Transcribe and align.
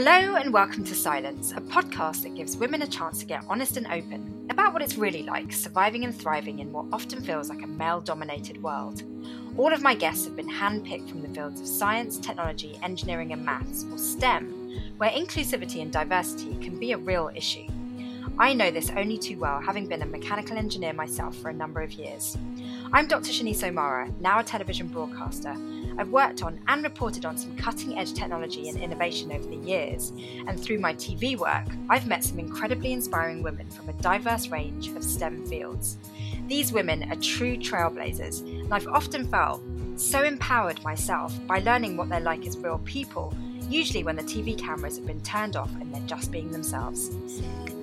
Hello, 0.00 0.36
and 0.36 0.52
welcome 0.52 0.84
to 0.84 0.94
Silence, 0.94 1.50
a 1.50 1.60
podcast 1.60 2.22
that 2.22 2.36
gives 2.36 2.56
women 2.56 2.82
a 2.82 2.86
chance 2.86 3.18
to 3.18 3.26
get 3.26 3.42
honest 3.48 3.76
and 3.76 3.88
open 3.88 4.46
about 4.48 4.72
what 4.72 4.80
it's 4.80 4.96
really 4.96 5.24
like 5.24 5.52
surviving 5.52 6.04
and 6.04 6.16
thriving 6.16 6.60
in 6.60 6.72
what 6.72 6.86
often 6.92 7.20
feels 7.20 7.48
like 7.48 7.64
a 7.64 7.66
male 7.66 8.00
dominated 8.00 8.62
world. 8.62 9.02
All 9.56 9.72
of 9.72 9.82
my 9.82 9.96
guests 9.96 10.24
have 10.24 10.36
been 10.36 10.48
handpicked 10.48 11.10
from 11.10 11.20
the 11.20 11.28
fields 11.30 11.60
of 11.60 11.66
science, 11.66 12.16
technology, 12.16 12.78
engineering, 12.80 13.32
and 13.32 13.44
maths, 13.44 13.86
or 13.90 13.98
STEM, 13.98 14.92
where 14.98 15.10
inclusivity 15.10 15.82
and 15.82 15.90
diversity 15.90 16.56
can 16.64 16.78
be 16.78 16.92
a 16.92 16.98
real 16.98 17.32
issue. 17.34 17.66
I 18.38 18.52
know 18.52 18.70
this 18.70 18.90
only 18.90 19.18
too 19.18 19.40
well, 19.40 19.60
having 19.60 19.88
been 19.88 20.02
a 20.02 20.06
mechanical 20.06 20.58
engineer 20.58 20.92
myself 20.92 21.36
for 21.38 21.48
a 21.48 21.52
number 21.52 21.80
of 21.80 21.90
years. 21.90 22.38
I'm 22.92 23.08
Dr. 23.08 23.32
Shanice 23.32 23.64
O'Mara, 23.64 24.12
now 24.20 24.38
a 24.38 24.44
television 24.44 24.86
broadcaster. 24.86 25.56
I've 25.98 26.10
worked 26.10 26.44
on 26.44 26.60
and 26.68 26.84
reported 26.84 27.24
on 27.24 27.36
some 27.36 27.56
cutting 27.56 27.98
edge 27.98 28.14
technology 28.14 28.68
and 28.68 28.78
innovation 28.78 29.32
over 29.32 29.48
the 29.48 29.56
years, 29.56 30.12
and 30.46 30.58
through 30.58 30.78
my 30.78 30.94
TV 30.94 31.36
work, 31.36 31.66
I've 31.90 32.06
met 32.06 32.22
some 32.22 32.38
incredibly 32.38 32.92
inspiring 32.92 33.42
women 33.42 33.68
from 33.68 33.88
a 33.88 33.92
diverse 33.94 34.48
range 34.48 34.88
of 34.88 35.02
STEM 35.02 35.44
fields. 35.46 35.98
These 36.46 36.72
women 36.72 37.10
are 37.10 37.16
true 37.16 37.56
trailblazers, 37.56 38.40
and 38.40 38.72
I've 38.72 38.86
often 38.86 39.26
felt 39.26 39.60
so 39.96 40.22
empowered 40.22 40.82
myself 40.84 41.34
by 41.48 41.58
learning 41.58 41.96
what 41.96 42.08
they're 42.08 42.20
like 42.20 42.46
as 42.46 42.56
real 42.56 42.78
people 42.84 43.34
usually 43.68 44.04
when 44.04 44.16
the 44.16 44.22
TV 44.22 44.56
cameras 44.56 44.96
have 44.96 45.06
been 45.06 45.20
turned 45.22 45.56
off 45.56 45.70
and 45.80 45.94
they're 45.94 46.00
just 46.06 46.30
being 46.30 46.50
themselves. 46.50 47.10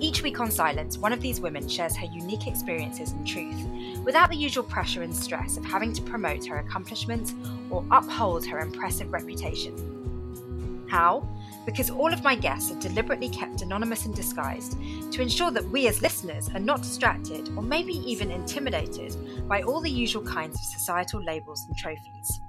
Each 0.00 0.22
week 0.22 0.40
on 0.40 0.50
Silence, 0.50 0.98
one 0.98 1.12
of 1.12 1.20
these 1.20 1.40
women 1.40 1.68
shares 1.68 1.96
her 1.96 2.06
unique 2.06 2.46
experiences 2.46 3.12
and 3.12 3.26
truth, 3.26 3.66
without 4.04 4.30
the 4.30 4.36
usual 4.36 4.64
pressure 4.64 5.02
and 5.02 5.14
stress 5.14 5.56
of 5.56 5.64
having 5.64 5.92
to 5.94 6.02
promote 6.02 6.46
her 6.46 6.58
accomplishments 6.58 7.34
or 7.70 7.84
uphold 7.90 8.44
her 8.46 8.58
impressive 8.58 9.12
reputation. 9.12 10.86
How? 10.88 11.26
Because 11.64 11.90
all 11.90 12.12
of 12.12 12.22
my 12.22 12.36
guests 12.36 12.70
are 12.70 12.78
deliberately 12.78 13.28
kept 13.28 13.62
anonymous 13.62 14.06
and 14.06 14.14
disguised 14.14 14.78
to 15.12 15.22
ensure 15.22 15.50
that 15.50 15.68
we 15.70 15.88
as 15.88 16.00
listeners 16.00 16.48
are 16.50 16.60
not 16.60 16.82
distracted 16.82 17.48
or 17.56 17.62
maybe 17.62 17.94
even 18.08 18.30
intimidated 18.30 19.48
by 19.48 19.62
all 19.62 19.80
the 19.80 19.90
usual 19.90 20.22
kinds 20.22 20.56
of 20.56 20.64
societal 20.64 21.22
labels 21.22 21.66
and 21.66 21.76
trophies. 21.76 22.40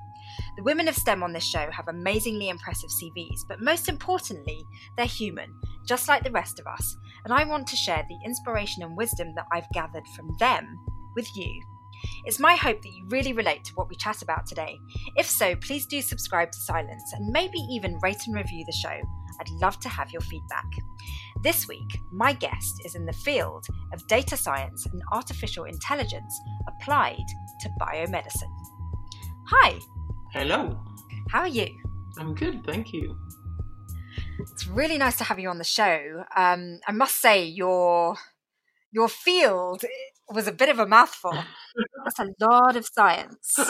The 0.57 0.63
women 0.63 0.87
of 0.87 0.95
STEM 0.95 1.21
on 1.21 1.33
this 1.33 1.45
show 1.45 1.69
have 1.71 1.87
amazingly 1.87 2.49
impressive 2.49 2.89
CVs, 2.89 3.41
but 3.47 3.61
most 3.61 3.87
importantly, 3.87 4.65
they're 4.97 5.05
human, 5.05 5.53
just 5.85 6.07
like 6.07 6.23
the 6.23 6.31
rest 6.31 6.59
of 6.59 6.65
us, 6.65 6.97
and 7.23 7.31
I 7.31 7.43
want 7.43 7.67
to 7.67 7.75
share 7.75 8.03
the 8.09 8.17
inspiration 8.25 8.81
and 8.81 8.97
wisdom 8.97 9.35
that 9.35 9.45
I've 9.51 9.69
gathered 9.71 10.07
from 10.15 10.35
them 10.39 10.79
with 11.15 11.27
you. 11.37 11.61
It's 12.25 12.39
my 12.39 12.55
hope 12.55 12.81
that 12.81 12.91
you 12.91 13.05
really 13.09 13.33
relate 13.33 13.65
to 13.65 13.73
what 13.75 13.87
we 13.87 13.95
chat 13.97 14.23
about 14.23 14.47
today. 14.47 14.79
If 15.15 15.29
so, 15.29 15.55
please 15.57 15.85
do 15.85 16.01
subscribe 16.01 16.51
to 16.51 16.59
Silence 16.59 17.13
and 17.13 17.31
maybe 17.31 17.59
even 17.69 17.99
rate 18.01 18.25
and 18.25 18.35
review 18.35 18.65
the 18.65 18.71
show. 18.71 18.99
I'd 19.39 19.49
love 19.61 19.79
to 19.81 19.89
have 19.89 20.11
your 20.11 20.21
feedback. 20.21 20.65
This 21.43 21.67
week, 21.67 21.99
my 22.11 22.33
guest 22.33 22.81
is 22.83 22.95
in 22.95 23.05
the 23.05 23.13
field 23.13 23.67
of 23.93 24.07
data 24.07 24.35
science 24.35 24.87
and 24.87 25.03
artificial 25.11 25.65
intelligence 25.65 26.41
applied 26.67 27.25
to 27.61 27.69
biomedicine. 27.79 28.53
Hi, 29.45 29.79
Hello. 30.33 30.77
How 31.31 31.39
are 31.41 31.47
you? 31.47 31.67
I'm 32.19 32.35
good, 32.35 32.65
thank 32.65 32.91
you. 32.91 33.17
It's 34.39 34.67
really 34.67 34.97
nice 34.97 35.17
to 35.17 35.23
have 35.23 35.39
you 35.39 35.49
on 35.49 35.57
the 35.57 35.63
show. 35.63 36.23
Um, 36.35 36.79
I 36.87 36.91
must 36.91 37.21
say 37.21 37.45
your 37.45 38.17
your 38.91 39.07
field 39.07 39.83
was 40.29 40.47
a 40.47 40.51
bit 40.51 40.69
of 40.69 40.79
a 40.79 40.85
mouthful. 40.85 41.33
That's 42.03 42.19
a 42.19 42.27
lot 42.39 42.75
of 42.75 42.85
science. 42.85 43.57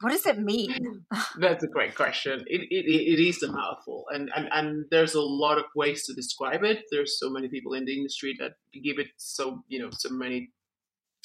What 0.00 0.10
does 0.10 0.26
it 0.26 0.38
mean? 0.38 1.06
That's 1.38 1.64
a 1.64 1.68
great 1.68 1.94
question. 1.94 2.44
It, 2.46 2.62
it, 2.70 2.84
it 2.84 3.26
is 3.26 3.42
a 3.42 3.50
mouthful, 3.50 4.04
and, 4.12 4.30
and, 4.36 4.48
and 4.52 4.84
there's 4.90 5.14
a 5.14 5.22
lot 5.22 5.56
of 5.56 5.64
ways 5.74 6.04
to 6.04 6.12
describe 6.12 6.62
it. 6.62 6.82
There's 6.90 7.18
so 7.18 7.30
many 7.30 7.48
people 7.48 7.72
in 7.72 7.86
the 7.86 7.96
industry 7.96 8.36
that 8.38 8.52
give 8.82 8.98
it 8.98 9.06
so 9.16 9.62
you 9.66 9.78
know 9.78 9.88
so 9.92 10.10
many 10.10 10.50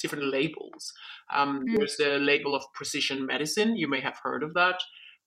different 0.00 0.24
labels. 0.24 0.92
Um, 1.32 1.64
mm. 1.66 1.76
There's 1.76 1.96
the 1.96 2.18
label 2.18 2.54
of 2.54 2.62
precision 2.74 3.26
medicine. 3.26 3.76
You 3.76 3.88
may 3.88 4.00
have 4.00 4.18
heard 4.22 4.42
of 4.42 4.54
that. 4.54 4.80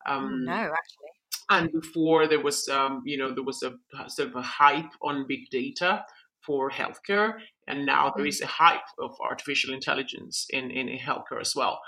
Um, 0.07 0.45
no, 0.45 0.53
actually. 0.53 1.13
And 1.49 1.71
before 1.71 2.27
there 2.27 2.41
was, 2.41 2.67
um, 2.69 3.01
you 3.05 3.17
know, 3.17 3.33
there 3.33 3.43
was 3.43 3.63
a 3.63 3.73
sort 4.09 4.29
of 4.29 4.35
a 4.35 4.41
hype 4.41 4.91
on 5.01 5.25
big 5.27 5.49
data 5.51 6.05
for 6.45 6.69
healthcare, 6.69 7.33
and 7.67 7.85
now 7.85 8.11
there 8.15 8.25
mm. 8.25 8.29
is 8.29 8.41
a 8.41 8.47
hype 8.47 8.81
of 8.99 9.11
artificial 9.21 9.73
intelligence 9.73 10.45
in 10.49 10.71
in 10.71 10.87
healthcare 10.97 11.39
as 11.41 11.53
well. 11.55 11.79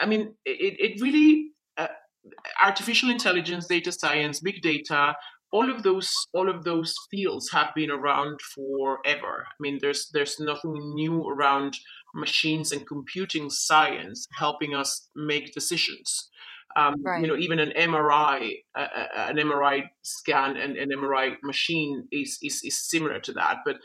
I 0.00 0.06
mean, 0.06 0.34
it 0.44 0.76
it 0.78 1.00
really. 1.00 1.52
Uh, 1.76 1.88
artificial 2.60 3.08
intelligence, 3.08 3.68
data 3.68 3.92
science, 3.92 4.40
big 4.40 4.60
data, 4.60 5.14
all 5.52 5.70
of 5.70 5.82
those 5.82 6.12
all 6.34 6.48
of 6.48 6.64
those 6.64 6.94
fields 7.10 7.50
have 7.52 7.70
been 7.74 7.90
around 7.90 8.40
forever. 8.40 9.46
I 9.46 9.56
mean, 9.60 9.78
there's 9.80 10.08
there's 10.12 10.40
nothing 10.40 10.94
new 10.94 11.22
around 11.28 11.78
machines 12.16 12.72
and 12.72 12.86
computing 12.86 13.50
science 13.50 14.26
helping 14.38 14.74
us 14.74 15.08
make 15.14 15.52
decisions. 15.52 16.28
Um, 16.76 16.96
right. 17.02 17.22
You 17.22 17.28
know, 17.28 17.36
even 17.36 17.58
an 17.58 17.72
MRI, 17.76 18.56
uh, 18.74 18.86
an 19.16 19.36
MRI 19.36 19.84
scan 20.02 20.56
and 20.56 20.76
an 20.76 20.90
MRI 20.90 21.36
machine 21.42 22.06
is, 22.10 22.38
is 22.42 22.60
is 22.64 22.78
similar 22.78 23.20
to 23.20 23.32
that. 23.32 23.58
But 23.64 23.76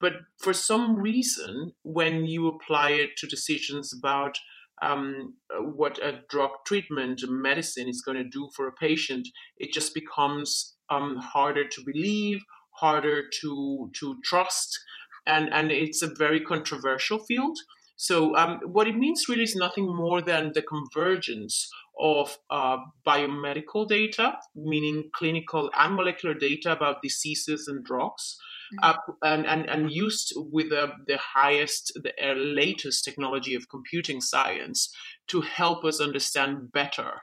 but 0.00 0.14
for 0.38 0.54
some 0.54 0.96
reason, 0.96 1.72
when 1.82 2.24
you 2.24 2.48
apply 2.48 2.92
it 2.92 3.10
to 3.18 3.26
decisions 3.26 3.92
about 3.96 4.38
um, 4.82 5.34
what 5.60 5.98
a 6.02 6.22
drug 6.30 6.50
treatment, 6.66 7.22
medicine 7.28 7.88
is 7.88 8.02
going 8.02 8.16
to 8.16 8.24
do 8.24 8.48
for 8.56 8.66
a 8.66 8.72
patient, 8.72 9.28
it 9.58 9.72
just 9.72 9.94
becomes 9.94 10.74
um, 10.88 11.18
harder 11.18 11.68
to 11.68 11.82
believe, 11.84 12.40
harder 12.76 13.22
to 13.42 13.90
to 14.00 14.16
trust, 14.24 14.78
and 15.26 15.52
and 15.52 15.70
it's 15.70 16.02
a 16.02 16.14
very 16.18 16.40
controversial 16.40 17.18
field. 17.18 17.58
So 18.00 18.34
um, 18.34 18.60
what 18.64 18.88
it 18.88 18.96
means 18.96 19.28
really 19.28 19.42
is 19.42 19.54
nothing 19.54 19.94
more 19.94 20.22
than 20.22 20.52
the 20.54 20.62
convergence 20.62 21.68
of 22.00 22.38
uh, 22.48 22.78
biomedical 23.06 23.86
data, 23.86 24.38
meaning 24.56 25.10
clinical 25.12 25.70
and 25.76 25.96
molecular 25.96 26.34
data 26.34 26.72
about 26.72 27.02
diseases 27.02 27.68
and 27.68 27.84
drugs, 27.84 28.38
mm-hmm. 28.72 28.88
uh, 28.88 29.14
and, 29.22 29.44
and, 29.44 29.68
and 29.68 29.92
used 29.92 30.32
with 30.34 30.70
the, 30.70 30.92
the 31.08 31.18
highest, 31.18 31.92
the 32.02 32.14
uh, 32.26 32.32
latest 32.32 33.04
technology 33.04 33.54
of 33.54 33.68
computing 33.68 34.22
science 34.22 34.90
to 35.26 35.42
help 35.42 35.84
us 35.84 36.00
understand 36.00 36.72
better 36.72 37.20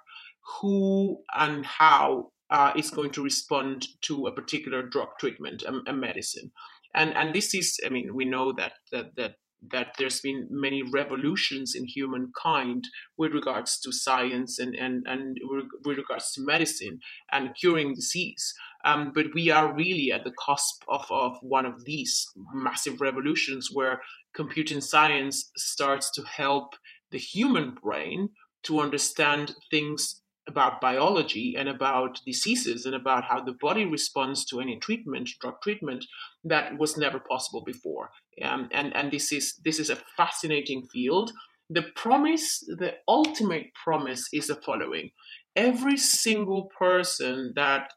who 0.61 1.17
and 1.33 1.65
how 1.65 2.29
uh, 2.51 2.71
is 2.75 2.91
going 2.91 3.09
to 3.09 3.23
respond 3.23 3.87
to 4.01 4.27
a 4.27 4.31
particular 4.31 4.83
drug 4.83 5.09
treatment, 5.19 5.63
a, 5.63 5.89
a 5.89 5.93
medicine. 5.93 6.51
And, 6.93 7.15
and 7.15 7.33
this 7.33 7.55
is, 7.55 7.79
I 7.83 7.89
mean, 7.89 8.13
we 8.13 8.25
know 8.25 8.53
that, 8.53 8.73
that, 8.91 9.15
that 9.15 9.37
that 9.71 9.95
there's 9.97 10.21
been 10.21 10.47
many 10.49 10.83
revolutions 10.83 11.73
in 11.75 11.85
humankind 11.85 12.85
with 13.17 13.33
regards 13.33 13.79
to 13.79 13.91
science 13.91 14.59
and, 14.59 14.75
and, 14.75 15.05
and 15.07 15.37
with 15.85 15.97
regards 15.97 16.31
to 16.31 16.41
medicine 16.41 16.99
and 17.31 17.55
curing 17.59 17.93
disease. 17.95 18.53
Um, 18.85 19.11
but 19.13 19.27
we 19.33 19.49
are 19.49 19.73
really 19.73 20.11
at 20.11 20.23
the 20.23 20.33
cusp 20.45 20.83
of, 20.87 21.05
of 21.09 21.37
one 21.41 21.65
of 21.65 21.85
these 21.85 22.27
massive 22.53 23.01
revolutions 23.01 23.69
where 23.73 24.01
computing 24.33 24.81
science 24.81 25.51
starts 25.57 26.11
to 26.11 26.21
help 26.23 26.75
the 27.11 27.17
human 27.17 27.75
brain 27.81 28.29
to 28.63 28.79
understand 28.79 29.55
things 29.71 30.21
about 30.47 30.81
biology 30.81 31.55
and 31.57 31.67
about 31.69 32.19
diseases 32.25 32.85
and 32.85 32.95
about 32.95 33.23
how 33.25 33.43
the 33.43 33.57
body 33.59 33.85
responds 33.85 34.45
to 34.45 34.59
any 34.61 34.77
treatment, 34.77 35.29
drug 35.41 35.55
treatment, 35.61 36.05
that 36.43 36.77
was 36.77 36.97
never 36.97 37.19
possible 37.19 37.63
before. 37.63 38.11
Um, 38.41 38.69
and 38.71 38.95
and 38.95 39.11
this 39.11 39.31
is 39.31 39.55
this 39.63 39.79
is 39.79 39.89
a 39.89 39.97
fascinating 40.15 40.87
field. 40.87 41.31
The 41.69 41.83
promise, 41.95 42.59
the 42.59 42.93
ultimate 43.07 43.73
promise, 43.73 44.27
is 44.31 44.47
the 44.47 44.55
following: 44.55 45.11
every 45.55 45.97
single 45.97 46.71
person 46.77 47.53
that 47.55 47.91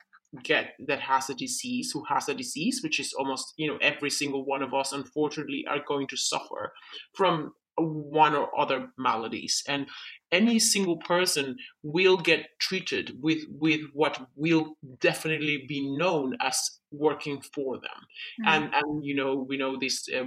get 0.45 0.75
that 0.87 1.01
has 1.01 1.29
a 1.29 1.35
disease 1.35 1.91
who 1.93 2.05
has 2.05 2.29
a 2.29 2.35
disease 2.35 2.81
which 2.85 3.01
is 3.01 3.13
almost 3.19 3.53
you 3.57 3.67
know 3.67 3.79
every 3.83 4.11
single 4.11 4.45
one 4.45 4.63
of 4.63 4.73
us 4.73 4.93
unfortunately 4.93 5.65
are 5.69 5.83
going 5.89 6.07
to 6.07 6.17
suffer 6.17 6.73
from 7.15 7.53
one 7.77 8.35
or 8.35 8.49
other 8.59 8.89
maladies 8.99 9.63
and 9.69 9.87
any 10.33 10.59
single 10.59 10.97
person 10.99 11.57
will 11.83 12.17
get 12.17 12.47
treated 12.59 13.17
with 13.21 13.41
with 13.51 13.81
what 13.93 14.21
will 14.37 14.77
definitely 15.01 15.65
be 15.67 15.97
known 15.97 16.37
as 16.41 16.81
working 16.93 17.41
for 17.55 17.77
them 17.77 18.01
mm-hmm. 18.41 18.49
and 18.49 18.75
and 18.75 19.05
you 19.05 19.15
know 19.15 19.47
we 19.49 19.57
know 19.57 19.77
these 19.79 20.09
uh, 20.17 20.25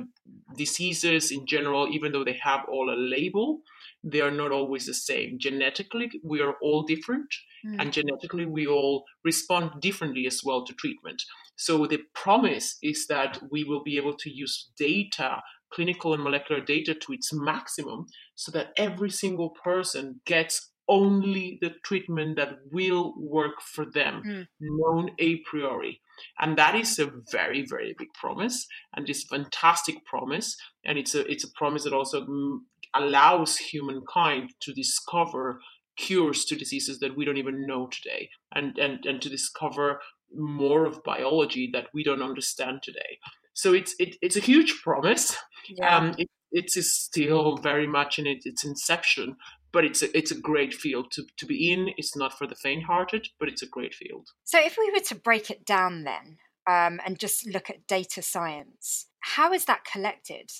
diseases 0.55 1.31
in 1.31 1.45
general 1.45 1.87
even 1.91 2.11
though 2.11 2.23
they 2.23 2.39
have 2.41 2.61
all 2.71 2.89
a 2.89 2.95
label 2.95 3.59
they 4.03 4.21
are 4.21 4.31
not 4.31 4.51
always 4.51 4.85
the 4.85 4.93
same 4.93 5.37
genetically 5.39 6.09
we 6.23 6.41
are 6.41 6.55
all 6.61 6.83
different 6.83 7.27
mm-hmm. 7.65 7.79
and 7.79 7.93
genetically 7.93 8.45
we 8.45 8.65
all 8.65 9.03
respond 9.23 9.69
differently 9.81 10.25
as 10.25 10.41
well 10.43 10.65
to 10.65 10.73
treatment 10.73 11.21
so 11.55 11.85
the 11.85 11.99
promise 12.13 12.77
is 12.81 13.07
that 13.07 13.39
we 13.51 13.63
will 13.63 13.83
be 13.83 13.97
able 13.97 14.15
to 14.15 14.29
use 14.29 14.69
data 14.77 15.41
clinical 15.73 16.13
and 16.13 16.23
molecular 16.23 16.61
data 16.61 16.93
to 16.93 17.13
its 17.13 17.33
maximum 17.33 18.05
so 18.35 18.51
that 18.51 18.73
every 18.77 19.09
single 19.09 19.51
person 19.63 20.21
gets 20.25 20.71
only 20.87 21.57
the 21.61 21.71
treatment 21.83 22.35
that 22.35 22.57
will 22.71 23.13
work 23.17 23.61
for 23.61 23.85
them, 23.85 24.21
mm. 24.25 24.47
known 24.59 25.11
a 25.19 25.37
priori. 25.49 26.01
And 26.39 26.57
that 26.57 26.75
is 26.75 26.99
a 26.99 27.11
very, 27.31 27.65
very 27.67 27.95
big 27.97 28.09
promise, 28.13 28.67
and 28.95 29.09
it's 29.09 29.23
a 29.23 29.35
fantastic 29.35 30.05
promise, 30.05 30.55
and 30.85 30.97
it's 30.97 31.15
a 31.15 31.25
it's 31.31 31.43
a 31.43 31.51
promise 31.55 31.83
that 31.85 31.93
also 31.93 32.25
mm, 32.25 32.57
allows 32.93 33.57
humankind 33.57 34.51
to 34.61 34.73
discover 34.73 35.59
cures 35.97 36.45
to 36.45 36.55
diseases 36.55 36.99
that 36.99 37.15
we 37.15 37.25
don't 37.25 37.37
even 37.37 37.65
know 37.65 37.87
today, 37.87 38.29
and 38.53 38.77
and 38.77 39.05
and 39.05 39.21
to 39.21 39.29
discover 39.29 40.01
more 40.35 40.85
of 40.85 41.03
biology 41.03 41.69
that 41.73 41.87
we 41.93 42.03
don't 42.03 42.21
understand 42.21 42.81
today. 42.83 43.17
So 43.53 43.73
it's 43.73 43.95
it, 43.99 44.15
it's 44.21 44.35
a 44.35 44.41
huge 44.41 44.81
promise. 44.81 45.35
Yeah. 45.67 45.97
Um, 45.97 46.15
it, 46.17 46.27
it 46.51 46.71
is 46.75 46.93
still 46.93 47.57
very 47.57 47.87
much 47.87 48.19
in 48.19 48.27
it, 48.27 48.39
its 48.45 48.63
inception, 48.63 49.37
but 49.71 49.83
it's 49.83 50.03
a, 50.03 50.15
it's 50.15 50.31
a 50.31 50.39
great 50.39 50.73
field 50.73 51.11
to, 51.13 51.23
to 51.37 51.45
be 51.45 51.71
in. 51.71 51.89
It's 51.97 52.15
not 52.15 52.37
for 52.37 52.45
the 52.45 52.55
faint-hearted, 52.55 53.29
but 53.39 53.49
it's 53.49 53.63
a 53.63 53.67
great 53.67 53.95
field. 53.95 54.27
So 54.43 54.59
if 54.59 54.77
we 54.77 54.91
were 54.91 55.03
to 55.05 55.15
break 55.15 55.49
it 55.49 55.65
down 55.65 56.03
then 56.03 56.37
um, 56.67 56.99
and 57.05 57.17
just 57.17 57.47
look 57.47 57.69
at 57.69 57.87
data 57.87 58.21
science, 58.21 59.07
how 59.21 59.51
is 59.53 59.65
that 59.65 59.85
collected? 59.85 60.51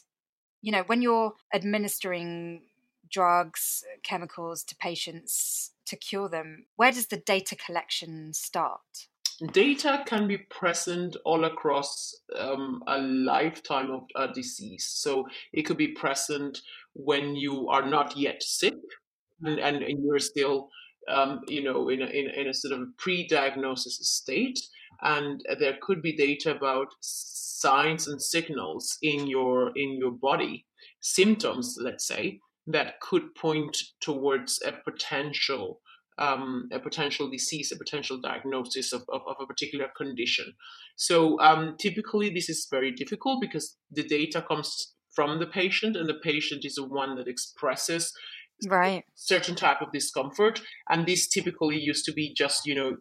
You 0.62 0.72
know, 0.72 0.84
when 0.88 1.02
you're 1.02 1.34
administering 1.54 2.64
drugs, 3.12 3.84
chemicals 4.04 4.64
to 4.64 4.76
patients 4.78 5.72
to 5.86 5.96
cure 5.96 6.30
them, 6.30 6.66
where 6.76 6.92
does 6.92 7.08
the 7.08 7.18
data 7.18 7.56
collection 7.56 8.34
start? 8.34 9.10
Data 9.52 10.04
can 10.06 10.28
be 10.28 10.38
present 10.38 11.18
all 11.26 11.46
across 11.46 12.14
um, 12.38 12.84
a 12.88 12.98
lifetime 13.00 13.92
of 13.92 14.04
a 14.16 14.34
disease. 14.34 14.86
So 14.94 15.28
it 15.52 15.64
could 15.64 15.78
be 15.78 15.90
present 15.90 16.62
when 16.94 17.36
you 17.36 17.70
are 17.70 17.86
not 17.86 18.18
yet 18.18 18.44
sick 18.44 18.76
and, 19.42 19.60
and, 19.60 19.84
and 19.84 20.04
you're 20.04 20.20
still, 20.20 20.70
um, 21.10 21.42
you 21.48 21.64
know, 21.64 21.90
in 21.90 22.02
a, 22.02 22.06
in, 22.06 22.30
in 22.30 22.48
a 22.48 22.54
sort 22.54 22.80
of 22.80 22.88
pre-diagnosis 22.98 24.00
state. 24.02 24.60
And 25.02 25.42
there 25.60 25.78
could 25.82 26.02
be 26.02 26.16
data 26.16 26.56
about 26.56 26.88
signs 27.02 28.08
and 28.08 28.22
signals 28.22 28.98
in 29.02 29.28
your 29.28 29.72
in 29.76 29.98
your 29.98 30.12
body, 30.12 30.66
symptoms, 31.02 31.78
let's 31.80 32.06
say, 32.08 32.40
that 32.68 33.00
could 33.02 33.34
point 33.36 33.78
towards 34.00 34.62
a 34.66 34.74
potential 34.90 35.82
um, 36.18 36.70
a 36.72 36.80
potential 36.80 37.30
disease, 37.30 37.72
a 37.72 37.78
potential 37.78 38.20
diagnosis 38.20 38.94
of, 38.94 39.04
of, 39.10 39.22
of 39.28 39.36
a 39.42 39.46
particular 39.46 39.88
condition. 39.96 40.54
So 40.96 41.40
um, 41.40 41.76
typically, 41.80 42.30
this 42.30 42.50
is 42.50 42.68
very 42.70 42.92
difficult 42.92 43.42
because 43.42 43.78
the 43.92 44.04
data 44.04 44.44
comes 44.48 44.94
from 45.16 45.40
the 45.40 45.48
patient, 45.48 45.96
and 45.96 46.10
the 46.10 46.20
patient 46.24 46.66
is 46.66 46.76
the 46.76 46.88
one 46.88 47.16
that 47.18 47.28
expresses 47.28 48.14
right 48.68 49.04
certain 49.16 49.56
type 49.56 49.82
of 49.82 49.92
discomfort 49.92 50.62
and 50.90 51.06
this 51.06 51.28
typically 51.28 51.78
used 51.78 52.06
to 52.06 52.14
be 52.14 52.34
just 52.34 52.66
you 52.66 52.76
know 52.76 52.96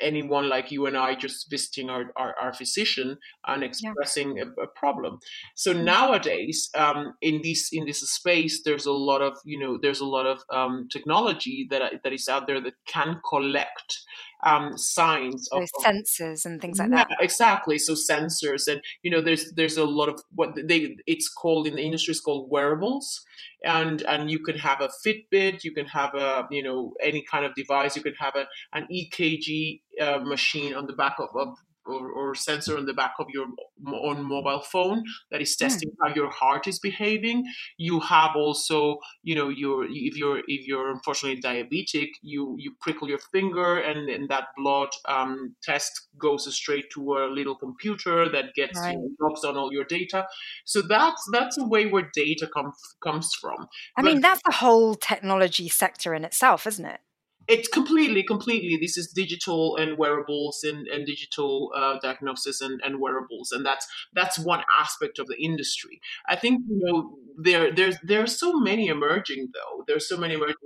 anyone 0.00 0.48
like 0.48 0.70
you 0.70 0.86
and 0.86 0.96
I 0.96 1.14
just 1.14 1.50
visiting 1.50 1.90
our, 1.90 2.12
our, 2.16 2.34
our 2.40 2.52
physician 2.52 3.18
and 3.46 3.62
expressing 3.62 4.36
yeah. 4.36 4.44
a, 4.58 4.62
a, 4.62 4.66
problem. 4.66 5.18
So 5.54 5.72
mm-hmm. 5.72 5.84
nowadays, 5.84 6.70
um, 6.74 7.14
in 7.20 7.40
this 7.42 7.70
in 7.72 7.86
this 7.86 8.00
space, 8.00 8.62
there's 8.62 8.86
a 8.86 8.92
lot 8.92 9.22
of 9.22 9.38
you 9.44 9.58
know 9.58 9.78
there's 9.80 10.00
a 10.00 10.06
lot 10.06 10.26
of 10.26 10.40
um, 10.52 10.88
technology 10.90 11.66
that 11.70 12.02
that 12.02 12.12
is 12.12 12.28
out 12.28 12.46
there 12.46 12.60
that 12.60 12.74
can 12.86 13.20
collect 13.28 13.98
um, 14.46 14.78
signs 14.78 15.48
of, 15.50 15.68
sensors 15.84 16.46
and 16.46 16.60
things 16.60 16.78
like 16.78 16.90
yeah, 16.90 17.04
that. 17.08 17.16
Exactly. 17.20 17.78
So 17.78 17.94
sensors 17.94 18.68
and 18.68 18.80
you 19.02 19.10
know 19.10 19.20
there's 19.20 19.52
there's 19.52 19.76
a 19.76 19.84
lot 19.84 20.08
of 20.08 20.20
what 20.34 20.50
they 20.54 20.96
it's 21.06 21.28
called 21.28 21.66
in 21.66 21.74
the 21.74 21.82
industry 21.82 22.12
is 22.12 22.20
called 22.20 22.48
wearables 22.50 23.24
and 23.64 24.02
and 24.02 24.30
you 24.30 24.38
can 24.38 24.56
have 24.56 24.80
a 24.80 24.88
Fitbit, 25.04 25.64
you 25.64 25.72
can 25.72 25.86
have 25.86 26.14
a 26.14 26.46
you 26.50 26.62
know 26.62 26.94
any 27.02 27.22
kind 27.22 27.44
of 27.44 27.54
device, 27.54 27.96
you 27.96 28.02
can 28.02 28.14
have 28.14 28.36
a 28.36 28.46
an 28.72 28.86
EKG 28.92 29.80
uh, 30.00 30.18
machine 30.18 30.74
on 30.74 30.86
the 30.86 30.92
back 30.92 31.16
of, 31.18 31.28
of 31.34 31.56
or, 31.86 32.10
or, 32.10 32.34
sensor 32.34 32.76
on 32.76 32.86
the 32.86 32.92
back 32.92 33.14
of 33.18 33.26
your 33.32 33.46
own 33.86 34.22
mobile 34.22 34.60
phone 34.60 35.04
that 35.30 35.40
is 35.40 35.54
hmm. 35.54 35.64
testing 35.64 35.90
mm. 35.90 35.94
how 36.02 36.14
your 36.14 36.30
heart 36.30 36.66
is 36.66 36.78
behaving. 36.78 37.44
You 37.78 38.00
have 38.00 38.36
also, 38.36 38.98
you 39.22 39.34
know, 39.34 39.48
your 39.48 39.84
if 39.84 40.16
you're 40.16 40.38
if 40.46 40.66
you're 40.66 40.90
unfortunately 40.90 41.40
diabetic, 41.40 42.08
you 42.22 42.56
you 42.58 42.74
prickle 42.80 43.08
your 43.08 43.20
finger 43.32 43.78
and, 43.78 44.08
and 44.08 44.28
that 44.28 44.48
blood 44.56 44.88
um, 45.06 45.54
test 45.62 46.08
goes 46.18 46.52
straight 46.54 46.90
to 46.92 47.18
a 47.18 47.28
little 47.28 47.56
computer 47.56 48.28
that 48.28 48.54
gets 48.54 48.78
right. 48.78 48.92
you 48.92 48.98
know, 48.98 49.28
logs 49.28 49.44
on 49.44 49.56
all 49.56 49.72
your 49.72 49.84
data. 49.84 50.26
So 50.64 50.82
that's 50.82 51.22
that's 51.32 51.58
a 51.58 51.66
way 51.66 51.86
where 51.86 52.10
data 52.14 52.46
comes 52.46 52.74
comes 53.02 53.30
from. 53.40 53.66
I 53.96 54.02
but, 54.02 54.04
mean, 54.04 54.20
that's 54.20 54.42
the 54.44 54.52
whole 54.52 54.94
technology 54.94 55.68
sector 55.68 56.14
in 56.14 56.24
itself, 56.24 56.66
isn't 56.66 56.84
it? 56.84 57.00
It's 57.48 57.68
completely 57.68 58.22
completely 58.22 58.76
this 58.80 58.96
is 58.96 59.08
digital 59.08 59.76
and 59.76 59.98
wearables 59.98 60.64
and, 60.64 60.86
and 60.88 61.06
digital 61.06 61.72
uh, 61.76 61.98
diagnosis 62.02 62.60
and, 62.60 62.80
and 62.84 63.00
wearables 63.00 63.52
and 63.52 63.64
that's 63.64 63.86
that's 64.14 64.38
one 64.38 64.62
aspect 64.78 65.18
of 65.18 65.26
the 65.26 65.36
industry. 65.42 66.00
I 66.28 66.36
think 66.36 66.62
you 66.68 66.80
know 66.82 67.18
there 67.36 67.72
there's 67.72 67.96
there 68.02 68.22
are 68.22 68.26
so 68.26 68.58
many 68.58 68.88
emerging 68.88 69.48
though. 69.54 69.84
There's 69.86 70.08
so 70.08 70.16
many 70.16 70.34
emerging 70.34 70.56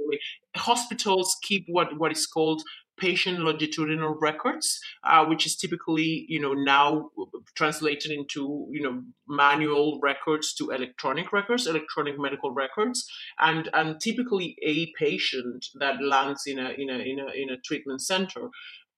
hospitals 0.57 1.37
keep 1.43 1.65
what 1.69 1.99
what 1.99 2.13
is 2.13 2.27
called 2.27 2.63
patient 3.01 3.39
longitudinal 3.41 4.15
records, 4.21 4.81
uh, 5.05 5.25
which 5.25 5.47
is 5.47 5.57
typically, 5.57 6.27
you 6.29 6.41
know, 6.41 6.53
now 6.53 7.11
translated 7.55 8.11
into, 8.13 8.69
you 8.71 8.83
know, 8.83 9.03
manual 9.27 9.99
records 10.03 10.55
to 10.55 10.71
electronic 10.71 11.33
records, 11.33 11.67
electronic 11.67 12.19
medical 12.19 12.53
records, 12.53 13.11
and 13.39 13.69
and 13.73 14.01
typically 14.01 14.57
a 14.63 14.93
patient 14.99 15.67
that 15.79 16.03
lands 16.03 16.43
in 16.47 16.59
a 16.59 16.71
in 16.71 16.91
a 16.91 16.99
in 16.99 17.19
a 17.19 17.29
in 17.43 17.51
a 17.51 17.61
treatment 17.65 18.03
center 18.03 18.51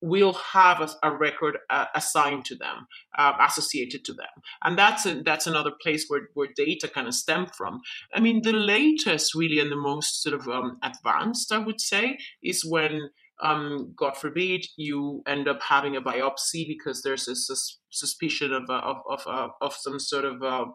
will 0.04 0.32
have 0.32 0.80
a, 0.80 0.88
a 1.08 1.16
record 1.16 1.56
uh, 1.70 1.86
assigned 1.94 2.44
to 2.44 2.56
them, 2.56 2.88
uh, 3.16 3.34
associated 3.48 4.04
to 4.04 4.12
them, 4.12 4.34
and 4.64 4.76
that's 4.76 5.06
a, 5.06 5.22
that's 5.22 5.46
another 5.46 5.70
place 5.80 6.06
where, 6.08 6.28
where 6.34 6.48
data 6.56 6.88
kind 6.88 7.06
of 7.06 7.14
stem 7.14 7.46
from. 7.46 7.80
I 8.12 8.18
mean, 8.18 8.42
the 8.42 8.52
latest, 8.52 9.34
really, 9.34 9.60
and 9.60 9.70
the 9.70 9.76
most 9.76 10.22
sort 10.22 10.34
of 10.34 10.48
um, 10.48 10.78
advanced, 10.82 11.52
I 11.52 11.58
would 11.58 11.80
say, 11.80 12.18
is 12.42 12.64
when 12.64 13.10
um, 13.42 13.92
God 13.96 14.16
forbid, 14.16 14.66
you 14.76 15.22
end 15.26 15.48
up 15.48 15.60
having 15.62 15.96
a 15.96 16.00
biopsy 16.00 16.66
because 16.66 17.02
there's 17.02 17.28
a 17.28 17.34
sus- 17.34 17.78
suspicion 17.90 18.52
of, 18.52 18.70
of, 18.70 18.96
of, 19.08 19.26
uh, 19.26 19.48
of 19.60 19.74
some 19.74 19.98
sort 19.98 20.24
of, 20.24 20.42
uh, 20.42 20.66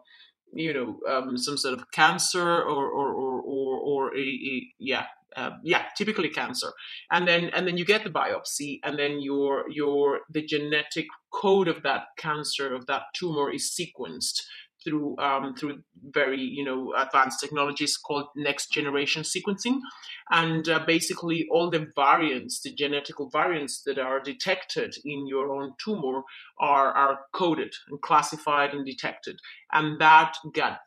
you 0.52 0.72
know, 0.72 1.00
um, 1.10 1.36
some 1.36 1.56
sort 1.56 1.74
of 1.74 1.90
cancer 1.92 2.42
or, 2.42 2.86
or, 2.86 3.12
or, 3.12 3.40
or, 3.40 3.78
or 3.78 4.16
a, 4.16 4.20
a, 4.20 4.62
yeah, 4.78 5.06
uh, 5.36 5.50
yeah, 5.62 5.84
typically 5.96 6.30
cancer, 6.30 6.72
and 7.12 7.28
then 7.28 7.50
and 7.54 7.66
then 7.66 7.76
you 7.76 7.84
get 7.84 8.02
the 8.02 8.10
biopsy, 8.10 8.80
and 8.82 8.98
then 8.98 9.20
your 9.20 9.70
your 9.70 10.20
the 10.30 10.42
genetic 10.42 11.06
code 11.32 11.68
of 11.68 11.82
that 11.82 12.04
cancer 12.16 12.74
of 12.74 12.86
that 12.86 13.02
tumor 13.14 13.52
is 13.52 13.70
sequenced 13.78 14.40
through 14.84 15.16
um, 15.18 15.54
through 15.54 15.82
very 16.02 16.40
you 16.40 16.64
know 16.64 16.92
advanced 16.96 17.40
technologies 17.40 17.96
called 17.96 18.26
next 18.36 18.72
generation 18.72 19.22
sequencing, 19.22 19.78
and 20.30 20.68
uh, 20.68 20.80
basically 20.86 21.46
all 21.50 21.70
the 21.70 21.86
variants, 21.94 22.60
the 22.60 22.74
genetical 22.74 23.30
variants 23.30 23.82
that 23.86 23.98
are 23.98 24.20
detected 24.20 24.94
in 25.04 25.26
your 25.26 25.50
own 25.50 25.72
tumor 25.82 26.22
are 26.60 26.92
are 26.92 27.20
coded 27.32 27.72
and 27.88 28.00
classified 28.00 28.72
and 28.72 28.86
detected, 28.86 29.40
and 29.72 30.00
that 30.00 30.36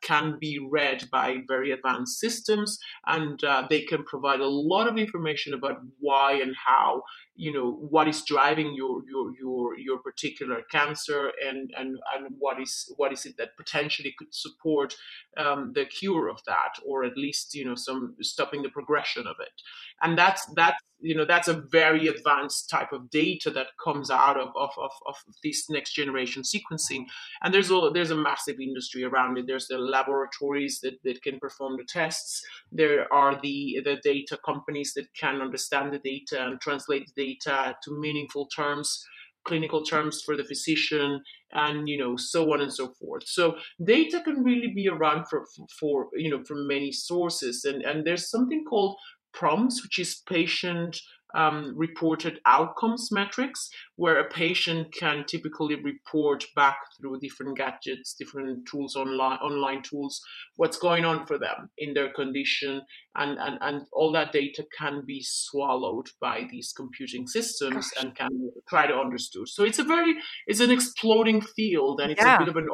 can 0.01 0.37
be 0.39 0.59
read 0.59 1.09
by 1.11 1.37
very 1.47 1.71
advanced 1.71 2.19
systems, 2.19 2.79
and 3.05 3.43
uh, 3.43 3.65
they 3.69 3.81
can 3.81 4.03
provide 4.03 4.39
a 4.39 4.47
lot 4.47 4.87
of 4.87 4.97
information 4.97 5.53
about 5.53 5.79
why 5.99 6.33
and 6.33 6.55
how 6.55 7.03
you 7.35 7.51
know 7.51 7.71
what 7.71 8.07
is 8.07 8.23
driving 8.23 8.73
your 8.75 9.01
your 9.09 9.31
your 9.39 9.77
your 9.77 9.97
particular 9.99 10.61
cancer 10.69 11.31
and 11.45 11.71
and 11.77 11.97
and 12.15 12.35
what 12.37 12.59
is 12.59 12.91
what 12.97 13.13
is 13.13 13.25
it 13.25 13.37
that 13.37 13.55
potentially 13.57 14.13
could 14.17 14.33
support 14.33 14.95
um, 15.37 15.71
the 15.73 15.85
cure 15.85 16.29
of 16.29 16.39
that 16.45 16.73
or 16.85 17.03
at 17.03 17.17
least 17.17 17.55
you 17.55 17.65
know 17.65 17.75
some 17.75 18.15
stopping 18.21 18.61
the 18.61 18.69
progression 18.69 19.25
of 19.27 19.35
it. 19.39 19.61
And 20.01 20.17
that's 20.17 20.45
that's 20.55 20.79
you 21.01 21.15
know 21.15 21.25
that's 21.25 21.47
a 21.47 21.61
very 21.71 22.07
advanced 22.07 22.69
type 22.69 22.91
of 22.91 23.09
data 23.09 23.49
that 23.51 23.67
comes 23.83 24.09
out 24.09 24.37
of 24.37 24.49
of, 24.55 24.69
of, 24.77 24.91
of 25.07 25.15
this 25.43 25.69
next 25.69 25.93
generation 25.93 26.43
sequencing. 26.43 27.05
And 27.41 27.53
there's 27.53 27.71
a 27.71 27.89
there's 27.93 28.11
a 28.11 28.15
massive 28.15 28.59
industry 28.59 29.03
around 29.03 29.37
it. 29.37 29.45
There's 29.47 29.67
the 29.67 29.77
laboratories 29.77 30.79
that, 30.81 31.01
that 31.03 31.21
can 31.21 31.39
perform 31.39 31.77
the 31.77 31.85
tests. 31.85 32.41
There 32.71 33.11
are 33.13 33.39
the 33.41 33.81
the 33.83 33.97
data 34.03 34.37
companies 34.45 34.93
that 34.95 35.13
can 35.13 35.41
understand 35.41 35.93
the 35.93 35.99
data 35.99 36.45
and 36.45 36.59
translate 36.61 37.09
the 37.15 37.23
data 37.23 37.75
to 37.83 37.99
meaningful 37.99 38.47
terms 38.47 39.05
clinical 39.43 39.83
terms 39.83 40.21
for 40.21 40.37
the 40.37 40.43
physician 40.43 41.21
and 41.53 41.87
you 41.87 41.97
know 41.97 42.15
so 42.15 42.53
on 42.53 42.61
and 42.61 42.73
so 42.73 42.89
forth. 42.89 43.23
So 43.25 43.55
data 43.83 44.21
can 44.23 44.43
really 44.43 44.67
be 44.67 44.87
around 44.87 45.27
for, 45.27 45.45
for 45.79 46.07
you 46.13 46.29
know 46.29 46.43
from 46.43 46.67
many 46.67 46.91
sources. 46.91 47.65
And 47.65 47.81
and 47.81 48.05
there's 48.05 48.29
something 48.29 48.63
called 48.65 48.97
PROMS, 49.33 49.81
which 49.83 49.99
is 49.99 50.21
patient 50.27 51.01
um, 51.33 51.73
reported 51.75 52.39
outcomes 52.45 53.09
metrics 53.11 53.69
where 53.95 54.19
a 54.19 54.29
patient 54.29 54.93
can 54.93 55.23
typically 55.25 55.75
report 55.75 56.45
back 56.55 56.77
through 56.99 57.19
different 57.19 57.57
gadgets, 57.57 58.15
different 58.17 58.67
tools 58.69 58.95
online, 58.95 59.37
online 59.39 59.81
tools, 59.81 60.21
what's 60.55 60.77
going 60.77 61.05
on 61.05 61.25
for 61.25 61.37
them 61.37 61.69
in 61.77 61.93
their 61.93 62.11
condition, 62.11 62.81
and, 63.15 63.37
and, 63.39 63.57
and 63.61 63.83
all 63.93 64.11
that 64.11 64.31
data 64.31 64.65
can 64.77 65.03
be 65.05 65.21
swallowed 65.23 66.07
by 66.19 66.47
these 66.49 66.73
computing 66.75 67.27
systems 67.27 67.91
Gosh. 67.91 68.03
and 68.03 68.15
can 68.15 68.51
try 68.67 68.87
to 68.87 68.95
understood. 68.95 69.47
So 69.47 69.63
it's 69.63 69.79
a 69.79 69.83
very 69.83 70.15
it's 70.47 70.59
an 70.59 70.71
exploding 70.71 71.41
field 71.41 72.01
and 72.01 72.11
it's 72.11 72.21
yeah. 72.21 72.35
a 72.35 72.39
bit 72.39 72.49
of 72.49 72.57
an 72.57 72.67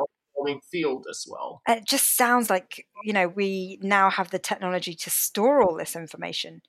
field 0.72 1.06
as 1.10 1.26
well. 1.30 1.62
It 1.68 1.86
just 1.86 2.16
sounds 2.16 2.50
like 2.50 2.86
you 3.04 3.14
know 3.14 3.28
we 3.28 3.80
now 3.82 4.10
have 4.10 4.32
the 4.32 4.40
technology 4.40 4.94
to 4.96 5.10
store 5.10 5.62
all 5.62 5.76
this 5.78 5.96
information 5.96 6.62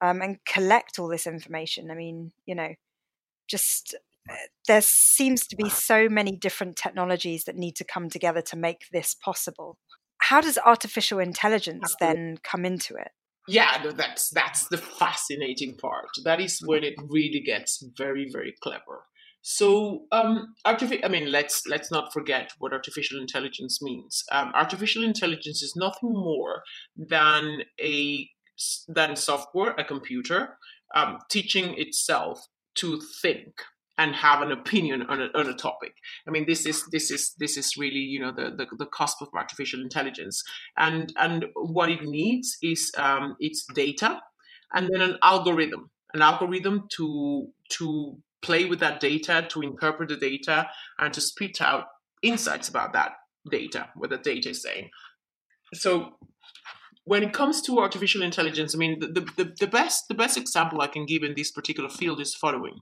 um, 0.00 0.20
and 0.20 0.38
collect 0.44 0.98
all 0.98 1.08
this 1.08 1.26
information. 1.26 1.90
I 1.90 1.94
mean, 1.94 2.32
you 2.46 2.54
know, 2.54 2.74
just 3.48 3.94
uh, 4.28 4.34
there 4.66 4.82
seems 4.82 5.46
to 5.48 5.56
be 5.56 5.68
so 5.68 6.08
many 6.08 6.36
different 6.36 6.76
technologies 6.76 7.44
that 7.44 7.56
need 7.56 7.76
to 7.76 7.84
come 7.84 8.08
together 8.10 8.42
to 8.42 8.56
make 8.56 8.86
this 8.92 9.14
possible. 9.14 9.78
How 10.18 10.40
does 10.40 10.58
artificial 10.58 11.18
intelligence 11.18 11.94
then 12.00 12.38
come 12.42 12.64
into 12.64 12.94
it? 12.94 13.08
Yeah, 13.46 13.90
that's 13.92 14.30
that's 14.30 14.68
the 14.68 14.78
fascinating 14.78 15.76
part. 15.76 16.08
That 16.24 16.40
is 16.40 16.60
when 16.64 16.82
it 16.82 16.94
really 17.08 17.40
gets 17.40 17.84
very 17.96 18.28
very 18.30 18.54
clever. 18.62 19.04
So, 19.46 20.06
um, 20.10 20.54
I 20.64 21.08
mean, 21.10 21.30
let's 21.30 21.66
let's 21.66 21.90
not 21.90 22.14
forget 22.14 22.52
what 22.60 22.72
artificial 22.72 23.20
intelligence 23.20 23.82
means. 23.82 24.24
Um, 24.32 24.52
artificial 24.54 25.04
intelligence 25.04 25.62
is 25.62 25.76
nothing 25.76 26.14
more 26.14 26.62
than 26.96 27.58
a 27.78 28.26
than 28.88 29.16
software, 29.16 29.74
a 29.76 29.84
computer, 29.84 30.56
um, 30.94 31.18
teaching 31.30 31.74
itself 31.76 32.46
to 32.76 33.02
think 33.20 33.52
and 33.98 34.14
have 34.14 34.40
an 34.40 34.50
opinion 34.50 35.02
on 35.02 35.20
a, 35.20 35.28
on 35.38 35.46
a 35.46 35.54
topic. 35.54 35.92
I 36.26 36.30
mean, 36.30 36.46
this 36.46 36.64
is 36.64 36.82
this 36.90 37.10
is 37.10 37.34
this 37.38 37.58
is 37.58 37.76
really 37.76 37.98
you 37.98 38.20
know 38.20 38.32
the, 38.32 38.50
the, 38.56 38.66
the 38.78 38.86
cusp 38.86 39.20
of 39.20 39.28
artificial 39.34 39.82
intelligence, 39.82 40.42
and 40.78 41.12
and 41.18 41.44
what 41.54 41.90
it 41.90 42.02
needs 42.02 42.56
is 42.62 42.90
um, 42.96 43.36
its 43.40 43.66
data, 43.74 44.22
and 44.72 44.88
then 44.90 45.02
an 45.02 45.18
algorithm, 45.22 45.90
an 46.14 46.22
algorithm 46.22 46.88
to 46.96 47.48
to 47.72 48.16
play 48.44 48.64
with 48.64 48.80
that 48.80 49.00
data, 49.00 49.46
to 49.50 49.62
interpret 49.62 50.08
the 50.08 50.16
data, 50.16 50.68
and 50.98 51.12
to 51.14 51.20
spit 51.20 51.60
out 51.60 51.86
insights 52.22 52.68
about 52.68 52.92
that 52.92 53.12
data, 53.50 53.88
what 53.96 54.10
the 54.10 54.18
data 54.18 54.50
is 54.50 54.62
saying. 54.62 54.90
So 55.72 56.12
when 57.04 57.22
it 57.22 57.32
comes 57.32 57.60
to 57.62 57.78
artificial 57.78 58.22
intelligence, 58.22 58.74
I 58.74 58.78
mean, 58.78 58.98
the, 59.00 59.20
the, 59.36 59.54
the, 59.60 59.66
best 59.66 60.08
the 60.08 60.14
best 60.14 60.36
example 60.36 60.80
I 60.80 60.86
can 60.86 61.06
give 61.06 61.22
in 61.22 61.34
this 61.34 61.50
particular 61.50 61.90
field 61.90 62.20
is 62.20 62.32
the 62.32 62.38
following. 62.38 62.80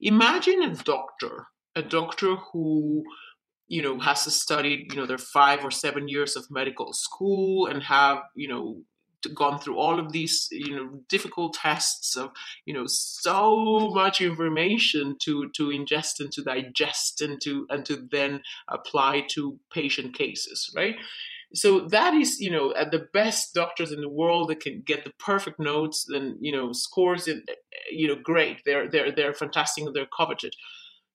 Imagine 0.00 0.62
a 0.62 0.74
doctor, 0.74 1.46
a 1.74 1.82
doctor 1.82 2.36
who 2.36 3.04
you 3.68 3.82
know 3.82 3.98
has 3.98 4.20
studied 4.32 4.92
you 4.92 4.96
know 4.96 5.06
their 5.06 5.18
five 5.18 5.64
or 5.64 5.70
seven 5.72 6.08
years 6.08 6.36
of 6.36 6.46
medical 6.50 6.92
school 6.92 7.66
and 7.66 7.82
have 7.82 8.18
you 8.34 8.48
know 8.48 8.82
gone 9.34 9.58
through 9.58 9.78
all 9.78 9.98
of 9.98 10.12
these 10.12 10.48
you 10.50 10.74
know 10.74 11.00
difficult 11.08 11.54
tests 11.54 12.16
of 12.16 12.30
you 12.64 12.74
know 12.74 12.84
so 12.86 13.90
much 13.92 14.20
information 14.20 15.16
to 15.20 15.50
to 15.54 15.68
ingest 15.68 16.20
and 16.20 16.32
to 16.32 16.42
digest 16.42 17.20
and 17.20 17.40
to 17.40 17.66
and 17.70 17.84
to 17.84 18.08
then 18.10 18.42
apply 18.68 19.24
to 19.28 19.58
patient 19.70 20.14
cases 20.14 20.72
right? 20.76 20.96
So 21.54 21.80
that 21.88 22.12
is 22.14 22.40
you 22.40 22.50
know 22.50 22.74
at 22.74 22.90
the 22.90 23.06
best 23.12 23.54
doctors 23.54 23.92
in 23.92 24.00
the 24.00 24.08
world 24.08 24.48
that 24.50 24.60
can 24.60 24.82
get 24.84 25.04
the 25.04 25.12
perfect 25.18 25.58
notes 25.58 26.06
and 26.08 26.36
you 26.40 26.52
know 26.52 26.72
scores 26.72 27.28
it 27.28 27.44
uh, 27.48 27.54
you 27.90 28.08
know 28.08 28.16
great. 28.16 28.62
They're 28.64 28.88
they're 28.88 29.12
they're 29.12 29.34
fantastic 29.34 29.84
they're 29.94 30.06
coveted 30.06 30.54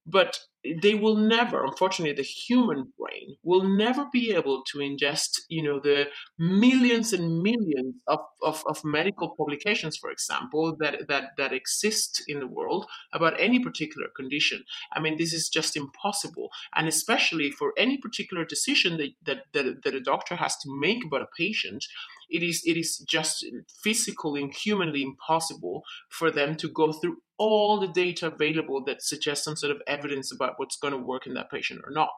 but 0.06 0.40
they 0.82 0.94
will 0.94 1.16
never 1.16 1.66
unfortunately 1.66 2.14
the 2.14 2.22
human 2.22 2.94
brain 2.98 3.36
will 3.44 3.64
never 3.64 4.06
be 4.12 4.32
able 4.32 4.64
to 4.64 4.78
ingest 4.78 5.40
you 5.50 5.64
know 5.64 5.80
the 5.80 6.06
millions 6.38 7.14
and 7.14 7.42
millions 7.42 7.96
of, 8.08 8.20
of, 8.44 8.64
of, 8.68 8.84
medical 8.84 9.36
publications 9.36 9.98
for 9.98 10.12
example 10.12 10.76
that, 10.80 11.08
that 11.08 11.32
that 11.38 11.52
exist 11.52 12.24
in 12.28 12.40
the 12.40 12.48
world 12.48 12.86
about 13.14 13.40
any 13.40 13.60
particular 13.60 14.08
condition. 14.16 14.64
I 14.94 15.00
mean 15.00 15.18
this 15.18 15.34
is 15.34 15.50
just 15.50 15.76
impossible. 15.76 16.50
And 16.76 16.88
especially 16.88 17.52
for 17.52 17.74
any 17.78 17.98
particular 17.98 18.46
decision 18.46 18.98
that 18.98 19.12
that, 19.26 19.44
that, 19.54 19.84
that 19.84 19.96
a 19.96 20.02
doctor 20.02 20.36
has 20.36 20.56
to 20.58 20.80
make 20.80 21.04
about 21.06 21.22
a 21.22 21.28
patient 21.38 21.86
it 22.32 22.44
is 22.44 22.64
it 22.66 22.78
is 22.78 22.98
just 23.00 23.46
physically 23.84 24.42
and 24.42 24.54
humanly 24.54 25.04
impossible 25.04 25.84
for 26.10 26.32
them 26.32 26.56
to 26.56 26.70
go 26.70 26.92
through 26.92 27.18
all 27.38 27.80
the 27.80 27.88
data 27.88 28.28
available 28.28 28.84
that 28.86 29.02
suggests 29.02 29.46
some 29.46 29.56
sort 29.56 29.72
of 29.72 29.82
evidence 29.88 30.32
about 30.32 30.54
what's 30.58 30.78
going 30.78 30.94
to 30.94 31.00
work 31.00 31.26
in 31.26 31.34
that 31.34 31.50
patient 31.50 31.82
or 31.84 31.92
not. 31.92 32.14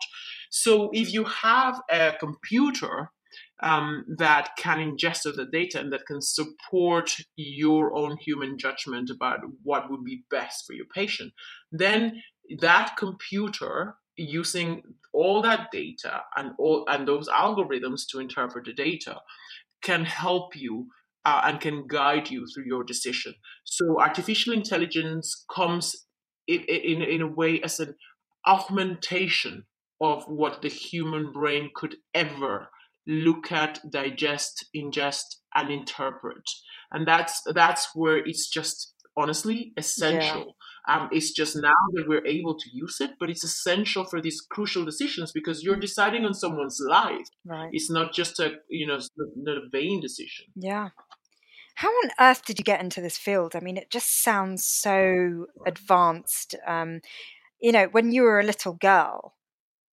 So 0.49 0.89
if 0.93 1.13
you 1.13 1.23
have 1.23 1.81
a 1.89 2.13
computer 2.19 3.09
um, 3.61 4.03
that 4.17 4.49
can 4.57 4.79
ingest 4.79 5.25
all 5.25 5.33
the 5.33 5.45
data 5.45 5.79
and 5.79 5.93
that 5.93 6.05
can 6.05 6.21
support 6.21 7.15
your 7.35 7.95
own 7.95 8.17
human 8.17 8.57
judgment 8.57 9.09
about 9.09 9.39
what 9.63 9.89
would 9.89 10.03
be 10.03 10.25
best 10.29 10.65
for 10.67 10.73
your 10.73 10.85
patient, 10.93 11.31
then 11.71 12.21
that 12.59 12.97
computer 12.97 13.95
using 14.15 14.83
all 15.13 15.41
that 15.41 15.69
data 15.71 16.21
and 16.35 16.51
all 16.59 16.85
and 16.87 17.07
those 17.07 17.29
algorithms 17.29 18.01
to 18.09 18.19
interpret 18.19 18.65
the 18.65 18.73
data 18.73 19.17
can 19.83 20.05
help 20.05 20.55
you 20.55 20.87
uh, 21.25 21.41
and 21.45 21.59
can 21.59 21.85
guide 21.87 22.29
you 22.29 22.45
through 22.47 22.65
your 22.65 22.83
decision. 22.83 23.33
So 23.63 23.99
artificial 23.99 24.53
intelligence 24.53 25.45
comes 25.53 25.95
in, 26.47 26.61
in, 26.61 27.01
in 27.01 27.21
a 27.21 27.27
way 27.27 27.61
as 27.61 27.79
an 27.79 27.95
augmentation 28.45 29.65
of 30.01 30.23
what 30.25 30.61
the 30.61 30.69
human 30.69 31.31
brain 31.31 31.69
could 31.73 31.95
ever 32.13 32.67
look 33.07 33.51
at, 33.51 33.79
digest, 33.89 34.65
ingest, 34.75 35.23
and 35.55 35.69
interpret. 35.69 36.43
And 36.91 37.07
that's 37.07 37.41
that's 37.53 37.89
where 37.95 38.17
it's 38.17 38.49
just 38.49 38.93
honestly 39.15 39.73
essential. 39.77 40.55
Um, 40.87 41.07
it's 41.11 41.31
just 41.31 41.55
now 41.55 41.73
that 41.93 42.07
we're 42.07 42.25
able 42.25 42.55
to 42.55 42.69
use 42.73 42.99
it, 42.99 43.11
but 43.19 43.29
it's 43.29 43.43
essential 43.43 44.03
for 44.03 44.21
these 44.21 44.41
crucial 44.41 44.83
decisions 44.83 45.31
because 45.31 45.63
you're 45.63 45.77
deciding 45.77 46.25
on 46.25 46.33
someone's 46.33 46.79
life. 46.85 47.27
Right. 47.45 47.69
It's 47.71 47.89
not 47.89 48.13
just 48.13 48.39
a 48.39 48.57
you 48.69 48.85
know 48.87 48.99
not 49.37 49.57
a 49.57 49.69
vain 49.71 50.01
decision. 50.01 50.47
Yeah. 50.55 50.89
How 51.75 51.89
on 51.89 52.11
earth 52.19 52.45
did 52.45 52.59
you 52.59 52.65
get 52.65 52.81
into 52.81 53.01
this 53.01 53.17
field? 53.17 53.55
I 53.55 53.59
mean, 53.59 53.77
it 53.77 53.89
just 53.89 54.23
sounds 54.23 54.65
so 54.65 55.47
advanced. 55.65 56.55
Um, 56.67 57.01
you 57.59 57.71
know, 57.71 57.87
when 57.91 58.11
you 58.11 58.23
were 58.23 58.39
a 58.39 58.45
little 58.45 58.73
girl, 58.73 59.35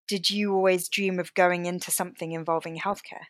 did 0.09 0.29
you 0.29 0.53
always 0.53 0.89
dream 0.89 1.19
of 1.21 1.33
going 1.35 1.67
into 1.67 1.91
something 1.91 2.33
involving 2.33 2.79
healthcare? 2.79 3.29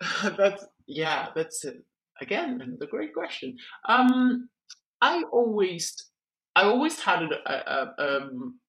that's 0.36 0.64
yeah, 0.86 1.28
that's 1.34 1.64
it. 1.64 1.84
again 2.20 2.60
another 2.60 2.86
great 2.90 3.14
question. 3.14 3.56
Um, 3.88 4.48
I 5.02 5.24
always, 5.32 5.94
I 6.56 6.64
always 6.64 7.00
had 7.00 7.22
a, 7.22 7.72
a, 7.74 7.94
um, 7.98 8.60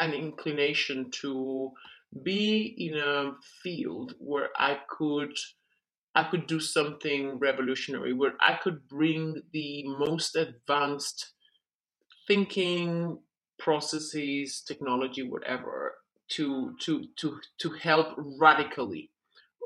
an 0.00 0.12
inclination 0.14 1.10
to 1.22 1.72
be 2.24 2.74
in 2.78 2.98
a 2.98 3.32
field 3.62 4.14
where 4.18 4.50
I 4.56 4.78
could 4.88 5.32
I 6.14 6.24
could 6.24 6.46
do 6.48 6.60
something 6.60 7.38
revolutionary 7.40 8.12
where 8.14 8.34
I 8.40 8.54
could 8.62 8.88
bring 8.88 9.42
the 9.52 9.84
most 9.86 10.36
advanced 10.36 11.32
thinking 12.28 13.18
processes, 13.58 14.62
technology, 14.66 15.22
whatever, 15.24 15.94
to 16.30 16.74
to 16.82 17.04
to 17.18 17.40
to 17.60 17.70
help 17.70 18.08
radically 18.18 19.10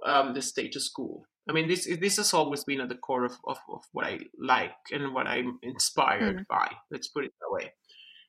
um, 0.07 0.35
the 0.35 0.43
status 0.43 0.89
quo. 0.91 1.25
I 1.49 1.53
mean, 1.53 1.69
this 1.69 1.89
this 2.01 2.17
has 2.19 2.33
always 2.35 2.65
been 2.65 2.81
at 2.81 2.89
the 2.89 2.95
core 2.95 3.25
of, 3.25 3.37
of, 3.47 3.59
of 3.69 3.83
what 3.93 4.07
I 4.07 4.21
like 4.39 4.75
and 4.93 5.13
what 5.13 5.27
I'm 5.27 5.59
inspired 5.63 6.37
mm. 6.37 6.47
by. 6.49 6.71
Let's 6.91 7.09
put 7.09 7.25
it 7.25 7.33
that 7.41 7.53
way. 7.53 7.73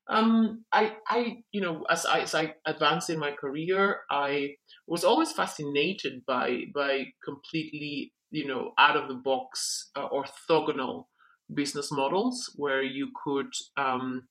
Um, 0.09 0.65
I, 0.71 0.93
I, 1.07 1.43
you 1.51 1.61
know, 1.61 1.85
as 1.89 2.05
I, 2.05 2.21
as 2.21 2.35
I 2.35 2.55
advanced 2.65 3.09
in 3.09 3.19
my 3.19 3.31
career, 3.31 4.01
I 4.11 4.55
was 4.85 5.03
always 5.03 5.31
fascinated 5.31 6.25
by 6.25 6.63
by 6.73 7.05
completely, 7.23 8.13
you 8.31 8.47
know, 8.47 8.71
out 8.77 8.97
of 8.97 9.07
the 9.07 9.15
box 9.15 9.91
uh, 9.95 10.09
orthogonal 10.09 11.05
business 11.53 11.91
models 11.91 12.51
where 12.55 12.83
you 12.83 13.11
could, 13.23 13.51
um, 13.77 14.23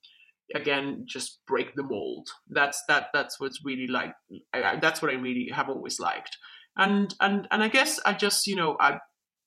again, 0.55 1.05
just 1.07 1.39
break 1.47 1.75
the 1.75 1.85
mold. 1.85 2.29
That's 2.51 2.83
that 2.89 3.07
that's 3.15 3.41
what's 3.41 3.65
really 3.65 3.87
like. 3.87 4.12
I, 4.53 4.77
that's 4.77 5.01
what 5.01 5.11
I 5.11 5.15
really 5.15 5.51
have 5.55 5.71
always 5.71 5.99
liked. 5.99 6.37
And 6.76 7.14
and 7.21 7.47
and 7.50 7.62
I 7.62 7.69
guess 7.69 8.00
I 8.05 8.14
just, 8.14 8.47
you 8.47 8.57
know, 8.57 8.76
I 8.81 8.99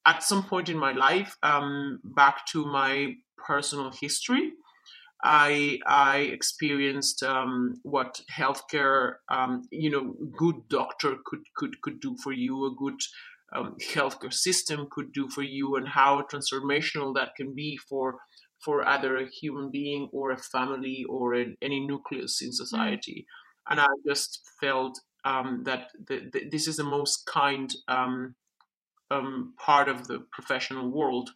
at 0.05 0.23
some 0.23 0.43
point 0.43 0.69
in 0.69 0.77
my 0.77 0.91
life, 0.91 1.35
um, 1.41 1.99
back 2.03 2.45
to 2.47 2.65
my 2.65 3.15
personal 3.37 3.91
history. 3.91 4.53
I 5.23 5.79
I 5.87 6.17
experienced 6.19 7.23
um, 7.23 7.79
what 7.83 8.21
healthcare, 8.31 9.15
um, 9.29 9.63
you 9.71 9.89
know, 9.89 10.15
good 10.37 10.67
doctor 10.69 11.15
could 11.25 11.41
could 11.55 11.81
could 11.81 11.99
do 11.99 12.15
for 12.23 12.31
you, 12.31 12.65
a 12.65 12.75
good 12.75 12.99
um, 13.55 13.75
healthcare 13.81 14.33
system 14.33 14.87
could 14.91 15.11
do 15.13 15.29
for 15.29 15.41
you 15.41 15.75
and 15.75 15.87
how 15.87 16.23
transformational 16.31 17.13
that 17.15 17.35
can 17.35 17.55
be 17.55 17.77
for 17.77 18.17
for 18.63 18.87
either 18.87 19.17
a 19.17 19.27
human 19.27 19.69
being 19.71 20.09
or 20.11 20.31
a 20.31 20.37
family 20.37 21.05
or 21.09 21.35
a, 21.35 21.45
any 21.61 21.79
nucleus 21.79 22.41
in 22.41 22.49
mm. 22.49 22.53
society. 22.53 23.25
Mm. 23.25 23.71
And 23.71 23.79
I 23.81 23.87
just 24.07 24.41
felt 24.61 24.99
um, 25.25 25.63
that 25.65 25.89
the, 26.07 26.29
the, 26.31 26.49
this 26.49 26.67
is 26.67 26.77
the 26.77 26.83
most 26.83 27.25
kind 27.25 27.75
um, 27.87 28.35
um, 29.11 29.53
part 29.57 29.89
of 29.89 30.07
the 30.07 30.19
professional 30.31 30.89
world. 30.89 31.31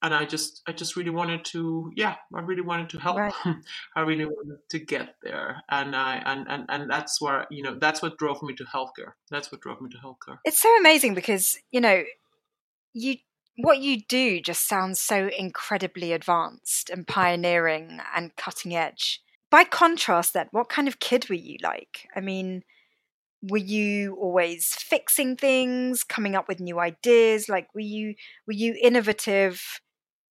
And 0.00 0.14
I 0.14 0.26
just 0.26 0.62
I 0.68 0.70
just 0.70 0.94
really 0.94 1.10
wanted 1.10 1.44
to 1.46 1.90
yeah 1.96 2.14
I 2.32 2.40
really 2.40 2.62
wanted 2.62 2.88
to 2.90 2.98
help. 2.98 3.18
Right. 3.18 3.34
I 3.96 4.02
really 4.02 4.26
wanted 4.26 4.58
to 4.70 4.78
get 4.78 5.16
there. 5.24 5.64
And 5.68 5.96
I 5.96 6.22
and, 6.24 6.46
and 6.48 6.66
and 6.68 6.88
that's 6.88 7.20
where 7.20 7.48
you 7.50 7.64
know 7.64 7.76
that's 7.80 8.00
what 8.00 8.16
drove 8.16 8.40
me 8.40 8.54
to 8.54 8.64
healthcare. 8.64 9.14
That's 9.28 9.50
what 9.50 9.60
drove 9.60 9.80
me 9.80 9.90
to 9.90 9.98
healthcare. 9.98 10.38
It's 10.44 10.62
so 10.62 10.76
amazing 10.78 11.14
because 11.14 11.58
you 11.72 11.80
know 11.80 12.04
you 12.94 13.16
what 13.56 13.78
you 13.78 14.02
do 14.08 14.40
just 14.40 14.68
sounds 14.68 15.00
so 15.00 15.30
incredibly 15.36 16.12
advanced 16.12 16.90
and 16.90 17.04
pioneering 17.04 17.98
and 18.14 18.36
cutting 18.36 18.76
edge. 18.76 19.20
By 19.50 19.64
contrast 19.64 20.32
then 20.32 20.46
what 20.52 20.68
kind 20.68 20.86
of 20.86 21.00
kid 21.00 21.28
were 21.28 21.34
you 21.34 21.56
like? 21.60 22.06
I 22.14 22.20
mean 22.20 22.62
were 23.42 23.58
you 23.58 24.16
always 24.20 24.74
fixing 24.74 25.36
things 25.36 26.02
coming 26.02 26.34
up 26.34 26.48
with 26.48 26.58
new 26.58 26.80
ideas 26.80 27.48
like 27.48 27.68
were 27.72 27.80
you 27.80 28.14
were 28.46 28.52
you 28.52 28.74
innovative 28.82 29.80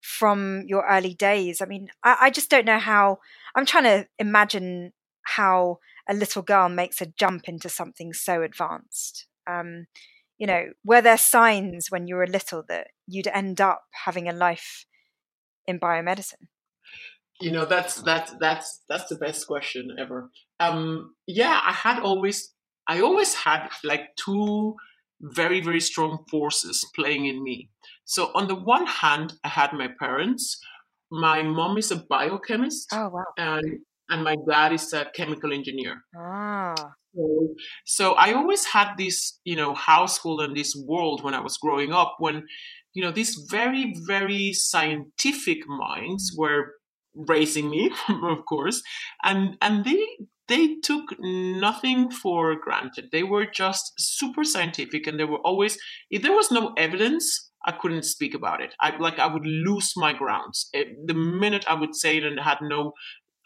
from 0.07 0.63
your 0.65 0.85
early 0.89 1.13
days. 1.13 1.61
I 1.61 1.65
mean, 1.65 1.89
I, 2.03 2.17
I 2.21 2.29
just 2.29 2.49
don't 2.49 2.65
know 2.65 2.79
how. 2.79 3.17
I'm 3.55 3.65
trying 3.65 3.83
to 3.83 4.07
imagine 4.17 4.93
how 5.23 5.79
a 6.09 6.13
little 6.13 6.41
girl 6.41 6.69
makes 6.69 7.01
a 7.01 7.07
jump 7.07 7.49
into 7.49 7.67
something 7.67 8.13
so 8.13 8.41
advanced. 8.41 9.27
Um, 9.45 9.87
you 10.37 10.47
know, 10.47 10.67
were 10.85 11.01
there 11.01 11.17
signs 11.17 11.87
when 11.89 12.07
you 12.07 12.15
were 12.15 12.27
little 12.27 12.63
that 12.69 12.87
you'd 13.05 13.27
end 13.27 13.59
up 13.59 13.81
having 14.05 14.29
a 14.29 14.33
life 14.33 14.85
in 15.65 15.79
biomedicine? 15.79 16.47
You 17.41 17.51
know, 17.51 17.65
that's 17.65 18.01
that's 18.01 18.33
that's 18.39 18.81
that's 18.87 19.09
the 19.09 19.17
best 19.17 19.45
question 19.45 19.95
ever. 19.99 20.31
Um, 20.59 21.15
yeah, 21.27 21.59
I 21.63 21.73
had 21.73 21.99
always, 21.99 22.53
I 22.87 23.01
always 23.01 23.33
had 23.33 23.69
like 23.83 24.15
two 24.15 24.75
very 25.21 25.61
very 25.61 25.79
strong 25.79 26.23
forces 26.29 26.85
playing 26.95 27.25
in 27.25 27.43
me. 27.43 27.69
So 28.05 28.31
on 28.35 28.47
the 28.47 28.55
one 28.55 28.85
hand, 28.85 29.33
I 29.43 29.49
had 29.49 29.73
my 29.73 29.89
parents. 29.99 30.59
My 31.11 31.41
mom 31.41 31.77
is 31.77 31.91
a 31.91 32.03
biochemist. 32.09 32.89
Oh 32.93 33.09
wow! 33.09 33.23
And 33.37 33.79
and 34.09 34.23
my 34.23 34.35
dad 34.49 34.73
is 34.73 34.93
a 34.93 35.05
chemical 35.13 35.53
engineer. 35.53 36.03
Ah. 36.15 36.75
So, 37.15 37.55
so 37.85 38.13
I 38.13 38.33
always 38.33 38.65
had 38.65 38.93
this, 38.97 39.39
you 39.43 39.55
know, 39.55 39.73
household 39.73 40.41
and 40.41 40.55
this 40.55 40.75
world 40.75 41.23
when 41.23 41.33
I 41.33 41.39
was 41.39 41.57
growing 41.57 41.91
up 41.91 42.15
when, 42.19 42.45
you 42.93 43.01
know, 43.03 43.11
these 43.11 43.35
very, 43.49 43.95
very 44.05 44.53
scientific 44.53 45.67
minds 45.67 46.35
were 46.37 46.73
raising 47.15 47.69
me, 47.69 47.91
of 48.09 48.45
course, 48.45 48.81
and 49.23 49.57
and 49.61 49.83
they 49.83 50.05
they 50.47 50.75
took 50.83 51.15
nothing 51.19 52.09
for 52.09 52.55
granted. 52.55 53.09
They 53.11 53.23
were 53.23 53.45
just 53.45 53.93
super 53.97 54.43
scientific, 54.43 55.07
and 55.07 55.19
they 55.19 55.25
were 55.25 55.39
always 55.45 55.77
if 56.09 56.21
there 56.21 56.35
was 56.35 56.51
no 56.51 56.73
evidence, 56.77 57.51
I 57.65 57.73
couldn't 57.73 58.03
speak 58.03 58.33
about 58.33 58.61
it. 58.61 58.73
I 58.79 58.95
like 58.97 59.19
I 59.19 59.27
would 59.27 59.45
lose 59.45 59.91
my 59.95 60.13
grounds. 60.13 60.69
It, 60.73 60.87
the 61.05 61.13
minute 61.13 61.65
I 61.67 61.73
would 61.73 61.95
say 61.95 62.17
it 62.17 62.23
and 62.23 62.39
had 62.39 62.59
no 62.61 62.93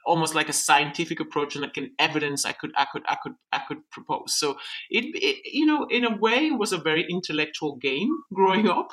almost 0.05 0.35
like 0.35 0.49
a 0.49 0.53
scientific 0.53 1.19
approach 1.19 1.55
and 1.55 1.61
like 1.61 1.77
an 1.77 1.91
evidence 1.99 2.45
I 2.45 2.53
could 2.53 2.71
I 2.75 2.85
could 2.91 3.03
I 3.07 3.17
could 3.21 3.35
I 3.51 3.59
could 3.67 3.89
propose. 3.89 4.35
So 4.35 4.57
it, 4.89 5.05
it, 5.15 5.41
you 5.45 5.65
know 5.65 5.85
in 5.89 6.05
a 6.05 6.15
way 6.17 6.47
it 6.47 6.57
was 6.57 6.73
a 6.73 6.77
very 6.77 7.05
intellectual 7.09 7.75
game 7.77 8.11
growing 8.33 8.67
up 8.69 8.91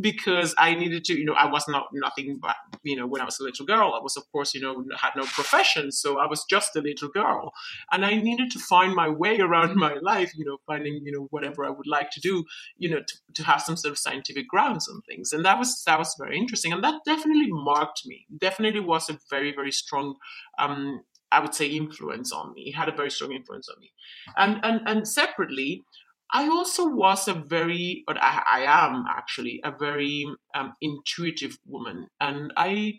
because 0.00 0.54
I 0.58 0.74
needed 0.74 1.04
to 1.06 1.18
you 1.18 1.24
know 1.24 1.34
I 1.34 1.50
was 1.50 1.66
not 1.68 1.88
nothing 1.92 2.38
but 2.40 2.56
you 2.82 2.96
know 2.96 3.06
when 3.06 3.20
I 3.20 3.24
was 3.24 3.40
a 3.40 3.44
little 3.44 3.66
girl 3.66 3.94
I 3.94 4.02
was 4.02 4.16
of 4.16 4.24
course 4.32 4.54
you 4.54 4.60
know 4.60 4.84
had 4.96 5.10
no 5.16 5.24
profession 5.24 5.92
so 5.92 6.18
I 6.18 6.26
was 6.26 6.44
just 6.48 6.76
a 6.76 6.80
little 6.80 7.08
girl. 7.08 7.52
And 7.92 8.04
I 8.04 8.16
needed 8.16 8.50
to 8.52 8.58
find 8.58 8.94
my 8.94 9.08
way 9.08 9.38
around 9.38 9.76
my 9.76 9.94
life 10.02 10.32
you 10.36 10.44
know 10.44 10.58
finding 10.66 11.00
you 11.04 11.12
know 11.12 11.26
whatever 11.30 11.64
I 11.64 11.70
would 11.70 11.86
like 11.86 12.10
to 12.10 12.20
do 12.20 12.44
you 12.78 12.88
know 12.88 13.00
to, 13.00 13.14
to 13.34 13.44
have 13.44 13.62
some 13.62 13.76
sort 13.76 13.92
of 13.92 13.98
scientific 13.98 14.48
grounds 14.48 14.88
on 14.88 15.02
things. 15.02 15.32
And 15.32 15.44
that 15.44 15.58
was 15.58 15.82
that 15.84 15.98
was 15.98 16.14
very 16.18 16.38
interesting. 16.38 16.72
And 16.72 16.82
that 16.84 17.02
definitely 17.04 17.48
marked 17.50 18.02
me. 18.06 18.26
Definitely 18.38 18.80
was 18.80 19.10
a 19.10 19.18
very 19.30 19.52
very 19.54 19.72
strong 19.72 20.16
um, 20.58 21.02
I 21.32 21.40
would 21.40 21.54
say 21.54 21.66
influence 21.66 22.32
on 22.32 22.52
me. 22.54 22.64
He 22.64 22.72
had 22.72 22.88
a 22.88 22.96
very 22.96 23.10
strong 23.10 23.32
influence 23.32 23.68
on 23.68 23.80
me, 23.80 23.92
and 24.36 24.60
and 24.64 24.80
and 24.88 25.08
separately, 25.08 25.84
I 26.32 26.48
also 26.48 26.86
was 26.88 27.28
a 27.28 27.34
very, 27.34 28.04
but 28.06 28.16
I, 28.22 28.42
I 28.46 28.86
am 28.86 29.04
actually 29.08 29.60
a 29.64 29.72
very 29.76 30.26
um, 30.54 30.74
intuitive 30.80 31.58
woman, 31.66 32.08
and 32.20 32.52
I. 32.56 32.94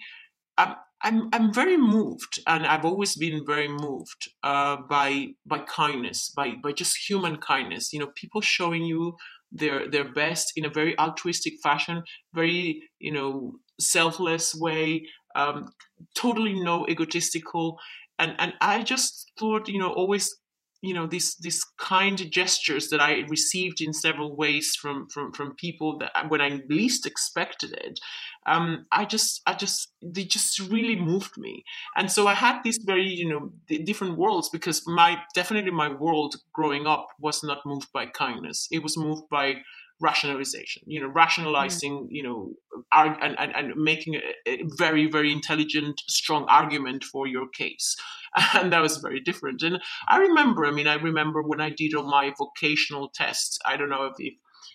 I'm, 0.58 0.76
I'm 1.04 1.30
I'm 1.32 1.54
very 1.54 1.78
moved, 1.78 2.40
and 2.48 2.66
I've 2.66 2.86
always 2.86 3.16
been 3.16 3.46
very 3.46 3.68
moved 3.68 4.30
uh, 4.44 4.78
by 4.90 5.28
by 5.46 5.60
kindness, 5.60 6.32
by 6.36 6.56
by 6.64 6.72
just 6.72 6.98
human 7.10 7.38
kindness. 7.38 7.94
You 7.94 8.00
know, 8.00 8.12
people 8.16 8.42
showing 8.42 8.84
you 8.84 9.16
their 9.52 9.90
their 9.90 10.12
best 10.12 10.54
in 10.56 10.66
a 10.66 10.70
very 10.70 10.98
altruistic 10.98 11.54
fashion, 11.62 12.04
very 12.34 12.82
you 13.00 13.12
know 13.12 13.60
selfless 13.80 14.56
way, 14.56 15.06
um, 15.38 15.72
totally 16.16 16.60
no 16.60 16.86
egotistical, 16.88 17.80
and 18.20 18.36
and 18.40 18.54
I 18.62 18.84
just 18.84 19.32
thought, 19.40 19.70
you 19.70 19.80
know, 19.80 19.94
always, 19.94 20.36
you 20.82 20.94
know, 20.94 21.08
these 21.08 21.36
these 21.38 21.64
kind 21.78 22.18
gestures 22.32 22.90
that 22.90 23.00
I 23.00 23.24
received 23.30 23.80
in 23.80 23.94
several 23.94 24.36
ways 24.36 24.76
from 24.76 25.08
from 25.10 25.32
from 25.32 25.56
people 25.56 25.98
that 26.00 26.30
when 26.30 26.42
I 26.42 26.62
least 26.70 27.06
expected 27.06 27.72
it, 27.74 28.00
um, 28.46 28.86
I 28.92 29.06
just 29.06 29.42
I 29.46 29.54
just 29.54 29.92
they 30.02 30.24
just 30.24 30.60
really 30.60 30.96
moved 30.96 31.38
me, 31.38 31.64
and 31.96 32.12
so 32.12 32.28
I 32.28 32.34
had 32.34 32.62
these 32.64 32.80
very 32.86 33.08
you 33.08 33.30
know 33.30 33.52
different 33.86 34.18
worlds 34.18 34.50
because 34.50 34.82
my 34.88 35.22
definitely 35.36 35.72
my 35.72 35.90
world 35.90 36.36
growing 36.54 36.88
up 36.88 37.08
was 37.20 37.44
not 37.44 37.66
moved 37.66 37.92
by 37.94 38.08
kindness; 38.08 38.68
it 38.72 38.82
was 38.84 38.98
moved 38.98 39.30
by 39.30 39.56
rationalization 40.00 40.84
you 40.86 41.02
know 41.02 41.08
rationalizing 41.08 42.04
mm. 42.04 42.08
you 42.10 42.22
know 42.22 42.54
arg- 42.92 43.18
and, 43.22 43.36
and, 43.40 43.52
and 43.56 43.76
making 43.76 44.16
a, 44.16 44.22
a, 44.46 44.64
very 44.78 45.10
very 45.10 45.32
intelligent 45.32 46.02
strong 46.08 46.46
argument 46.48 47.04
for 47.04 47.26
your 47.26 47.48
case 47.50 47.96
and 48.54 48.72
that 48.72 48.82
was 48.82 48.98
very 48.98 49.20
different 49.20 49.62
and 49.64 49.80
i 50.08 50.18
remember 50.18 50.66
i 50.66 50.72
mean 50.72 50.88
i 50.88 50.96
remember 50.96 51.42
when 51.42 51.60
i 51.60 51.70
did 51.70 51.96
all 51.96 52.10
my 52.10 52.32
vocational 52.38 53.10
tests 53.14 53.58
i 53.66 53.76
don't 53.76 53.90
know 53.90 54.06
if, 54.06 54.14
if 54.20 54.34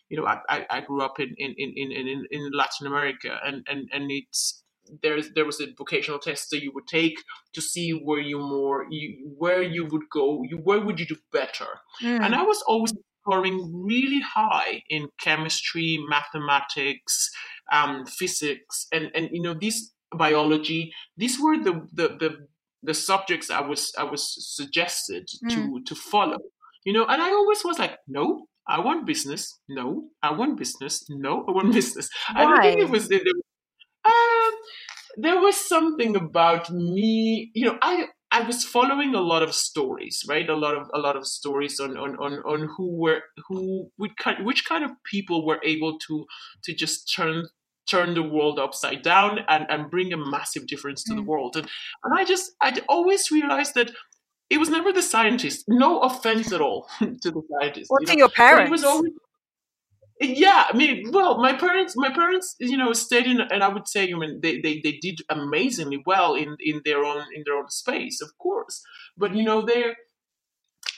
you 0.08 0.16
know 0.16 0.26
I, 0.26 0.66
I 0.68 0.80
grew 0.80 1.02
up 1.02 1.20
in 1.20 1.34
in, 1.38 1.54
in, 1.56 1.92
in, 1.92 2.26
in 2.30 2.50
latin 2.52 2.86
america 2.86 3.38
and 3.44 3.64
and 3.68 3.88
and 3.92 4.10
it's 4.10 4.62
there's 5.02 5.30
there 5.34 5.44
was 5.44 5.60
a 5.60 5.66
vocational 5.78 6.18
test 6.18 6.50
that 6.50 6.62
you 6.62 6.72
would 6.74 6.86
take 6.86 7.14
to 7.54 7.60
see 7.60 7.92
where 7.92 8.20
you 8.20 8.38
more 8.38 8.86
you 8.90 9.34
where 9.38 9.62
you 9.62 9.86
would 9.86 10.08
go 10.10 10.42
you 10.42 10.58
where 10.58 10.80
would 10.80 10.98
you 10.98 11.06
do 11.06 11.16
better 11.32 11.66
mm. 12.02 12.20
and 12.20 12.34
i 12.34 12.42
was 12.42 12.62
always 12.66 12.92
scoring 13.22 13.70
really 13.72 14.20
high 14.20 14.82
in 14.88 15.08
chemistry, 15.18 15.98
mathematics, 16.08 17.30
um, 17.72 18.04
physics, 18.06 18.86
and 18.92 19.10
and 19.14 19.28
you 19.32 19.42
know 19.42 19.54
these 19.54 19.92
biology. 20.14 20.92
These 21.16 21.40
were 21.40 21.58
the 21.58 21.86
the 21.92 22.08
the, 22.18 22.36
the 22.82 22.94
subjects 22.94 23.50
I 23.50 23.60
was 23.60 23.92
I 23.98 24.04
was 24.04 24.22
suggested 24.56 25.28
mm. 25.44 25.50
to 25.50 25.82
to 25.84 25.94
follow. 25.94 26.38
You 26.84 26.92
know, 26.92 27.06
and 27.06 27.22
I 27.22 27.30
always 27.30 27.64
was 27.64 27.78
like, 27.78 27.96
no, 28.08 28.46
I 28.66 28.80
want 28.80 29.06
business. 29.06 29.58
No, 29.68 30.08
I 30.22 30.32
want 30.32 30.58
business. 30.58 31.04
No, 31.08 31.44
I 31.48 31.52
want 31.52 31.72
business. 31.80 32.08
Why? 32.32 32.42
I 32.42 32.44
don't 32.44 32.62
think 32.62 32.80
it 32.80 32.90
was. 32.90 33.10
It, 33.10 33.22
um, 34.04 34.50
there 35.16 35.40
was 35.40 35.56
something 35.56 36.16
about 36.16 36.70
me. 36.70 37.50
You 37.54 37.66
know, 37.66 37.78
I 37.82 38.06
I 38.32 38.40
was 38.40 38.64
following 38.64 39.14
a 39.14 39.20
lot 39.20 39.42
of 39.42 39.54
stories, 39.54 40.24
right? 40.26 40.48
A 40.48 40.56
lot 40.56 40.74
of 40.74 40.90
a 40.94 40.98
lot 40.98 41.16
of 41.16 41.26
stories 41.26 41.78
on 41.78 41.96
on 41.98 42.16
on, 42.16 42.38
on 42.38 42.68
who 42.76 42.96
were 42.96 43.22
who 43.46 43.90
which 43.96 44.12
kind 44.18 44.44
which 44.44 44.64
kind 44.64 44.84
of 44.84 44.90
people 45.04 45.46
were 45.46 45.60
able 45.62 45.98
to 46.06 46.24
to 46.64 46.74
just 46.74 47.12
turn 47.14 47.44
turn 47.86 48.14
the 48.14 48.22
world 48.22 48.58
upside 48.58 49.02
down 49.02 49.40
and 49.48 49.66
and 49.68 49.90
bring 49.90 50.12
a 50.12 50.16
massive 50.16 50.66
difference 50.66 51.04
to 51.04 51.12
mm. 51.12 51.16
the 51.16 51.22
world. 51.22 51.56
And 51.56 51.68
and 52.04 52.18
I 52.18 52.24
just 52.24 52.52
I 52.62 52.74
always 52.88 53.30
realized 53.30 53.74
that 53.74 53.90
it 54.48 54.58
was 54.58 54.70
never 54.70 54.92
the 54.92 55.02
scientists. 55.02 55.64
No 55.68 56.00
offense 56.00 56.52
at 56.52 56.60
all 56.62 56.88
to 57.00 57.30
the 57.30 57.42
scientists. 57.50 57.88
What 57.88 58.02
you 58.02 58.08
know? 58.08 58.14
your 58.14 58.28
parents? 58.30 58.60
But 58.60 58.66
it 58.66 58.70
was 58.70 58.84
always 58.84 59.12
yeah 60.20 60.66
i 60.68 60.76
mean 60.76 61.10
well 61.10 61.38
my 61.38 61.52
parents 61.52 61.94
my 61.96 62.10
parents 62.10 62.54
you 62.60 62.76
know 62.76 62.92
stayed 62.92 63.26
in 63.26 63.40
and 63.40 63.62
i 63.62 63.68
would 63.68 63.88
say 63.88 64.12
i 64.12 64.16
mean 64.16 64.40
they, 64.42 64.60
they 64.60 64.80
they 64.84 64.92
did 65.00 65.20
amazingly 65.28 66.02
well 66.06 66.34
in 66.34 66.56
in 66.60 66.80
their 66.84 67.04
own 67.04 67.24
in 67.34 67.42
their 67.44 67.56
own 67.56 67.68
space 67.70 68.20
of 68.20 68.30
course. 68.38 68.82
But 69.16 69.34
you 69.34 69.42
know 69.42 69.62
they 69.62 69.94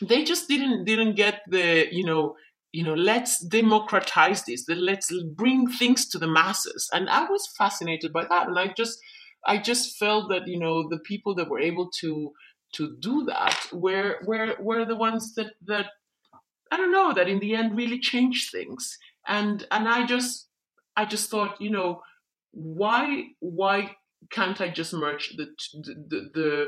they 0.03 0.24
just 0.24 0.48
didn't 0.48 0.85
didn't 0.85 1.14
get 1.14 1.42
the 1.48 1.87
you 1.90 2.05
know 2.05 2.37
you 2.72 2.83
know 2.83 2.94
let's 2.94 3.42
democratize 3.44 4.44
this 4.44 4.64
let's 4.68 5.12
bring 5.37 5.68
things 5.68 6.09
to 6.09 6.18
the 6.18 6.27
masses. 6.29 6.88
And 6.92 7.09
i 7.09 7.24
was 7.24 7.48
fascinated 7.57 8.12
by 8.12 8.24
that. 8.24 8.48
And 8.48 8.59
i 8.59 8.68
just 8.77 8.98
i 9.46 9.59
just 9.59 9.96
felt 9.96 10.29
that 10.31 10.46
you 10.46 10.59
know 10.59 10.88
the 10.88 10.98
people 10.98 11.35
that 11.37 11.48
were 11.48 11.61
able 11.61 11.90
to 12.00 12.33
to 12.74 12.96
do 13.00 13.24
that 13.24 13.57
were 13.72 14.18
were 14.27 14.57
were 14.61 14.85
the 14.85 14.96
ones 14.96 15.35
that 15.35 15.53
that 15.66 15.87
I 16.75 16.77
don't 16.77 16.93
know 16.93 17.13
that 17.15 17.29
in 17.29 17.39
the 17.39 17.55
end 17.55 17.77
really 17.77 18.01
changed 18.01 18.51
things 18.51 18.99
and 19.27 19.67
and 19.71 19.89
I 19.89 20.07
just 20.07 20.49
I 20.97 21.05
just 21.05 21.31
thought, 21.31 21.61
you 21.61 21.71
know, 21.71 22.03
why 22.53 23.25
why 23.41 23.97
can't 24.31 24.61
I 24.61 24.69
just 24.69 24.93
merge 24.93 25.37
the 25.37 25.47
the, 25.73 25.95
the, 26.09 26.31
the 26.35 26.67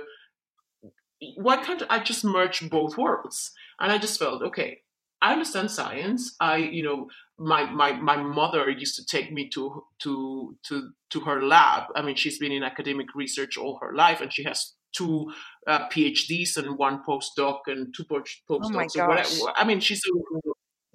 why 1.37 1.57
can't 1.59 1.83
I 1.89 2.01
just 2.01 2.25
merge 2.25 2.69
both 2.69 2.99
worlds? 2.99 3.53
And 3.81 3.91
I 3.91 3.99
just 3.99 4.19
felt, 4.19 4.43
okay, 4.43 4.83
I 5.23 5.33
understand 5.33 5.71
science. 5.71 6.35
I, 6.41 6.57
you 6.57 6.83
know, 6.83 7.09
my 7.39 7.71
my 7.71 7.93
my 7.93 8.17
mother 8.17 8.69
used 8.71 8.97
to 8.97 9.05
take 9.05 9.33
me 9.33 9.49
to 9.51 9.85
to 10.01 10.57
to 10.69 10.91
to 11.11 11.21
her 11.21 11.43
lab. 11.43 11.85
I 11.95 12.03
mean, 12.03 12.17
she's 12.17 12.39
been 12.39 12.53
in 12.53 12.63
academic 12.63 13.15
research 13.15 13.57
all 13.57 13.79
her 13.81 13.95
life, 13.95 14.21
and 14.21 14.33
she 14.33 14.45
has 14.45 14.75
two 14.97 15.33
uh, 15.67 15.89
PhDs 15.89 16.57
and 16.57 16.79
one 16.79 17.03
postdoc 17.09 17.61
and 17.67 17.95
two 17.97 18.05
post- 18.05 18.43
Oh 18.49 18.59
my 18.71 18.85
postdocs. 18.87 18.97
or 19.03 19.09
whatever. 19.09 19.59
I 19.61 19.65
mean, 19.65 19.81
she's 19.81 20.03
a, 20.07 20.13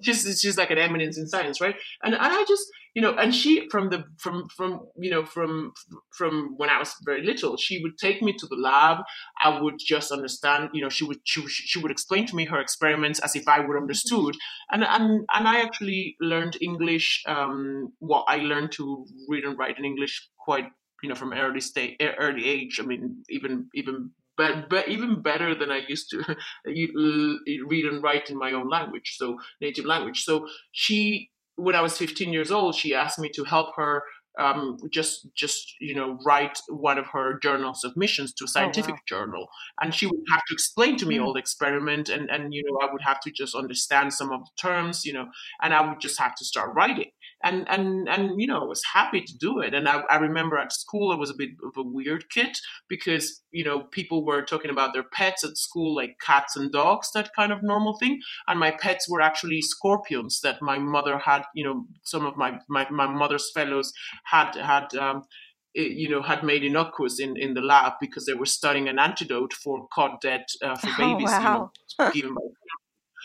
she's 0.02 0.40
she's 0.40 0.58
like 0.58 0.70
an 0.70 0.78
eminence 0.78 1.16
in 1.18 1.28
science, 1.28 1.60
right? 1.60 1.76
And 2.02 2.14
and 2.14 2.22
I 2.22 2.44
just 2.48 2.66
you 2.94 3.00
know, 3.00 3.14
and 3.14 3.34
she 3.34 3.68
from 3.70 3.88
the 3.90 4.04
from 4.18 4.48
from 4.56 4.80
you 4.98 5.10
know 5.10 5.24
from 5.24 5.72
from 6.16 6.54
when 6.56 6.68
I 6.70 6.78
was 6.78 6.94
very 7.04 7.24
little, 7.24 7.56
she 7.56 7.80
would 7.82 7.96
take 7.98 8.20
me 8.22 8.32
to 8.34 8.46
the 8.46 8.56
lab. 8.56 8.98
I 9.42 9.60
would 9.60 9.76
just 9.78 10.12
understand, 10.12 10.70
you 10.74 10.82
know, 10.82 10.88
she 10.90 11.04
would 11.04 11.18
she, 11.24 11.40
would- 11.40 11.50
she 11.50 11.78
would 11.78 11.90
explain 11.90 12.26
to 12.26 12.36
me 12.36 12.44
her 12.46 12.60
experiments 12.60 13.20
as 13.20 13.34
if 13.36 13.46
I 13.48 13.60
would 13.60 13.76
understood, 13.76 14.36
and 14.70 14.84
and 14.84 15.24
and 15.32 15.48
I 15.48 15.60
actually 15.60 16.16
learned 16.20 16.56
English. 16.60 17.22
Um, 17.26 17.92
well, 18.00 18.24
I 18.28 18.36
learned 18.38 18.72
to 18.72 19.06
read 19.28 19.44
and 19.44 19.58
write 19.58 19.78
in 19.78 19.84
English 19.84 20.28
quite 20.38 20.66
you 21.02 21.08
know 21.08 21.14
from 21.14 21.32
early 21.32 21.60
state 21.60 22.00
early 22.00 22.48
age. 22.48 22.78
I 22.80 22.84
mean, 22.84 23.22
even 23.28 23.68
even. 23.74 24.12
But, 24.34 24.70
but 24.70 24.88
even 24.88 25.20
better 25.20 25.54
than 25.54 25.70
I 25.70 25.82
used 25.86 26.08
to 26.10 26.24
read 26.64 27.84
and 27.84 28.02
write 28.02 28.30
in 28.30 28.38
my 28.38 28.52
own 28.52 28.68
language, 28.68 29.16
so 29.16 29.38
native 29.60 29.84
language. 29.84 30.22
So 30.24 30.48
she 30.72 31.30
when 31.56 31.74
I 31.74 31.82
was 31.82 31.98
15 31.98 32.32
years 32.32 32.50
old, 32.50 32.74
she 32.74 32.94
asked 32.94 33.18
me 33.18 33.28
to 33.34 33.44
help 33.44 33.74
her 33.76 34.02
um, 34.38 34.78
just 34.90 35.28
just 35.36 35.74
you 35.80 35.94
know 35.94 36.18
write 36.24 36.58
one 36.68 36.96
of 36.98 37.06
her 37.08 37.38
journal 37.42 37.74
submissions 37.74 38.32
to 38.34 38.44
a 38.44 38.48
Oh 38.56 38.68
scientific 38.68 38.96
wow. 38.96 39.02
journal, 39.06 39.46
and 39.80 39.94
she 39.94 40.06
would 40.06 40.24
have 40.32 40.40
to 40.48 40.54
explain 40.54 40.96
to 40.96 41.06
me 41.06 41.18
Mm. 41.18 41.20
all 41.20 41.34
the 41.34 41.38
experiment, 41.40 42.08
and 42.08 42.30
and 42.30 42.54
you 42.54 42.62
know 42.64 42.78
I 42.86 42.90
would 42.90 43.02
have 43.02 43.20
to 43.20 43.30
just 43.30 43.54
understand 43.54 44.14
some 44.14 44.32
of 44.32 44.40
the 44.40 44.50
terms, 44.58 45.04
you 45.04 45.12
know, 45.12 45.26
and 45.60 45.74
I 45.74 45.86
would 45.86 46.00
just 46.00 46.18
have 46.18 46.34
to 46.36 46.44
start 46.44 46.74
writing, 46.74 47.10
and 47.42 47.68
and 47.68 48.08
and 48.08 48.40
you 48.40 48.46
know 48.46 48.60
I 48.60 48.64
was 48.64 48.82
happy 48.92 49.20
to 49.20 49.38
do 49.38 49.60
it, 49.60 49.74
and 49.74 49.88
I, 49.88 50.00
I 50.10 50.16
remember 50.16 50.58
at 50.58 50.72
school 50.72 51.12
I 51.12 51.16
was 51.16 51.30
a 51.30 51.36
bit 51.36 51.50
of 51.64 51.72
a 51.76 51.82
weird 51.82 52.30
kid 52.30 52.56
because 52.88 53.42
you 53.50 53.64
know 53.64 53.84
people 53.84 54.24
were 54.24 54.42
talking 54.42 54.70
about 54.70 54.92
their 54.92 55.02
pets 55.02 55.44
at 55.44 55.56
school 55.56 55.94
like 55.94 56.16
cats 56.20 56.56
and 56.56 56.70
dogs, 56.70 57.10
that 57.14 57.30
kind 57.34 57.52
of 57.52 57.62
normal 57.62 57.96
thing, 57.98 58.20
and 58.46 58.60
my 58.60 58.70
pets 58.70 59.08
were 59.08 59.20
actually 59.20 59.60
scorpions 59.62 60.40
that 60.42 60.62
my 60.62 60.78
mother 60.78 61.18
had 61.18 61.42
you 61.54 61.64
know 61.64 61.86
some 62.02 62.26
of 62.26 62.36
my 62.36 62.58
my, 62.68 62.88
my 62.90 63.06
mother's 63.06 63.50
fellows 63.52 63.92
had 64.24 64.54
had 64.54 64.94
um, 64.94 65.24
eh, 65.76 65.82
you 65.82 66.08
know 66.08 66.22
had 66.22 66.42
made 66.42 66.64
innocuous 66.64 67.18
in, 67.18 67.36
in 67.36 67.54
the 67.54 67.60
lab 67.60 67.94
because 68.00 68.26
they 68.26 68.34
were 68.34 68.46
studying 68.46 68.88
an 68.88 68.98
antidote 68.98 69.52
for 69.52 69.86
cod 69.92 70.20
dead 70.20 70.44
uh, 70.62 70.76
for 70.76 70.90
Oh 70.98 71.14
babies 71.14 71.32
you 71.32 71.44
know 71.44 71.70
given 72.12 72.34
by 72.34 72.40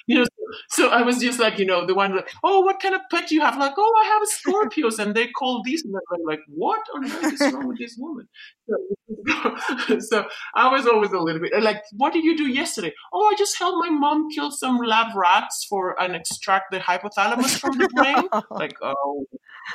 you 0.10 0.20
know 0.20 0.26
so, 0.70 0.90
I 0.90 1.02
was 1.02 1.20
just 1.20 1.40
like 1.40 1.60
you 1.60 1.66
know 1.66 1.86
the 1.86 1.94
one 1.94 2.16
like 2.16 2.30
oh 2.44 2.62
what 2.62 2.80
kind 2.80 2.96
of 2.96 3.02
pet 3.12 3.28
do 3.28 3.36
you 3.36 3.42
have? 3.42 3.58
Like 3.58 3.74
oh 3.78 3.94
I 4.02 4.08
have 4.08 4.22
a 4.22 4.26
Scorpios 4.26 5.00
and 5.00 5.16
they 5.16 5.28
call 5.28 5.62
these 5.64 5.84
and 5.84 5.94
I'm 6.14 6.24
like 6.26 6.40
what 6.48 6.80
on 6.96 7.06
earth 7.06 7.34
is 7.34 7.54
wrong 7.54 7.68
with 7.68 7.78
this 7.78 7.96
woman? 7.98 8.28
So, 8.70 10.00
so 10.00 10.26
I 10.56 10.72
was 10.72 10.88
always 10.88 11.12
a 11.12 11.20
little 11.20 11.42
bit 11.42 11.52
like 11.62 11.84
what 11.94 12.14
did 12.14 12.24
you 12.24 12.38
do 12.38 12.48
yesterday? 12.48 12.94
Oh 13.14 13.28
I 13.28 13.36
just 13.38 13.58
helped 13.58 13.78
my 13.80 13.90
mom 13.90 14.30
kill 14.30 14.52
some 14.52 14.78
lab 14.78 15.16
rats 15.16 15.66
for 15.70 16.02
and 16.02 16.16
extract 16.16 16.72
the 16.72 16.80
hypothalamus 16.80 17.60
from 17.60 17.78
the 17.78 17.90
brain. 17.90 18.28
Like 18.52 18.78
oh 18.82 19.26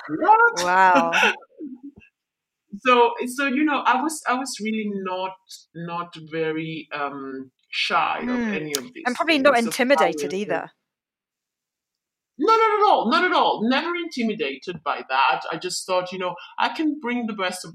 what? 0.08 0.64
Wow. 0.64 1.12
so 2.86 3.12
so 3.26 3.46
you 3.46 3.64
know 3.64 3.82
i 3.84 4.00
was 4.02 4.22
i 4.26 4.32
was 4.32 4.56
really 4.62 4.90
not 5.04 5.36
not 5.74 6.16
very 6.30 6.88
um 6.94 7.50
shy 7.72 8.18
of 8.20 8.26
Mm. 8.28 8.54
any 8.60 8.72
of 8.76 8.84
these 8.92 9.02
And 9.06 9.16
probably 9.16 9.38
not 9.38 9.58
intimidated 9.58 10.32
either. 10.34 10.70
no 12.38 12.46
not 12.46 12.60
at 12.76 12.82
all 12.88 13.10
not 13.10 13.24
at 13.24 13.32
all. 13.32 13.54
Never 13.68 13.94
intimidated 13.94 14.82
by 14.82 14.98
that. 15.08 15.40
I 15.52 15.56
just 15.66 15.86
thought 15.86 16.12
you 16.12 16.18
know 16.18 16.34
i 16.58 16.68
can 16.78 16.98
bring 17.00 17.26
the 17.26 17.34
best 17.44 17.64
of 17.64 17.70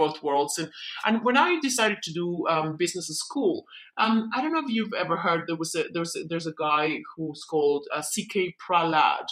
both 0.00 0.22
worlds. 0.22 0.58
And 0.58 0.70
and 1.06 1.24
when 1.24 1.36
i 1.36 1.58
decided 1.60 1.98
to 2.02 2.12
do 2.12 2.46
um, 2.48 2.76
business 2.76 3.08
at 3.10 3.16
school 3.26 3.64
um, 4.02 4.16
i 4.34 4.40
don't 4.40 4.52
know 4.54 4.64
if 4.66 4.70
you've 4.76 4.92
ever 5.04 5.16
heard 5.16 5.40
there 5.46 5.56
was 5.64 5.74
a 5.74 5.84
there's 5.94 6.14
a, 6.16 6.24
there's 6.30 6.46
a 6.46 6.58
guy 6.68 6.84
who's 7.16 7.42
called 7.52 7.82
uh, 7.94 8.02
C.K. 8.02 8.56
Prahalad 8.64 9.26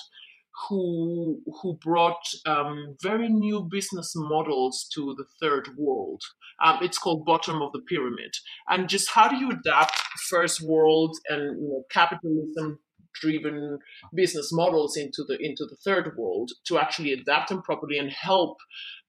who 0.68 1.40
who 1.60 1.78
brought 1.82 2.22
um, 2.46 2.96
very 3.02 3.28
new 3.28 3.66
business 3.70 4.12
models 4.14 4.88
to 4.94 5.14
the 5.16 5.24
third 5.40 5.70
world. 5.76 6.22
Um, 6.62 6.78
it's 6.82 6.98
called 6.98 7.24
bottom 7.24 7.62
of 7.62 7.72
the 7.72 7.80
pyramid, 7.88 8.34
and 8.68 8.88
just 8.88 9.10
how 9.10 9.28
do 9.28 9.36
you 9.36 9.50
adapt 9.50 9.98
first 10.28 10.60
world 10.62 11.16
and 11.28 11.60
you 11.60 11.68
know, 11.68 11.82
capitalism 11.90 12.78
driven 13.20 13.78
business 14.14 14.50
models 14.52 14.96
into 14.96 15.22
the 15.26 15.36
into 15.40 15.66
the 15.66 15.76
third 15.84 16.16
world 16.16 16.50
to 16.66 16.78
actually 16.78 17.12
adapt 17.12 17.48
them 17.48 17.62
properly 17.62 17.98
and 17.98 18.10
help 18.10 18.56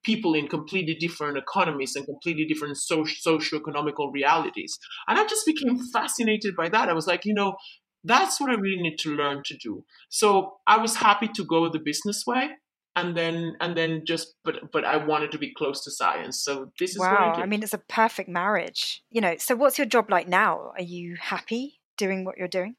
people 0.03 0.33
in 0.33 0.47
completely 0.47 0.93
different 0.95 1.37
economies 1.37 1.95
and 1.95 2.05
completely 2.05 2.43
different 2.43 2.77
socio- 2.77 3.15
socio-economical 3.19 4.11
realities? 4.11 4.77
And 5.07 5.17
i 5.17 5.25
just 5.25 5.45
became 5.45 5.79
fascinated 5.93 6.55
by 6.55 6.67
that. 6.69 6.89
I 6.89 6.93
was 6.93 7.07
like 7.07 7.25
you 7.25 7.33
know 7.33 7.55
that's 8.03 8.39
what 8.39 8.49
i 8.49 8.53
really 8.55 8.81
need 8.81 8.97
to 8.97 9.15
learn 9.15 9.41
to 9.43 9.55
do 9.57 9.83
so 10.09 10.57
I 10.67 10.77
was 10.77 10.95
happy 10.95 11.27
to 11.29 11.43
go 11.43 11.69
the 11.69 11.79
business 11.79 12.25
way, 12.25 12.49
and 12.95 13.17
then 13.17 13.55
and 13.59 13.75
then 13.75 14.03
just 14.05 14.35
but 14.43 14.71
but 14.71 14.85
I 14.85 14.97
wanted 14.97 15.31
to 15.31 15.37
be 15.37 15.53
close 15.53 15.83
to 15.83 15.91
science. 15.91 16.43
So 16.43 16.71
this 16.79 16.95
is 16.95 17.03
I 17.11 17.25
Wow. 17.25 17.31
did. 17.31 17.43
I 17.43 17.45
mean, 17.47 17.63
it's 17.63 17.73
a 17.73 17.79
perfect 17.79 18.29
marriage. 18.29 19.03
You 19.09 19.21
know, 19.21 19.35
so 19.37 19.55
what's 19.55 19.77
your 19.77 19.87
job 19.87 20.09
like 20.11 20.27
now? 20.27 20.71
Are 20.77 20.81
you 20.83 21.15
happy 21.19 21.81
doing 21.97 22.23
what 22.23 22.37
you're 22.37 22.47
doing? 22.47 22.75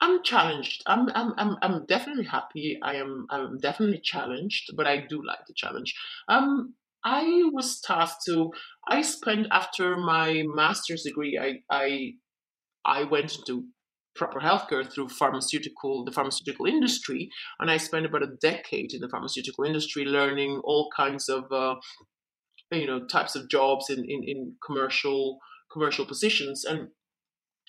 I'm 0.00 0.22
challenged. 0.22 0.82
I'm 0.86 1.08
I'm 1.14 1.32
I'm 1.36 1.56
I'm 1.62 1.86
definitely 1.86 2.24
happy. 2.24 2.78
I 2.82 2.94
am 2.96 3.26
I'm 3.30 3.58
definitely 3.58 4.00
challenged, 4.00 4.70
but 4.76 4.86
I 4.86 4.98
do 4.98 5.24
like 5.24 5.46
the 5.46 5.54
challenge. 5.54 5.94
Um, 6.28 6.74
I 7.04 7.48
was 7.52 7.80
tasked 7.80 8.22
to. 8.26 8.52
I 8.88 9.02
spent 9.02 9.46
after 9.50 9.96
my 9.96 10.42
master's 10.46 11.02
degree. 11.02 11.38
I 11.38 11.62
I 11.70 12.12
I 12.84 13.04
went 13.04 13.36
into 13.36 13.66
proper 14.14 14.40
healthcare 14.40 14.90
through 14.90 15.08
pharmaceutical 15.08 16.04
the 16.04 16.12
pharmaceutical 16.12 16.66
industry. 16.66 17.30
And 17.58 17.70
i 17.70 17.76
spent 17.76 18.06
about 18.06 18.22
a 18.22 18.36
decade 18.40 18.92
in 18.92 19.00
the 19.00 19.08
pharmaceutical 19.08 19.64
industry 19.64 20.04
learning 20.04 20.60
all 20.64 20.90
kinds 20.96 21.28
of 21.28 21.50
uh, 21.52 21.76
you 22.70 22.86
know 22.86 23.06
types 23.06 23.36
of 23.36 23.48
jobs 23.48 23.90
in, 23.90 23.98
in, 23.98 24.22
in 24.24 24.54
commercial 24.64 25.38
commercial 25.72 26.06
positions. 26.06 26.64
And 26.64 26.88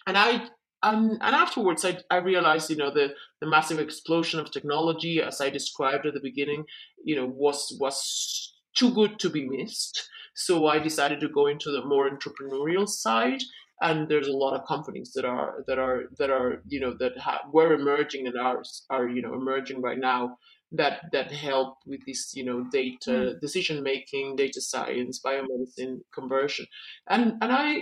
and 0.07 0.17
I 0.17 0.47
and, 0.83 1.11
and 1.11 1.35
afterwards 1.35 1.85
I, 1.85 1.99
I 2.09 2.17
realized 2.17 2.69
you 2.69 2.77
know 2.77 2.91
the 2.91 3.13
the 3.39 3.47
massive 3.47 3.79
explosion 3.79 4.39
of 4.39 4.51
technology 4.51 5.21
as 5.21 5.41
I 5.41 5.49
described 5.49 6.05
at 6.05 6.13
the 6.13 6.21
beginning 6.21 6.65
you 7.03 7.15
know 7.15 7.25
was 7.25 7.75
was 7.79 8.53
too 8.75 8.93
good 8.93 9.19
to 9.19 9.29
be 9.29 9.47
missed. 9.47 10.09
So 10.33 10.67
I 10.67 10.79
decided 10.79 11.19
to 11.19 11.29
go 11.29 11.47
into 11.47 11.71
the 11.71 11.85
more 11.85 12.09
entrepreneurial 12.09 12.87
side 12.87 13.43
and 13.81 14.07
there's 14.07 14.27
a 14.27 14.37
lot 14.43 14.53
of 14.53 14.67
companies 14.67 15.11
that 15.13 15.25
are 15.25 15.63
that 15.67 15.79
are 15.79 16.03
that 16.17 16.29
are 16.29 16.61
you 16.67 16.79
know 16.79 16.95
that 16.99 17.17
ha- 17.17 17.43
were 17.51 17.73
emerging 17.73 18.27
and 18.27 18.37
are 18.37 18.61
are 18.89 19.09
you 19.09 19.21
know 19.21 19.33
emerging 19.33 19.81
right 19.81 19.99
now 19.99 20.37
that 20.71 21.01
that 21.11 21.31
help 21.31 21.77
with 21.85 21.99
this 22.05 22.33
you 22.35 22.45
know 22.45 22.65
data 22.71 23.35
decision 23.41 23.83
making 23.83 24.35
data 24.35 24.61
science 24.61 25.19
biomedicine 25.25 25.99
conversion 26.13 26.65
and 27.09 27.33
and 27.41 27.51
I 27.51 27.81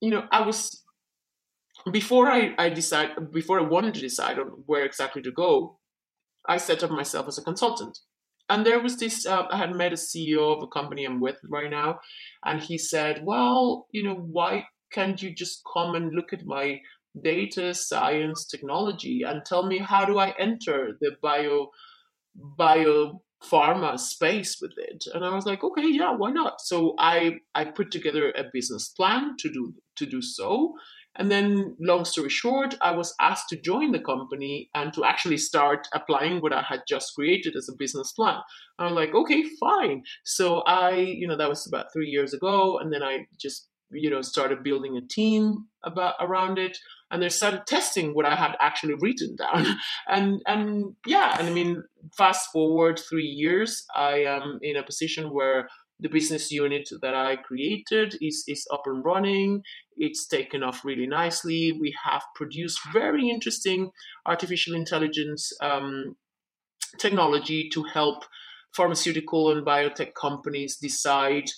you 0.00 0.10
know 0.10 0.24
I 0.30 0.46
was 0.46 0.84
before 1.90 2.30
I, 2.30 2.54
I 2.58 2.68
decide 2.68 3.32
before 3.32 3.60
I 3.60 3.62
wanted 3.62 3.94
to 3.94 4.00
decide 4.00 4.38
on 4.38 4.46
where 4.66 4.84
exactly 4.84 5.22
to 5.22 5.32
go, 5.32 5.78
I 6.48 6.56
set 6.56 6.82
up 6.82 6.90
myself 6.90 7.28
as 7.28 7.38
a 7.38 7.42
consultant. 7.42 7.98
And 8.48 8.64
there 8.64 8.80
was 8.80 8.96
this 8.96 9.26
uh, 9.26 9.46
I 9.50 9.56
had 9.56 9.74
met 9.74 9.92
a 9.92 9.96
CEO 9.96 10.56
of 10.56 10.62
a 10.62 10.68
company 10.68 11.04
I'm 11.04 11.20
with 11.20 11.36
right 11.48 11.70
now, 11.70 11.98
and 12.44 12.60
he 12.60 12.78
said, 12.78 13.24
Well, 13.24 13.86
you 13.90 14.04
know, 14.04 14.14
why 14.14 14.66
can't 14.90 15.22
you 15.22 15.34
just 15.34 15.62
come 15.72 15.94
and 15.94 16.14
look 16.14 16.32
at 16.32 16.46
my 16.46 16.80
data 17.22 17.74
science 17.74 18.44
technology 18.46 19.22
and 19.22 19.44
tell 19.44 19.66
me 19.66 19.78
how 19.78 20.04
do 20.04 20.18
I 20.18 20.34
enter 20.38 20.96
the 21.00 21.12
bio 21.22 21.68
bio 22.34 23.22
pharma 23.42 23.98
space 23.98 24.58
with 24.60 24.72
it? 24.76 25.04
And 25.12 25.24
i 25.24 25.34
was 25.34 25.46
like 25.46 25.62
okay 25.62 25.88
yeah 25.88 26.12
why 26.12 26.30
not? 26.30 26.60
So 26.60 26.94
i 26.98 27.36
i 27.54 27.64
put 27.64 27.90
together 27.90 28.30
a 28.32 28.44
business 28.52 28.88
plan 28.88 29.36
to 29.38 29.50
do 29.50 29.74
to 29.96 30.06
do 30.06 30.20
so. 30.22 30.74
And 31.18 31.30
then 31.30 31.74
long 31.80 32.04
story 32.04 32.28
short 32.28 32.74
i 32.82 32.90
was 32.90 33.14
asked 33.20 33.48
to 33.50 33.60
join 33.60 33.92
the 33.92 34.00
company 34.00 34.68
and 34.74 34.92
to 34.92 35.04
actually 35.04 35.38
start 35.38 35.88
applying 35.94 36.40
what 36.40 36.52
i 36.52 36.62
had 36.62 36.82
just 36.86 37.14
created 37.14 37.56
as 37.56 37.68
a 37.70 37.76
business 37.78 38.12
plan. 38.12 38.38
I'm 38.78 38.94
like 38.94 39.14
okay 39.14 39.44
fine. 39.58 40.02
So 40.24 40.60
i 40.66 40.90
you 40.90 41.26
know 41.26 41.36
that 41.36 41.48
was 41.48 41.66
about 41.66 41.92
three 41.92 42.08
years 42.08 42.34
ago. 42.34 42.78
And 42.78 42.92
then 42.92 43.02
i 43.02 43.26
just 43.38 43.68
you 43.90 44.10
know 44.10 44.22
started 44.22 44.62
building 44.62 44.96
a 44.96 45.00
team 45.00 45.66
about 45.84 46.14
around 46.20 46.58
it 46.58 46.78
and 47.10 47.22
they 47.22 47.28
started 47.28 47.66
testing 47.66 48.14
what 48.14 48.26
I 48.26 48.34
had 48.34 48.56
actually 48.60 48.94
written 49.00 49.36
down. 49.36 49.66
And 50.08 50.40
and 50.46 50.94
yeah, 51.06 51.36
and 51.38 51.48
I 51.48 51.52
mean, 51.52 51.82
fast 52.16 52.50
forward 52.52 52.98
three 52.98 53.26
years, 53.26 53.84
I 53.94 54.24
am 54.24 54.58
in 54.62 54.76
a 54.76 54.82
position 54.82 55.32
where 55.32 55.68
the 55.98 56.08
business 56.08 56.52
unit 56.52 56.88
that 57.00 57.14
I 57.14 57.36
created 57.36 58.16
is, 58.20 58.44
is 58.46 58.66
up 58.72 58.82
and 58.86 59.04
running. 59.04 59.62
It's 59.96 60.26
taken 60.26 60.62
off 60.62 60.84
really 60.84 61.06
nicely. 61.06 61.72
We 61.72 61.94
have 62.04 62.22
produced 62.34 62.78
very 62.92 63.30
interesting 63.30 63.90
artificial 64.26 64.74
intelligence 64.74 65.52
um, 65.60 66.16
technology 66.98 67.68
to 67.70 67.82
help 67.84 68.24
pharmaceutical 68.74 69.50
and 69.50 69.66
biotech 69.66 70.12
companies 70.14 70.76
decide 70.76 71.48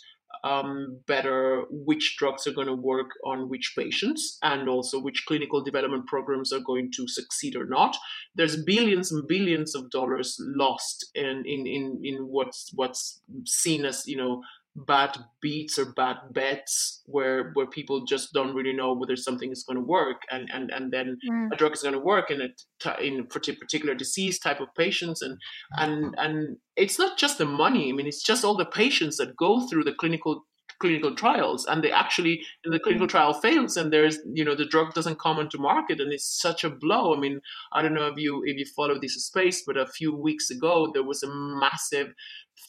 um, 0.44 0.98
better 1.06 1.64
which 1.70 2.16
drugs 2.18 2.46
are 2.46 2.52
going 2.52 2.66
to 2.66 2.74
work 2.74 3.10
on 3.24 3.48
which 3.48 3.74
patients 3.76 4.38
and 4.42 4.68
also 4.68 5.00
which 5.00 5.24
clinical 5.26 5.62
development 5.62 6.06
programs 6.06 6.52
are 6.52 6.60
going 6.60 6.90
to 6.92 7.06
succeed 7.08 7.56
or 7.56 7.66
not. 7.66 7.96
There's 8.34 8.62
billions 8.62 9.12
and 9.12 9.26
billions 9.26 9.74
of 9.74 9.90
dollars 9.90 10.36
lost 10.40 11.10
in 11.14 11.44
in 11.46 11.66
in, 11.66 12.00
in 12.04 12.16
what's 12.28 12.70
what's 12.74 13.20
seen 13.44 13.84
as 13.84 14.06
you 14.06 14.16
know 14.16 14.42
bad 14.86 15.16
beats 15.40 15.78
or 15.78 15.92
bad 15.92 16.16
bets 16.32 17.02
where 17.06 17.50
where 17.54 17.66
people 17.66 18.04
just 18.04 18.32
don't 18.32 18.54
really 18.54 18.72
know 18.72 18.94
whether 18.94 19.16
something 19.16 19.50
is 19.50 19.64
going 19.64 19.76
to 19.76 19.84
work 19.84 20.22
and 20.30 20.48
and 20.52 20.70
and 20.70 20.92
then 20.92 21.18
mm. 21.28 21.48
a 21.52 21.56
drug 21.56 21.72
is 21.72 21.82
going 21.82 21.94
to 21.94 22.00
work 22.00 22.30
in 22.30 22.40
a 22.40 23.02
in 23.02 23.26
particular 23.26 23.94
disease 23.94 24.38
type 24.38 24.60
of 24.60 24.68
patients 24.76 25.22
and 25.22 25.38
and 25.72 26.14
and 26.18 26.56
it's 26.76 26.98
not 26.98 27.18
just 27.18 27.38
the 27.38 27.44
money 27.44 27.88
i 27.88 27.92
mean 27.92 28.06
it's 28.06 28.22
just 28.22 28.44
all 28.44 28.56
the 28.56 28.64
patients 28.64 29.16
that 29.16 29.36
go 29.36 29.66
through 29.66 29.84
the 29.84 29.94
clinical 29.94 30.44
clinical 30.80 31.14
trials 31.14 31.66
and 31.66 31.82
they 31.82 31.90
actually 31.90 32.40
the 32.64 32.78
clinical 32.78 33.08
trial 33.08 33.34
fails 33.34 33.76
and 33.76 33.92
there's 33.92 34.18
you 34.32 34.44
know 34.44 34.54
the 34.54 34.66
drug 34.66 34.94
doesn't 34.94 35.18
come 35.18 35.38
onto 35.38 35.58
market 35.58 36.00
and 36.00 36.12
it's 36.12 36.40
such 36.40 36.62
a 36.62 36.70
blow 36.70 37.14
i 37.14 37.18
mean 37.18 37.40
i 37.72 37.82
don't 37.82 37.94
know 37.94 38.06
if 38.06 38.16
you 38.16 38.42
if 38.44 38.56
you 38.56 38.64
follow 38.76 38.98
this 39.00 39.14
space 39.14 39.64
but 39.66 39.76
a 39.76 39.86
few 39.86 40.14
weeks 40.14 40.50
ago 40.50 40.90
there 40.92 41.02
was 41.02 41.22
a 41.22 41.28
massive 41.28 42.12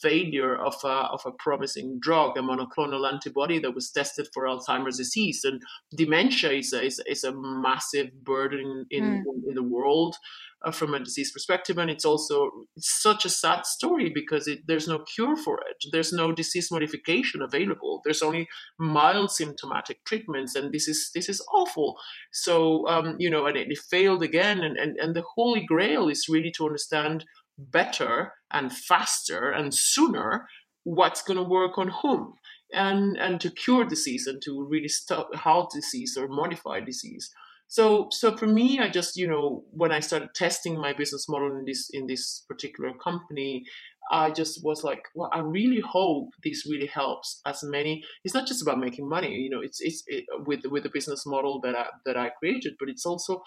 failure 0.00 0.56
of 0.56 0.74
a, 0.84 0.88
of 0.88 1.22
a 1.26 1.32
promising 1.32 1.98
drug, 2.00 2.36
a 2.36 2.40
monoclonal 2.40 3.10
antibody 3.10 3.58
that 3.58 3.74
was 3.74 3.90
tested 3.90 4.28
for 4.32 4.44
Alzheimer's 4.44 4.98
disease. 4.98 5.44
And 5.44 5.62
dementia 5.96 6.52
is 6.52 6.72
a, 6.72 6.82
is, 6.82 7.00
is 7.06 7.24
a 7.24 7.32
massive 7.32 8.24
burden 8.24 8.86
in, 8.90 9.04
mm. 9.04 9.48
in 9.48 9.54
the 9.54 9.62
world 9.62 10.16
uh, 10.64 10.70
from 10.70 10.94
a 10.94 10.98
disease 10.98 11.32
perspective. 11.32 11.78
And 11.78 11.90
it's 11.90 12.04
also 12.04 12.50
it's 12.76 13.02
such 13.02 13.24
a 13.24 13.30
sad 13.30 13.66
story 13.66 14.10
because 14.14 14.46
it, 14.46 14.60
there's 14.66 14.88
no 14.88 15.00
cure 15.00 15.36
for 15.36 15.60
it. 15.68 15.84
There's 15.92 16.12
no 16.12 16.32
disease 16.32 16.70
modification 16.70 17.42
available. 17.42 18.00
There's 18.04 18.22
only 18.22 18.48
mild 18.78 19.30
symptomatic 19.30 20.04
treatments. 20.04 20.54
And 20.54 20.72
this 20.72 20.88
is 20.88 21.10
this 21.14 21.28
is 21.28 21.44
awful. 21.52 21.96
So, 22.32 22.86
um, 22.88 23.16
you 23.18 23.30
know, 23.30 23.46
and 23.46 23.56
it, 23.56 23.70
it 23.70 23.78
failed 23.78 24.22
again. 24.22 24.60
And, 24.60 24.76
and, 24.76 24.96
and 24.98 25.14
the 25.16 25.24
holy 25.34 25.64
grail 25.64 26.08
is 26.08 26.28
really 26.28 26.52
to 26.52 26.66
understand– 26.66 27.24
better 27.70 28.32
and 28.50 28.72
faster 28.72 29.50
and 29.50 29.74
sooner 29.74 30.46
what's 30.84 31.22
going 31.22 31.36
to 31.36 31.42
work 31.42 31.78
on 31.78 31.88
whom. 31.88 32.34
And 32.72 33.16
and 33.16 33.40
to 33.40 33.50
cure 33.50 33.84
disease 33.84 34.26
and 34.26 34.40
to 34.42 34.64
really 34.64 34.88
stop 34.88 35.34
halt 35.34 35.72
disease 35.74 36.16
or 36.16 36.28
modify 36.28 36.80
disease. 36.80 37.30
So 37.66 38.08
so 38.10 38.36
for 38.36 38.46
me 38.46 38.80
i 38.80 38.88
just 38.88 39.16
you 39.16 39.28
know 39.28 39.64
when 39.70 39.92
i 39.92 40.00
started 40.00 40.34
testing 40.34 40.76
my 40.76 40.92
business 40.92 41.28
model 41.28 41.56
in 41.56 41.64
this 41.64 41.88
in 41.92 42.08
this 42.08 42.44
particular 42.48 42.92
company 42.94 43.64
i 44.10 44.28
just 44.30 44.64
was 44.64 44.82
like 44.82 45.02
well 45.14 45.30
i 45.32 45.38
really 45.38 45.80
hope 45.80 46.30
this 46.42 46.66
really 46.68 46.88
helps 46.88 47.40
as 47.46 47.62
many. 47.62 48.02
It's 48.24 48.34
not 48.34 48.48
just 48.48 48.60
about 48.60 48.80
making 48.80 49.08
money 49.08 49.34
you 49.34 49.50
know 49.50 49.60
it's 49.60 49.80
it's 49.80 50.02
it, 50.08 50.24
with 50.46 50.64
with 50.66 50.82
the 50.82 50.90
business 50.92 51.24
model 51.26 51.60
that 51.62 51.76
i 51.76 51.86
that 52.06 52.16
i 52.16 52.30
created 52.40 52.74
but 52.78 52.88
it's 52.88 53.06
also 53.06 53.42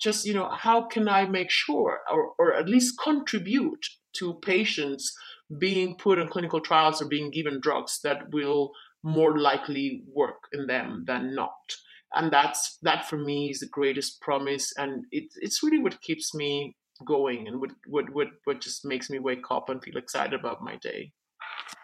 just 0.00 0.26
you 0.26 0.34
know 0.34 0.50
how 0.50 0.86
can 0.86 1.08
i 1.08 1.24
make 1.24 1.50
sure 1.50 2.00
or, 2.12 2.32
or 2.38 2.54
at 2.54 2.68
least 2.68 2.98
contribute 3.02 3.86
to 4.12 4.34
patients 4.42 5.14
being 5.58 5.96
put 5.96 6.18
in 6.18 6.28
clinical 6.28 6.60
trials 6.60 7.00
or 7.00 7.06
being 7.06 7.30
given 7.30 7.60
drugs 7.60 8.00
that 8.02 8.32
will 8.32 8.72
more 9.02 9.38
likely 9.38 10.02
work 10.12 10.48
in 10.52 10.66
them 10.66 11.04
than 11.06 11.34
not? 11.34 11.76
And 12.14 12.32
that's 12.32 12.78
that 12.82 13.08
for 13.08 13.18
me 13.18 13.50
is 13.50 13.60
the 13.60 13.68
greatest 13.68 14.20
promise 14.20 14.72
and 14.76 15.04
it, 15.10 15.24
it's 15.36 15.62
really 15.62 15.78
what 15.78 16.00
keeps 16.00 16.34
me 16.34 16.76
going 17.04 17.46
and 17.46 17.60
what, 17.60 17.70
what 17.86 18.08
what 18.10 18.28
what 18.44 18.60
just 18.60 18.84
makes 18.84 19.10
me 19.10 19.18
wake 19.18 19.50
up 19.50 19.68
and 19.68 19.82
feel 19.82 19.96
excited 19.96 20.32
about 20.32 20.62
my 20.62 20.76
day. 20.76 21.12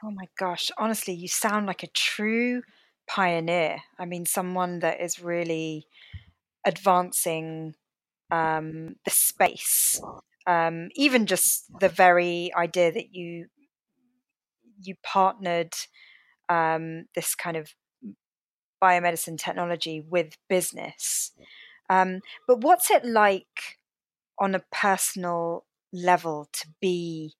Oh 0.03 0.11
my 0.11 0.27
gosh 0.39 0.71
honestly 0.79 1.13
you 1.13 1.29
sound 1.29 1.67
like 1.67 1.83
a 1.83 1.89
true 1.89 2.63
pioneer. 3.09 3.79
I 3.99 4.07
mean 4.07 4.25
someone 4.25 4.79
that 4.79 5.01
is 5.01 5.21
really 5.21 5.87
advancing 6.65 7.75
um, 8.33 8.97
the 9.05 9.11
space, 9.11 10.01
um, 10.47 10.89
even 10.95 11.27
just 11.27 11.67
the 11.79 11.89
very 11.89 12.51
idea 12.57 12.91
that 12.91 13.15
you 13.15 13.47
you 14.83 14.97
partnered 15.05 15.75
um, 16.49 17.05
this 17.15 17.37
kind 17.37 17.57
of 17.57 17.75
biomedicine 18.83 19.39
technology 19.39 20.01
with 20.01 20.37
business. 20.49 21.31
Um, 21.89 22.21
but 22.49 22.63
what's 22.63 22.91
it 22.91 23.05
like 23.05 23.79
on 24.39 24.55
a 24.55 24.65
personal 24.73 25.67
level 25.93 26.49
to 26.53 26.69
be 26.81 27.35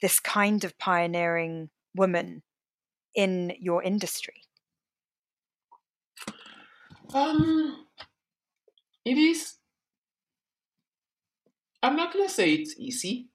this 0.00 0.20
kind 0.20 0.64
of 0.64 0.78
pioneering 0.78 1.68
woman 1.94 2.42
in 3.14 3.52
your 3.58 3.82
industry? 3.82 4.44
Um, 7.12 7.86
it 9.04 9.18
is 9.18 9.59
I'm 11.82 11.96
not 11.96 12.12
going 12.12 12.26
to 12.26 12.32
say 12.32 12.52
it's 12.52 12.74
easy 12.78 13.28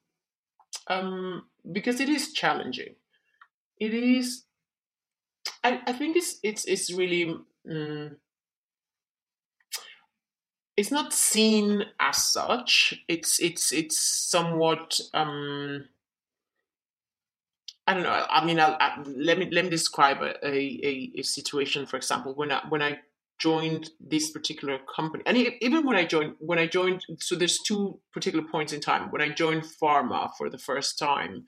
um, 0.88 1.46
because 1.72 2.00
it 2.00 2.10
is 2.10 2.34
challenging. 2.34 2.96
It 3.80 3.94
is. 3.94 4.44
I, 5.64 5.82
I 5.88 5.94
think 5.94 6.16
it's 6.16 6.40
it's 6.44 6.66
it's 6.66 6.92
really. 6.92 7.36
Um, 7.70 8.18
it's 10.78 10.92
not 10.92 11.14
seen 11.14 11.86
as 12.00 12.26
such. 12.26 13.02
It's 13.08 13.40
it's 13.40 13.72
it's 13.72 13.98
somewhat. 13.98 15.00
Um, 15.14 15.86
I 17.88 17.94
don't 17.94 18.04
know. 18.04 18.26
I 18.30 18.44
mean, 18.44 18.60
I'll, 18.60 18.76
I, 18.80 19.02
let 19.06 19.38
me 19.38 19.50
let 19.52 19.64
me 19.64 19.70
describe 19.70 20.22
a, 20.22 20.34
a, 20.46 21.12
a 21.16 21.22
situation. 21.22 21.86
For 21.86 21.98
example, 21.98 22.34
when 22.34 22.52
I 22.52 22.62
when 22.68 22.82
I 22.82 23.00
joined 23.40 23.90
this 24.00 24.32
particular 24.32 24.80
company 24.96 25.24
and 25.26 25.38
even 25.62 25.86
when 25.86 25.96
i 25.96 26.06
joined 26.06 26.34
when 26.40 26.60
i 26.60 26.66
joined 26.66 27.02
so 27.20 27.36
there's 27.36 27.60
two 27.60 28.00
particular 28.14 28.46
points 28.50 28.72
in 28.72 28.80
time 28.80 29.12
when 29.12 29.22
i 29.22 29.30
joined 29.30 29.64
pharma 29.64 30.30
for 30.38 30.50
the 30.50 30.58
first 30.58 30.98
time 30.98 31.44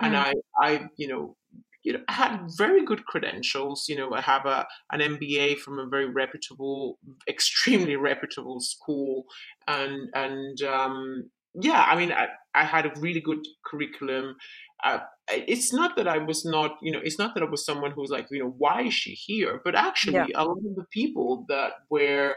and 0.00 0.14
mm. 0.14 0.18
i 0.18 0.34
i 0.60 0.88
you 0.96 1.08
know 1.08 1.36
you 1.84 1.92
know, 1.92 2.00
I 2.08 2.12
had 2.12 2.40
very 2.56 2.84
good 2.84 3.06
credentials. 3.06 3.86
You 3.88 3.96
know, 3.96 4.12
I 4.12 4.20
have 4.20 4.44
a 4.46 4.66
an 4.92 5.00
MBA 5.00 5.58
from 5.58 5.78
a 5.78 5.86
very 5.86 6.06
reputable, 6.06 6.98
extremely 7.28 7.96
reputable 7.96 8.60
school, 8.60 9.24
and 9.66 10.08
and 10.14 10.60
um, 10.62 11.30
yeah, 11.54 11.84
I 11.88 11.96
mean, 11.96 12.12
I, 12.12 12.28
I 12.54 12.64
had 12.64 12.86
a 12.86 12.92
really 13.00 13.20
good 13.20 13.44
curriculum 13.64 14.36
uh, 14.84 15.00
it's 15.30 15.72
not 15.72 15.96
that 15.96 16.08
I 16.08 16.18
was 16.18 16.44
not, 16.44 16.76
you 16.82 16.92
know, 16.92 17.00
it's 17.02 17.18
not 17.18 17.34
that 17.34 17.42
I 17.42 17.46
was 17.46 17.64
someone 17.64 17.90
who 17.90 18.00
was 18.00 18.10
like, 18.10 18.26
you 18.30 18.40
know, 18.40 18.54
why 18.56 18.82
is 18.82 18.94
she 18.94 19.12
here? 19.12 19.60
But 19.64 19.74
actually, 19.74 20.14
yeah. 20.14 20.26
a 20.34 20.44
lot 20.44 20.58
of 20.58 20.76
the 20.76 20.86
people 20.92 21.44
that 21.48 21.72
were, 21.90 22.34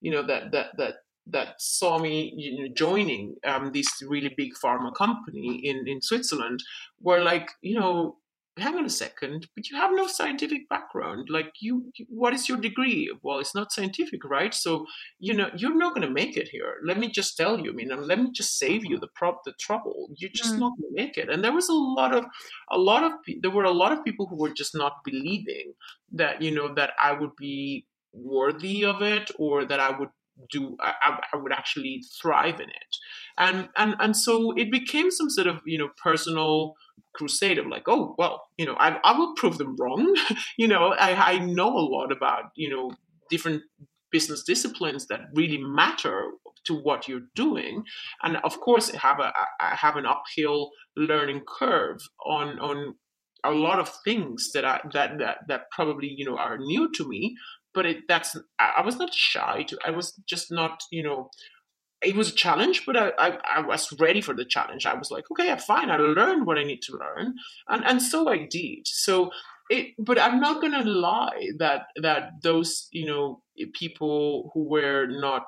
you 0.00 0.10
know, 0.10 0.22
that 0.26 0.52
that 0.52 0.76
that 0.78 0.94
that 1.26 1.54
saw 1.58 1.98
me 1.98 2.32
you 2.36 2.62
know, 2.64 2.74
joining 2.74 3.36
um, 3.44 3.70
this 3.72 3.86
really 4.08 4.34
big 4.36 4.52
pharma 4.62 4.94
company 4.94 5.60
in 5.62 5.86
in 5.86 6.00
Switzerland 6.00 6.60
were 7.00 7.22
like, 7.22 7.50
you 7.60 7.78
know, 7.78 8.16
hang 8.58 8.76
on 8.76 8.84
a 8.84 8.90
second, 8.90 9.46
but 9.56 9.68
you 9.70 9.76
have 9.76 9.92
no 9.94 10.06
scientific 10.06 10.68
background. 10.68 11.28
Like 11.30 11.52
you, 11.60 11.90
what 12.08 12.34
is 12.34 12.48
your 12.48 12.58
degree? 12.58 13.10
Well, 13.22 13.38
it's 13.38 13.54
not 13.54 13.72
scientific, 13.72 14.24
right? 14.24 14.52
So, 14.52 14.86
you 15.18 15.34
know, 15.34 15.50
you're 15.56 15.76
not 15.76 15.94
going 15.94 16.06
to 16.06 16.12
make 16.12 16.36
it 16.36 16.48
here. 16.48 16.76
Let 16.84 16.98
me 16.98 17.08
just 17.08 17.36
tell 17.36 17.58
you, 17.58 17.70
I 17.70 17.74
mean, 17.74 17.88
let 17.88 18.18
me 18.18 18.30
just 18.32 18.58
save 18.58 18.84
you 18.84 18.98
the 18.98 19.08
prop, 19.14 19.40
the 19.44 19.52
trouble. 19.58 20.08
You're 20.16 20.30
just 20.34 20.54
mm. 20.54 20.60
not 20.60 20.72
going 20.78 20.94
to 20.94 21.02
make 21.02 21.16
it. 21.16 21.30
And 21.30 21.42
there 21.42 21.52
was 21.52 21.68
a 21.68 21.74
lot 21.74 22.14
of, 22.14 22.24
a 22.70 22.78
lot 22.78 23.04
of, 23.04 23.12
there 23.40 23.50
were 23.50 23.64
a 23.64 23.70
lot 23.70 23.92
of 23.92 24.04
people 24.04 24.26
who 24.26 24.36
were 24.36 24.52
just 24.52 24.74
not 24.74 25.02
believing 25.04 25.72
that, 26.12 26.42
you 26.42 26.50
know, 26.50 26.74
that 26.74 26.92
I 26.98 27.12
would 27.12 27.34
be 27.36 27.86
worthy 28.12 28.84
of 28.84 29.00
it 29.00 29.30
or 29.38 29.64
that 29.64 29.80
I 29.80 29.98
would 29.98 30.10
do 30.50 30.76
I, 30.80 31.18
I, 31.32 31.36
would 31.36 31.52
actually 31.52 32.02
thrive 32.20 32.54
in 32.54 32.68
it 32.68 32.96
and 33.36 33.68
and 33.76 33.94
and 34.00 34.16
so 34.16 34.52
it 34.56 34.70
became 34.70 35.10
some 35.10 35.28
sort 35.28 35.46
of 35.46 35.60
you 35.66 35.78
know 35.78 35.90
personal 36.02 36.74
crusade 37.12 37.58
of 37.58 37.66
like, 37.66 37.84
oh 37.88 38.14
well, 38.18 38.42
you 38.56 38.66
know, 38.66 38.74
I, 38.78 38.98
I 39.04 39.16
will 39.16 39.34
prove 39.34 39.58
them 39.58 39.76
wrong. 39.78 40.14
you 40.56 40.68
know, 40.68 40.94
I, 40.98 41.34
I 41.34 41.38
know 41.38 41.68
a 41.68 41.88
lot 41.88 42.12
about 42.12 42.44
you 42.56 42.70
know 42.70 42.92
different 43.30 43.62
business 44.10 44.42
disciplines 44.42 45.06
that 45.06 45.20
really 45.34 45.58
matter 45.58 46.30
to 46.64 46.74
what 46.74 47.08
you're 47.08 47.28
doing, 47.34 47.84
and 48.22 48.36
of 48.38 48.60
course, 48.60 48.92
I 48.92 48.98
have 48.98 49.20
a 49.20 49.32
I 49.60 49.74
have 49.74 49.96
an 49.96 50.06
uphill 50.06 50.70
learning 50.96 51.42
curve 51.46 51.98
on 52.24 52.58
on 52.58 52.94
a 53.44 53.50
lot 53.50 53.80
of 53.80 53.90
things 54.04 54.50
that 54.54 54.64
I 54.64 54.80
that 54.92 55.18
that 55.18 55.38
that 55.48 55.70
probably 55.70 56.08
you 56.08 56.24
know 56.24 56.36
are 56.36 56.58
new 56.58 56.90
to 56.92 57.08
me. 57.08 57.36
But 57.74 57.86
it 57.86 58.08
that's 58.08 58.36
I 58.58 58.82
was 58.84 58.96
not 58.96 59.14
shy. 59.14 59.64
To, 59.68 59.78
I 59.84 59.90
was 59.90 60.12
just 60.26 60.50
not 60.50 60.82
you 60.90 61.02
know 61.02 61.30
it 62.02 62.16
was 62.16 62.30
a 62.30 62.34
challenge, 62.34 62.84
but 62.84 62.96
I, 62.96 63.12
I, 63.16 63.38
I, 63.58 63.60
was 63.60 63.92
ready 64.00 64.20
for 64.20 64.34
the 64.34 64.44
challenge. 64.44 64.86
I 64.86 64.94
was 64.94 65.12
like, 65.12 65.24
okay, 65.30 65.56
fine, 65.58 65.88
I 65.88 65.98
learned 65.98 66.46
what 66.46 66.58
I 66.58 66.64
need 66.64 66.82
to 66.82 66.98
learn, 66.98 67.34
and 67.68 67.84
and 67.84 68.02
so 68.02 68.28
I 68.28 68.46
did. 68.50 68.86
So 68.86 69.30
it, 69.70 69.94
but 69.98 70.20
I'm 70.20 70.40
not 70.40 70.60
gonna 70.60 70.84
lie 70.84 71.50
that 71.58 71.86
that 71.96 72.42
those 72.42 72.88
you 72.90 73.06
know 73.06 73.42
people 73.72 74.50
who 74.52 74.68
were 74.68 75.06
not 75.06 75.46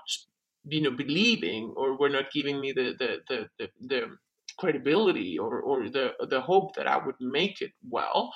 you 0.65 0.81
know 0.83 0.91
believing 0.91 1.75
or 1.77 1.99
were 1.99 2.09
not 2.09 2.33
giving 2.33 2.61
me 2.61 2.73
the 2.73 2.95
the 2.99 3.19
the, 3.29 3.49
the, 3.59 3.69
the 3.81 4.17
credibility 4.59 5.39
or, 5.39 5.61
or 5.61 5.89
the 5.89 6.13
the 6.29 6.41
hope 6.41 6.77
that 6.77 6.87
I 6.87 7.05
would 7.05 7.17
make 7.21 7.61
it 7.61 7.73
well, 7.89 8.33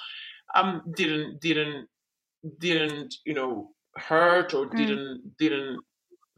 um, 0.54 0.82
didn't 0.96 1.40
didn't 1.40 1.88
didn't 2.58 3.14
you 3.24 3.34
know 3.34 3.70
hurt 3.96 4.54
or 4.54 4.66
mm. 4.66 4.76
didn't 4.76 5.32
didn't 5.38 5.80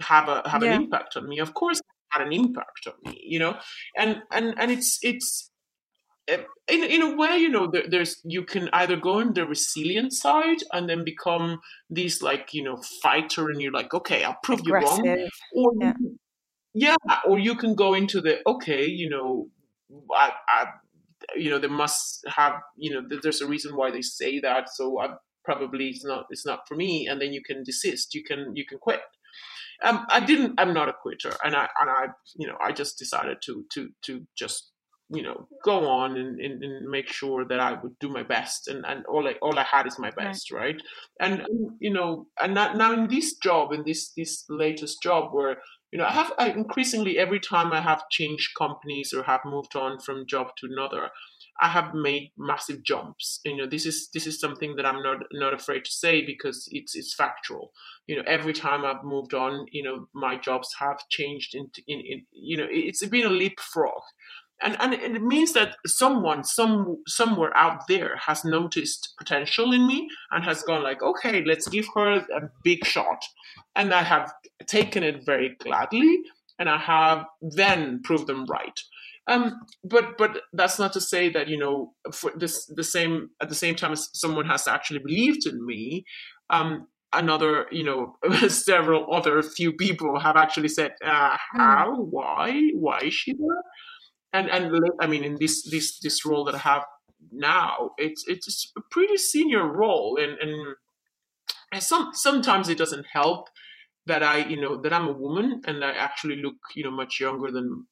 have 0.01 0.29
a 0.29 0.49
have 0.49 0.63
yeah. 0.63 0.75
an 0.75 0.83
impact 0.83 1.17
on 1.17 1.29
me. 1.29 1.39
Of 1.39 1.55
course, 1.55 1.79
it 1.79 1.85
had 2.11 2.27
an 2.27 2.33
impact 2.33 2.87
on 2.87 2.95
me, 3.05 3.21
you 3.23 3.39
know, 3.39 3.59
and 3.97 4.23
and 4.33 4.55
and 4.59 4.71
it's 4.71 4.99
it's 5.03 5.51
eh, 6.29 6.43
in 6.69 6.85
in 6.85 7.03
a 7.03 7.17
way, 7.17 7.39
you 7.39 7.49
know, 7.49 7.69
there, 7.71 7.85
there's 7.89 8.21
you 8.25 8.45
can 8.45 8.69
either 8.73 8.97
go 8.97 9.21
on 9.21 9.35
the 9.35 9.47
resilient 9.47 10.13
side 10.13 10.59
and 10.73 10.89
then 10.89 11.05
become 11.05 11.61
this 11.89 12.23
like 12.23 12.55
you 12.55 12.63
know 12.63 12.81
fighter, 13.03 13.49
and 13.49 13.61
you're 13.61 13.73
like, 13.73 13.93
okay, 13.95 14.25
I'll 14.25 14.39
prove 14.43 14.61
Aggressive. 14.61 15.05
you 15.05 15.11
wrong, 15.11 15.29
or 15.55 15.73
yeah. 15.81 15.93
yeah, 16.75 16.97
or 17.27 17.39
you 17.39 17.55
can 17.55 17.75
go 17.75 17.95
into 17.95 18.21
the 18.21 18.39
okay, 18.47 18.87
you 18.87 19.11
know, 19.11 19.49
I, 20.15 20.33
I 20.49 20.67
you 21.37 21.51
know 21.51 21.59
they 21.59 21.69
must 21.69 22.25
have 22.29 22.55
you 22.77 22.91
know 22.91 23.19
there's 23.23 23.41
a 23.41 23.47
reason 23.47 23.77
why 23.77 23.91
they 23.91 24.03
say 24.03 24.41
that 24.41 24.69
so 24.71 24.99
I 25.01 25.15
probably 25.51 25.87
it's 25.89 26.05
not 26.05 26.27
it's 26.31 26.47
not 26.51 26.61
for 26.69 26.77
me 26.83 26.93
and 27.09 27.21
then 27.21 27.33
you 27.33 27.43
can 27.49 27.63
desist 27.71 28.15
you 28.15 28.23
can 28.23 28.41
you 28.55 28.65
can 28.71 28.79
quit 28.79 29.03
um, 29.83 30.07
I 30.11 30.21
didn't. 30.21 30.61
I'm 30.61 30.75
not 30.75 30.91
a 30.91 30.93
quitter, 30.93 31.33
and 31.43 31.57
I 31.57 31.67
and 31.81 31.89
I, 31.89 32.07
you 32.37 32.47
know, 32.47 32.57
I 32.63 32.71
just 32.73 32.99
decided 32.99 33.39
to 33.47 33.65
to 33.73 33.89
to 34.03 34.27
just 34.37 34.73
you 35.11 35.23
know 35.23 35.49
go 35.65 35.89
on 35.89 36.17
and, 36.17 36.41
and, 36.41 36.63
and, 36.63 36.89
make 36.89 37.09
sure 37.09 37.45
that 37.45 37.59
I 37.59 37.73
would 37.73 37.99
do 37.99 38.09
my 38.09 38.23
best 38.23 38.69
and, 38.69 38.85
and 38.87 39.05
all 39.07 39.27
I 39.27 39.35
all 39.43 39.59
I 39.59 39.65
had 39.65 39.87
is 39.87 39.99
my 39.99 40.11
best 40.13 40.53
right, 40.53 40.61
right? 40.61 40.83
And, 41.21 41.41
and, 41.41 41.71
you 41.81 41.93
know 41.93 42.27
and 42.41 42.55
now, 42.55 42.75
now 42.75 42.93
in 42.93 43.09
this 43.09 43.37
job 43.37 43.73
in 43.73 43.83
this 43.85 44.13
this 44.17 44.45
latest 44.49 45.03
job 45.03 45.33
where 45.33 45.57
you 45.91 45.99
know 45.99 46.05
I 46.05 46.13
have 46.13 46.33
I 46.39 46.51
increasingly 46.51 47.19
every 47.19 47.41
time 47.41 47.73
I 47.73 47.81
have 47.81 48.09
changed 48.11 48.51
companies 48.57 49.13
or 49.13 49.25
have 49.25 49.41
moved 49.45 49.75
on 49.75 49.99
from 49.99 50.27
job 50.29 50.49
to 50.59 50.69
another 50.71 51.09
I 51.61 51.69
have 51.69 51.95
made 51.95 52.33
massive 52.39 52.83
jumps. 52.83 53.41
You 53.45 53.57
know, 53.57 53.67
this 53.67 53.85
is 53.85 54.09
this 54.15 54.27
is 54.27 54.41
something 54.41 54.77
that 54.77 54.87
I'm 54.87 55.03
not 55.03 55.19
not 55.33 55.53
afraid 55.53 55.85
to 55.85 55.91
say 55.91 56.25
because 56.25 56.67
it's 56.71 56.95
it's 56.97 57.15
factual. 57.15 57.73
You 58.07 58.17
know, 58.17 58.23
every 58.27 58.55
time 58.55 58.85
I've 58.85 59.05
moved 59.05 59.35
on, 59.35 59.67
you 59.71 59.83
know, 59.83 60.09
my 60.15 60.37
jobs 60.37 60.75
have 60.79 61.09
changed 61.11 61.55
into 61.55 61.83
in, 61.87 62.01
in 62.01 62.27
you 62.33 62.57
know, 62.57 62.67
it's 62.69 63.07
been 63.07 63.27
a 63.27 63.31
leapfrog. 63.31 64.03
And, 64.63 64.77
and 64.79 64.93
it 64.93 65.23
means 65.23 65.55
that 65.55 65.77
someone 65.87 66.45
some 66.45 67.03
somewhere 67.09 67.57
out 67.57 67.87
there 67.89 68.17
has 68.17 68.45
noticed 68.45 69.15
potential 69.19 69.73
in 69.73 69.87
me 69.87 70.09
and 70.31 70.45
has 70.45 70.63
gone 70.63 70.83
like 70.83 71.03
okay 71.03 71.43
let's 71.47 71.67
give 71.67 71.87
her 71.95 72.17
a 72.17 72.51
big 72.63 72.85
shot 72.85 73.25
and 73.75 73.95
i 73.95 74.03
have 74.03 74.31
taken 74.67 75.03
it 75.03 75.25
very 75.25 75.57
gladly 75.61 76.21
and 76.59 76.69
i 76.69 76.77
have 76.77 77.25
then 77.41 78.03
proved 78.05 78.27
them 78.27 78.45
right 78.45 78.81
um, 79.27 79.61
but 79.85 80.17
but 80.19 80.43
that's 80.53 80.79
not 80.79 80.93
to 80.95 81.01
say 81.01 81.29
that 81.31 81.49
you 81.49 81.59
know 81.59 81.93
for 82.13 82.33
this 82.37 82.67
the 82.67 82.85
same 82.85 83.31
at 83.41 83.49
the 83.49 83.55
same 83.55 83.75
time 83.75 83.93
as 83.93 84.09
someone 84.13 84.47
has 84.47 84.67
actually 84.67 85.01
believed 85.01 85.47
in 85.47 85.65
me. 85.65 86.05
Um, 86.49 86.87
another 87.13 87.67
you 87.71 87.85
know 87.85 88.17
several 88.49 89.13
other 89.13 89.43
few 89.43 89.73
people 89.73 90.19
have 90.19 90.37
actually 90.37 90.69
said 90.69 90.93
uh, 91.05 91.37
how? 91.53 91.97
Why? 91.97 92.71
Why 92.75 93.01
is 93.05 93.15
she 93.15 93.33
there? 93.35 93.63
And 94.33 94.49
and 94.49 94.73
i 95.01 95.09
mean 95.09 95.25
in 95.25 95.37
this 95.41 95.69
this 95.69 95.99
this 95.99 96.25
role 96.25 96.45
that 96.45 96.55
i 96.55 96.59
have 96.59 96.85
now 97.33 97.91
it's 97.99 98.25
it's 98.29 98.73
a 98.77 98.81
pretty 98.91 99.17
senior 99.17 99.67
role 99.67 100.17
and 100.21 100.39
and 100.39 101.83
some 101.83 102.11
sometimes 102.13 102.69
it 102.69 102.79
doesn't 102.79 103.07
help 103.13 103.49
that 104.07 104.23
I, 104.23 104.39
you 104.39 104.61
know, 104.61 104.81
that 104.81 104.93
I'm 104.93 105.09
a 105.09 105.13
woman 105.13 105.61
and 105.67 105.85
I 105.85 105.93
actually 105.93 106.37
look, 106.37 106.57
you 106.75 106.85
know, 106.85 106.91
much 106.91 107.21
younger 107.21 107.51
than 107.51 107.87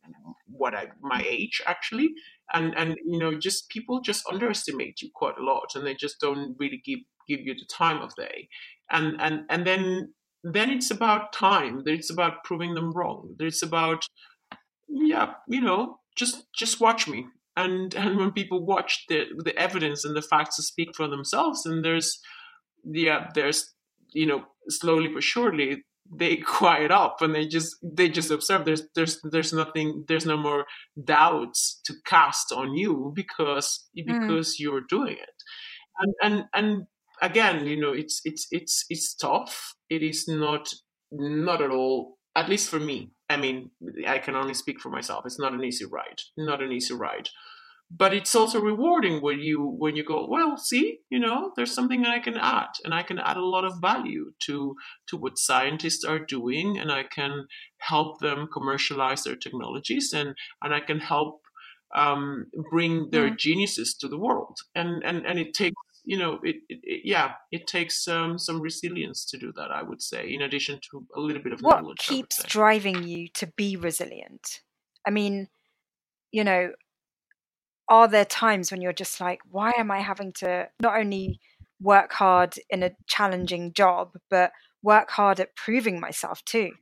what 0.46 0.74
I 0.74 0.88
my 1.00 1.22
age 1.26 1.62
actually, 1.66 2.10
and 2.52 2.74
and 2.76 2.96
you 3.04 3.18
know, 3.18 3.38
just 3.38 3.68
people 3.68 4.00
just 4.00 4.26
underestimate 4.30 5.02
you 5.02 5.10
quite 5.14 5.38
a 5.38 5.44
lot, 5.44 5.74
and 5.74 5.86
they 5.86 5.94
just 5.94 6.20
don't 6.20 6.56
really 6.58 6.80
give 6.84 7.00
give 7.28 7.40
you 7.40 7.54
the 7.54 7.66
time 7.70 8.02
of 8.02 8.14
day, 8.16 8.48
and 8.90 9.20
and 9.20 9.42
and 9.50 9.66
then 9.66 10.14
then 10.42 10.70
it's 10.70 10.90
about 10.90 11.32
time. 11.32 11.82
It's 11.86 12.10
about 12.10 12.44
proving 12.44 12.74
them 12.74 12.92
wrong. 12.92 13.36
It's 13.38 13.62
about 13.62 14.06
yeah, 14.88 15.34
you 15.48 15.60
know, 15.60 16.00
just 16.16 16.46
just 16.54 16.80
watch 16.80 17.06
me. 17.06 17.26
And 17.56 17.94
and 17.96 18.16
when 18.16 18.32
people 18.32 18.64
watch 18.64 19.04
the 19.08 19.26
the 19.44 19.56
evidence 19.58 20.04
and 20.04 20.16
the 20.16 20.22
facts 20.22 20.56
to 20.56 20.62
speak 20.62 20.94
for 20.96 21.08
themselves, 21.08 21.66
and 21.66 21.84
there's 21.84 22.18
yeah, 22.84 23.28
there's 23.34 23.74
you 24.12 24.26
know 24.26 24.44
slowly 24.68 25.08
but 25.08 25.22
surely 25.22 25.84
they 26.10 26.36
quiet 26.58 26.90
up 26.90 27.20
and 27.20 27.34
they 27.34 27.46
just 27.46 27.76
they 27.82 28.08
just 28.08 28.30
observe. 28.30 28.64
There's 28.64 28.82
there's 28.94 29.20
there's 29.22 29.52
nothing 29.52 30.04
there's 30.08 30.26
no 30.26 30.36
more 30.36 30.66
doubts 31.02 31.80
to 31.84 31.94
cast 32.06 32.52
on 32.52 32.74
you 32.74 33.12
because 33.14 33.88
mm. 33.98 34.06
because 34.06 34.54
mm. 34.54 34.60
you're 34.60 34.82
doing 34.88 35.14
it. 35.14 35.42
And 36.00 36.14
and 36.22 36.44
and 36.54 36.86
again 37.20 37.66
you 37.66 37.80
know 37.80 37.92
it's 37.92 38.20
it's 38.24 38.46
it's 38.50 38.84
it's 38.88 39.14
tough. 39.14 39.74
It 39.90 40.02
is 40.02 40.26
not 40.28 40.72
not 41.10 41.62
at 41.62 41.70
all 41.70 42.18
at 42.36 42.48
least 42.48 42.70
for 42.70 42.80
me. 42.80 43.10
I 43.30 43.36
mean 43.36 43.70
i 44.06 44.18
can 44.18 44.34
only 44.34 44.54
speak 44.54 44.80
for 44.80 44.88
myself. 44.88 45.26
It's 45.26 45.38
not 45.38 45.52
an 45.52 45.64
easy 45.64 45.84
ride 45.84 46.20
not 46.36 46.62
an 46.62 46.72
easy 46.72 46.94
ride 46.94 47.28
but 47.90 48.12
it's 48.12 48.34
also 48.34 48.60
rewarding 48.60 49.22
when 49.22 49.40
you 49.40 49.62
when 49.62 49.96
you 49.96 50.04
go 50.04 50.26
well 50.28 50.56
see 50.56 50.98
you 51.08 51.18
know 51.18 51.52
there's 51.56 51.74
something 51.74 52.04
i 52.04 52.18
can 52.18 52.36
add 52.36 52.68
and 52.84 52.92
i 52.92 53.02
can 53.02 53.18
add 53.18 53.36
a 53.36 53.44
lot 53.44 53.64
of 53.64 53.80
value 53.80 54.30
to 54.38 54.76
to 55.06 55.16
what 55.16 55.38
scientists 55.38 56.04
are 56.04 56.18
doing 56.18 56.78
and 56.78 56.92
i 56.92 57.02
can 57.02 57.46
help 57.78 58.20
them 58.20 58.46
commercialize 58.52 59.24
their 59.24 59.36
technologies 59.36 60.12
and 60.12 60.34
and 60.62 60.74
i 60.74 60.80
can 60.80 61.00
help 61.00 61.40
um, 61.94 62.46
bring 62.70 63.10
their 63.10 63.30
mm. 63.30 63.38
geniuses 63.38 63.94
to 63.94 64.08
the 64.08 64.18
world. 64.18 64.58
And 64.74 65.02
and 65.04 65.26
and 65.26 65.38
it 65.38 65.54
takes 65.54 65.76
you 66.04 66.16
know 66.16 66.38
it, 66.42 66.56
it, 66.68 66.80
it 66.82 67.00
yeah 67.04 67.32
it 67.50 67.66
takes 67.66 68.06
um, 68.08 68.38
some 68.38 68.60
resilience 68.60 69.24
to 69.26 69.36
do 69.36 69.52
that 69.56 69.70
i 69.70 69.82
would 69.82 70.00
say 70.00 70.32
in 70.32 70.40
addition 70.42 70.80
to 70.90 71.04
a 71.14 71.20
little 71.20 71.42
bit 71.42 71.52
of 71.52 71.60
what 71.60 71.82
knowledge 71.82 71.98
keeps 71.98 72.42
driving 72.44 73.02
you 73.02 73.28
to 73.34 73.46
be 73.46 73.76
resilient? 73.76 74.60
I 75.06 75.10
mean 75.10 75.48
you 76.30 76.44
know 76.44 76.70
are 77.88 78.08
there 78.08 78.24
times 78.24 78.70
when 78.70 78.80
you're 78.82 78.92
just 78.92 79.20
like, 79.20 79.40
why 79.50 79.72
am 79.78 79.90
I 79.90 80.00
having 80.00 80.32
to 80.34 80.68
not 80.80 80.98
only 80.98 81.40
work 81.80 82.12
hard 82.12 82.54
in 82.70 82.82
a 82.82 82.92
challenging 83.06 83.72
job, 83.72 84.12
but 84.30 84.52
work 84.82 85.10
hard 85.10 85.40
at 85.40 85.56
proving 85.56 86.00
myself 86.00 86.44
too? 86.44 86.72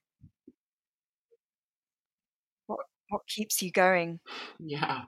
What 2.67 2.81
what 3.09 3.23
keeps 3.29 3.63
you 3.63 3.71
going? 3.71 4.21
Yeah. 4.59 5.03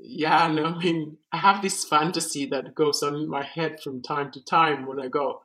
Yeah, 0.00 0.46
no, 0.46 0.66
I 0.66 0.78
mean, 0.78 1.18
I 1.32 1.38
have 1.38 1.60
this 1.60 1.84
fantasy 1.84 2.46
that 2.46 2.74
goes 2.74 3.02
on 3.02 3.16
in 3.16 3.28
my 3.28 3.42
head 3.44 3.80
from 3.82 4.00
time 4.00 4.30
to 4.30 4.44
time 4.44 4.86
when 4.86 5.00
I 5.00 5.08
go, 5.08 5.42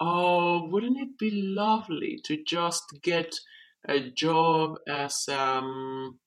oh, 0.00 0.66
wouldn't 0.68 0.98
it 0.98 1.18
be 1.18 1.30
lovely 1.30 2.18
to 2.24 2.42
just 2.42 2.84
get 3.02 3.34
a 3.86 4.00
job 4.00 4.78
as 4.88 5.28
um, 5.28 6.18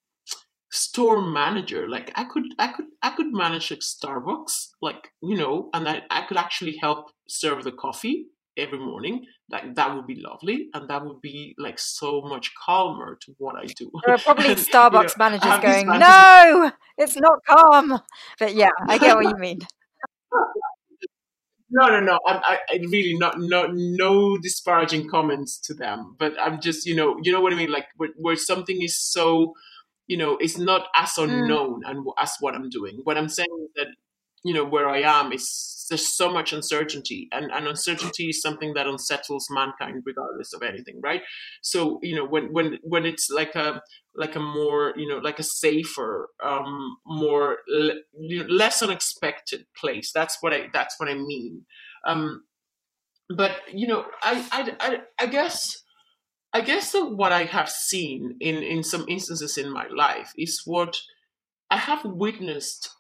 store 0.76 1.22
manager. 1.22 1.88
Like 1.88 2.12
i 2.16 2.26
could 2.26 2.44
i 2.60 2.68
could 2.68 2.86
i 3.02 3.10
could 3.12 3.32
manage 3.32 3.72
like 3.72 3.80
starbucks 3.80 4.68
like 4.82 5.10
you 5.22 5.38
know 5.38 5.70
and 5.74 5.88
I, 5.88 6.02
I 6.10 6.24
could 6.24 6.38
actually 6.38 6.78
help 6.82 7.12
serve 7.28 7.64
the 7.64 7.72
coffee 7.72 8.28
every 8.58 8.80
morning. 8.80 9.26
Like 9.50 9.76
that 9.76 9.96
would 9.96 10.08
be 10.08 10.16
lovely 10.16 10.70
and 10.74 10.90
that 10.90 11.06
would 11.06 11.22
be 11.22 11.56
like 11.58 11.80
so 11.80 12.22
much 12.22 12.52
calmer 12.66 13.18
to 13.22 13.36
what 13.38 13.56
i 13.56 13.66
do. 13.66 13.90
There 14.06 14.16
are 14.16 14.18
probably 14.18 14.48
and, 14.52 14.58
starbucks 14.58 15.16
you 15.16 15.24
know, 15.24 15.30
managers 15.30 15.62
going 15.62 15.88
no 16.00 16.72
it's 16.98 17.16
not 17.16 17.40
calm. 17.48 18.00
But 18.40 18.54
yeah 18.54 18.70
i 18.88 18.98
get 18.98 19.16
what 19.16 19.26
you 19.26 19.38
mean. 19.38 19.60
No 21.70 21.88
no 21.88 22.00
no 22.00 22.20
I, 22.28 22.60
I 22.70 22.80
really 22.90 23.18
not 23.18 23.40
no 23.40 23.68
no 23.72 24.38
disparaging 24.38 25.10
comments 25.10 25.58
to 25.68 25.74
them. 25.74 26.16
But 26.20 26.34
i'm 26.40 26.60
just 26.60 26.86
you 26.86 26.96
know 26.96 27.18
you 27.22 27.32
know 27.32 27.40
what 27.40 27.54
i 27.54 27.56
mean? 27.56 27.72
Like 27.72 27.88
where, 27.96 28.10
where 28.18 28.36
something 28.36 28.82
is 28.82 29.00
so 29.00 29.54
you 30.08 30.18
know, 30.18 30.38
it's 30.38 30.58
not 30.58 30.88
as 30.96 31.12
mm. 31.12 31.24
unknown 31.24 31.84
mm. 31.84 31.90
and 31.90 32.06
as 32.20 32.34
what 32.40 32.56
I'm 32.56 32.70
doing. 32.70 33.00
What 33.04 33.18
I'm 33.18 33.30
saying 33.30 33.48
is 33.64 33.72
that, 33.76 33.88
you 34.44 34.54
know, 34.54 34.66
where 34.66 34.90
I 34.90 35.02
am 35.02 35.32
is 35.34 35.86
there's 35.90 36.16
so 36.16 36.32
much 36.32 36.52
uncertainty, 36.52 37.28
and, 37.32 37.52
and 37.52 37.68
uncertainty 37.68 38.30
is 38.30 38.42
something 38.42 38.74
that 38.74 38.88
unsettles 38.88 39.48
mankind 39.52 40.02
regardless 40.06 40.54
of 40.54 40.64
anything, 40.64 41.00
right? 41.04 41.22
So, 41.62 42.00
you 42.02 42.16
know, 42.16 42.26
when 42.26 42.52
when 42.52 42.80
when 42.82 43.06
it's 43.06 43.30
like 43.30 43.56
a 43.56 43.82
like 44.16 44.36
a 44.36 44.40
more, 44.40 44.94
you 44.96 45.08
know, 45.08 45.18
like 45.18 45.40
a 45.40 45.44
safer, 45.44 46.30
um, 46.44 46.98
more 47.06 47.58
less 48.50 48.82
unexpected 48.82 49.66
place. 49.80 50.12
That's 50.14 50.38
what 50.42 50.54
I 50.54 50.70
that's 50.74 50.96
what 51.00 51.10
I 51.10 51.16
mean. 51.16 51.66
Um, 52.08 52.44
but 53.36 53.62
you 53.74 53.88
know, 53.88 54.06
I, 54.24 54.48
I, 54.52 54.76
I, 54.80 55.00
I 55.20 55.26
guess, 55.28 55.84
I 56.56 56.62
guess 56.62 56.96
what 56.96 57.34
I 57.34 57.44
have 57.44 57.70
seen 57.70 58.38
in 58.40 58.64
in 58.64 58.82
some 58.82 59.04
instances 59.10 59.58
in 59.58 59.70
my 59.70 59.88
life 59.90 60.32
is 60.38 60.62
what 60.64 61.02
I 61.70 61.76
have 61.76 62.06
witnessed 62.06 62.92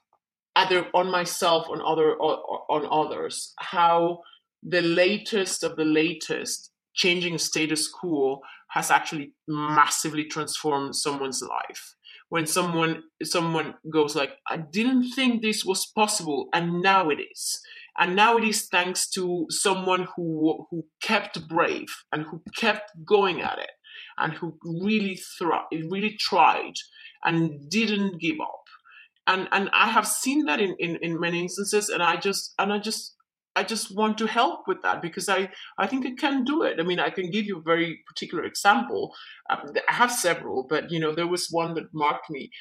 either 0.57 0.87
on 0.93 1.09
myself 1.09 1.69
on 1.69 1.79
other 1.79 2.17
on 2.17 2.85
others 2.91 3.53
how 3.57 4.23
the 4.61 4.81
latest 4.81 5.63
of 5.63 5.77
the 5.77 5.85
latest 5.85 6.71
changing 6.95 7.37
status 7.37 7.87
quo 7.87 8.41
has 8.71 8.91
actually 8.91 9.31
massively 9.47 10.25
transformed 10.25 10.93
someone's 10.93 11.41
life. 11.41 11.95
When 12.27 12.47
someone 12.47 13.03
someone 13.23 13.75
goes 13.89 14.17
like 14.17 14.33
i 14.49 14.57
didn't 14.57 15.11
think 15.11 15.41
this 15.41 15.63
was 15.63 15.85
possible 16.01 16.49
and 16.53 16.81
now 16.81 17.09
it 17.09 17.19
is 17.31 17.61
and 17.97 18.15
now 18.15 18.37
it 18.37 18.43
is 18.43 18.67
thanks 18.67 19.09
to 19.09 19.45
someone 19.49 20.07
who 20.15 20.65
who 20.69 20.85
kept 21.01 21.47
brave 21.47 21.87
and 22.11 22.25
who 22.25 22.41
kept 22.57 22.91
going 23.05 23.41
at 23.41 23.57
it 23.59 23.71
and 24.17 24.33
who 24.33 24.57
really 24.63 25.15
thri- 25.37 25.87
really 25.89 26.15
tried 26.19 26.73
and 27.23 27.69
didn't 27.69 28.19
give 28.19 28.39
up 28.41 28.63
and 29.27 29.47
and 29.51 29.69
i 29.73 29.87
have 29.87 30.07
seen 30.07 30.45
that 30.45 30.59
in, 30.59 30.75
in 30.79 30.97
in 30.97 31.19
many 31.19 31.39
instances 31.41 31.89
and 31.89 32.03
i 32.03 32.15
just 32.15 32.53
and 32.59 32.71
i 32.71 32.79
just 32.79 33.15
I 33.55 33.63
just 33.63 33.95
want 33.95 34.17
to 34.17 34.27
help 34.27 34.67
with 34.67 34.81
that 34.83 35.01
because 35.01 35.29
I, 35.29 35.49
I 35.77 35.87
think 35.87 36.05
I 36.05 36.11
can 36.19 36.43
do 36.43 36.63
it. 36.63 36.77
I 36.79 36.83
mean, 36.83 36.99
I 36.99 37.09
can 37.09 37.31
give 37.31 37.45
you 37.45 37.59
a 37.59 37.61
very 37.61 38.01
particular 38.05 38.43
example. 38.43 39.15
Um, 39.49 39.71
I 39.87 39.93
have 39.93 40.11
several, 40.11 40.65
but 40.67 40.91
you 40.91 40.99
know, 40.99 41.15
there 41.15 41.27
was 41.27 41.47
one 41.49 41.73
that 41.75 41.93
marked 41.93 42.29
me. 42.29 42.51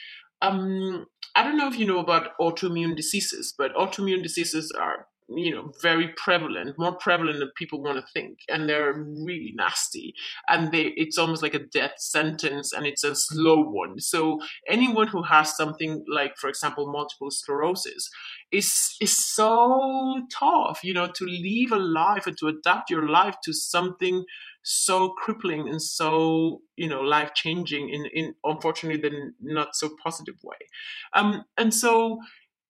Um, 0.41 1.07
I 1.35 1.43
don't 1.43 1.57
know 1.57 1.67
if 1.67 1.79
you 1.79 1.87
know 1.87 1.99
about 1.99 2.39
autoimmune 2.41 2.95
diseases, 2.95 3.55
but 3.57 3.75
autoimmune 3.75 4.23
diseases 4.23 4.73
are 4.79 5.09
you 5.29 5.51
know 5.55 5.73
very 5.81 6.09
prevalent 6.17 6.77
more 6.79 6.95
prevalent 6.97 7.39
than 7.39 7.51
people 7.57 7.83
want 7.83 7.97
to 7.97 8.05
think 8.13 8.41
and 8.49 8.69
they're 8.69 8.93
really 8.93 9.53
nasty. 9.57 10.15
And 10.49 10.71
they 10.71 10.93
it's 10.97 11.17
almost 11.19 11.43
like 11.43 11.55
a 11.55 11.61
death 11.61 11.95
sentence 11.99 12.73
and 12.73 12.87
it's 12.87 13.05
a 13.05 13.15
slow 13.15 13.63
one. 13.63 14.01
So 14.01 14.41
anyone 14.69 15.09
who 15.09 15.23
has 15.23 15.57
something 15.57 16.05
like 16.09 16.37
for 16.37 16.49
example 16.49 16.91
multiple 16.93 17.31
sclerosis 17.31 18.11
is 18.53 18.97
is 19.01 19.17
so 19.17 20.21
tough 20.31 20.81
you 20.85 20.93
know 20.93 21.09
to 21.09 21.25
live 21.25 21.73
a 21.73 21.77
life 21.83 22.27
and 22.27 22.37
to 22.39 22.49
adapt 22.49 22.91
your 22.91 23.09
life 23.09 23.37
to 23.45 23.53
something 23.53 24.25
so 24.63 25.11
crippling 25.11 25.69
and 25.69 25.81
so 25.83 26.63
you 26.77 26.89
know 26.89 27.01
life 27.01 27.33
changing 27.35 27.89
in 27.91 28.07
in 28.07 28.35
unfortunately 28.45 29.01
the 29.01 29.33
not 29.41 29.75
so 29.77 29.91
positive 30.03 30.37
way. 30.43 30.57
Um 31.13 31.45
and 31.57 31.73
so 31.73 32.19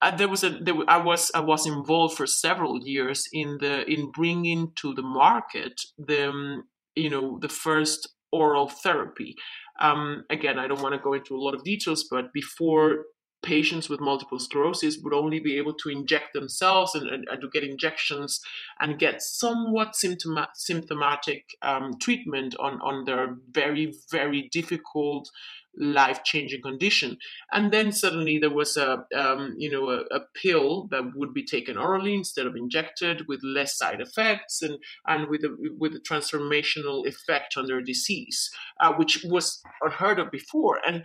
uh, 0.04 0.16
there 0.16 0.28
was 0.28 0.44
a 0.44 0.50
there, 0.50 0.74
I 0.86 0.98
was 0.98 1.30
I 1.34 1.40
was 1.40 1.66
involved 1.66 2.16
for 2.16 2.26
several 2.26 2.86
years 2.86 3.26
in 3.32 3.58
the 3.60 3.90
in 3.90 4.10
bringing 4.10 4.72
to 4.76 4.94
the 4.94 5.02
market 5.02 5.80
the 5.98 6.28
um, 6.28 6.64
you 6.94 7.08
know 7.08 7.38
the 7.40 7.48
first 7.48 8.08
oral 8.30 8.68
therapy. 8.68 9.34
Um, 9.80 10.24
again, 10.30 10.58
I 10.58 10.68
don't 10.68 10.82
want 10.82 10.94
to 10.94 11.00
go 11.00 11.14
into 11.14 11.34
a 11.34 11.40
lot 11.40 11.54
of 11.54 11.64
details, 11.64 12.06
but 12.10 12.32
before 12.32 13.06
patients 13.44 13.88
with 13.88 14.00
multiple 14.00 14.38
sclerosis 14.38 14.98
would 15.02 15.14
only 15.14 15.38
be 15.38 15.56
able 15.56 15.74
to 15.74 15.88
inject 15.88 16.32
themselves 16.32 16.94
and, 16.94 17.08
and, 17.08 17.26
and 17.30 17.40
to 17.40 17.48
get 17.52 17.62
injections 17.62 18.40
and 18.80 18.98
get 18.98 19.22
somewhat 19.22 19.92
symptoma- 19.92 20.48
symptomatic 20.54 21.44
um, 21.62 21.98
treatment 22.00 22.56
on, 22.58 22.80
on 22.80 23.04
their 23.04 23.36
very, 23.52 23.94
very 24.10 24.48
difficult 24.50 25.30
life 25.76 26.22
changing 26.24 26.62
condition. 26.62 27.18
And 27.52 27.72
then 27.72 27.92
suddenly 27.92 28.38
there 28.38 28.50
was 28.50 28.76
a 28.76 29.04
um, 29.14 29.54
you 29.58 29.70
know 29.70 29.90
a, 29.90 30.00
a, 30.14 30.20
pill 30.34 30.88
that 30.90 31.12
would 31.14 31.34
be 31.34 31.44
taken 31.44 31.76
orally 31.76 32.14
instead 32.14 32.46
of 32.46 32.56
injected 32.56 33.26
with 33.28 33.40
less 33.42 33.76
side 33.76 34.00
effects 34.00 34.62
and 34.62 34.78
and 35.06 35.28
with 35.28 35.42
a 35.42 35.54
with 35.78 35.94
a 35.94 36.00
transformational 36.00 37.06
effect 37.06 37.56
on 37.56 37.66
their 37.66 37.80
disease, 37.80 38.50
uh, 38.80 38.92
which 38.92 39.24
was 39.24 39.62
unheard 39.80 40.18
of 40.18 40.30
before. 40.30 40.78
And 40.86 41.02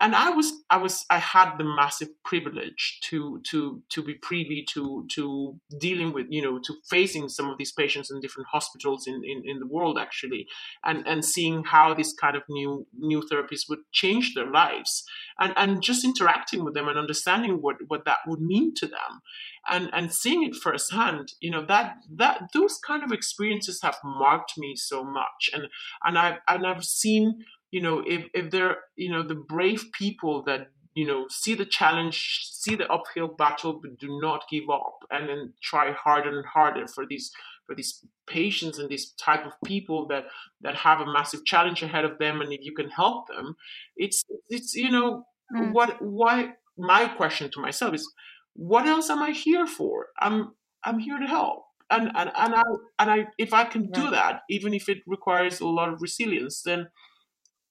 and 0.00 0.14
I 0.14 0.30
was 0.30 0.52
I 0.70 0.76
was 0.78 1.04
I 1.10 1.18
had 1.18 1.56
the 1.56 1.64
massive 1.64 2.08
privilege 2.24 2.98
to 3.04 3.40
to 3.50 3.82
to 3.90 4.02
be 4.02 4.14
privy 4.14 4.64
to 4.70 5.06
to 5.14 5.58
dealing 5.78 6.12
with 6.12 6.26
you 6.30 6.42
know 6.42 6.58
to 6.58 6.74
facing 6.88 7.28
some 7.28 7.48
of 7.48 7.58
these 7.58 7.72
patients 7.72 8.10
in 8.10 8.20
different 8.20 8.48
hospitals 8.50 9.06
in, 9.06 9.22
in, 9.24 9.42
in 9.44 9.58
the 9.60 9.66
world 9.66 9.98
actually 9.98 10.46
and 10.84 11.06
and 11.06 11.24
seeing 11.24 11.64
how 11.64 11.94
these 11.94 12.12
kind 12.12 12.36
of 12.36 12.42
new 12.48 12.86
new 12.98 13.22
therapies 13.22 13.68
would 13.68 13.80
change 13.92 14.34
their 14.34 14.50
lives 14.50 15.04
and 15.38 15.52
and 15.56 15.82
just 15.82 16.04
interacting 16.04 16.64
with 16.64 16.74
them 16.74 16.88
and 16.88 16.98
understanding 16.98 17.58
what 17.60 17.76
what 17.88 18.04
that 18.04 18.18
would 18.26 18.40
mean 18.40 18.74
to 18.74 18.86
them 18.86 19.20
and 19.68 19.88
and 19.92 20.12
seeing 20.12 20.42
it 20.42 20.54
firsthand 20.54 21.32
you 21.40 21.50
know 21.50 21.64
that 21.64 21.96
that 22.10 22.48
those 22.52 22.78
kind 22.78 23.02
of 23.02 23.12
experiences 23.12 23.80
have 23.82 23.96
marked 24.04 24.58
me 24.58 24.74
so 24.76 25.04
much. 25.04 25.50
And 25.52 25.68
and 26.02 26.18
I 26.18 26.38
and 26.48 26.66
I've 26.66 26.84
seen 26.84 27.44
you 27.74 27.80
know, 27.80 28.04
if, 28.06 28.26
if 28.32 28.52
they're, 28.52 28.76
you 28.94 29.10
know, 29.10 29.24
the 29.24 29.34
brave 29.34 29.86
people 29.92 30.44
that, 30.44 30.68
you 30.94 31.04
know, 31.04 31.26
see 31.28 31.56
the 31.56 31.66
challenge, 31.66 32.42
see 32.52 32.76
the 32.76 32.86
uphill 32.86 33.26
battle, 33.26 33.80
but 33.82 33.98
do 33.98 34.20
not 34.22 34.44
give 34.48 34.70
up 34.72 34.98
and 35.10 35.28
then 35.28 35.52
try 35.60 35.90
harder 35.90 36.38
and 36.38 36.46
harder 36.46 36.86
for 36.86 37.04
these 37.04 37.32
for 37.66 37.74
these 37.74 38.04
patients 38.28 38.78
and 38.78 38.88
these 38.90 39.12
type 39.12 39.44
of 39.44 39.54
people 39.64 40.06
that 40.06 40.26
that 40.60 40.76
have 40.76 41.00
a 41.00 41.12
massive 41.12 41.44
challenge 41.44 41.82
ahead 41.82 42.04
of 42.04 42.18
them 42.18 42.42
and 42.42 42.52
if 42.52 42.60
you 42.62 42.74
can 42.74 42.90
help 42.90 43.26
them 43.26 43.56
it's 43.96 44.22
it's 44.50 44.74
you 44.74 44.90
know 44.90 45.24
mm. 45.50 45.72
what 45.72 45.96
why 46.00 46.52
my 46.76 47.08
question 47.08 47.50
to 47.50 47.60
myself 47.60 47.94
is 47.94 48.06
what 48.52 48.86
else 48.86 49.08
am 49.08 49.22
i 49.22 49.30
here 49.30 49.66
for? 49.66 50.08
I'm 50.20 50.52
i'm 50.84 50.98
here 50.98 51.18
to 51.18 51.26
help. 51.26 51.64
And 51.90 52.12
and, 52.14 52.30
and 52.44 52.54
i 52.54 52.62
and 52.98 53.10
i 53.16 53.26
if 53.38 53.52
i 53.52 53.64
can 53.64 53.90
do 53.90 54.10
that 54.10 54.42
even 54.48 54.74
if 54.74 54.88
it 54.88 54.98
requires 55.06 55.60
a 55.60 55.66
lot 55.66 55.88
of 55.92 56.02
resilience 56.02 56.62
then 56.62 56.88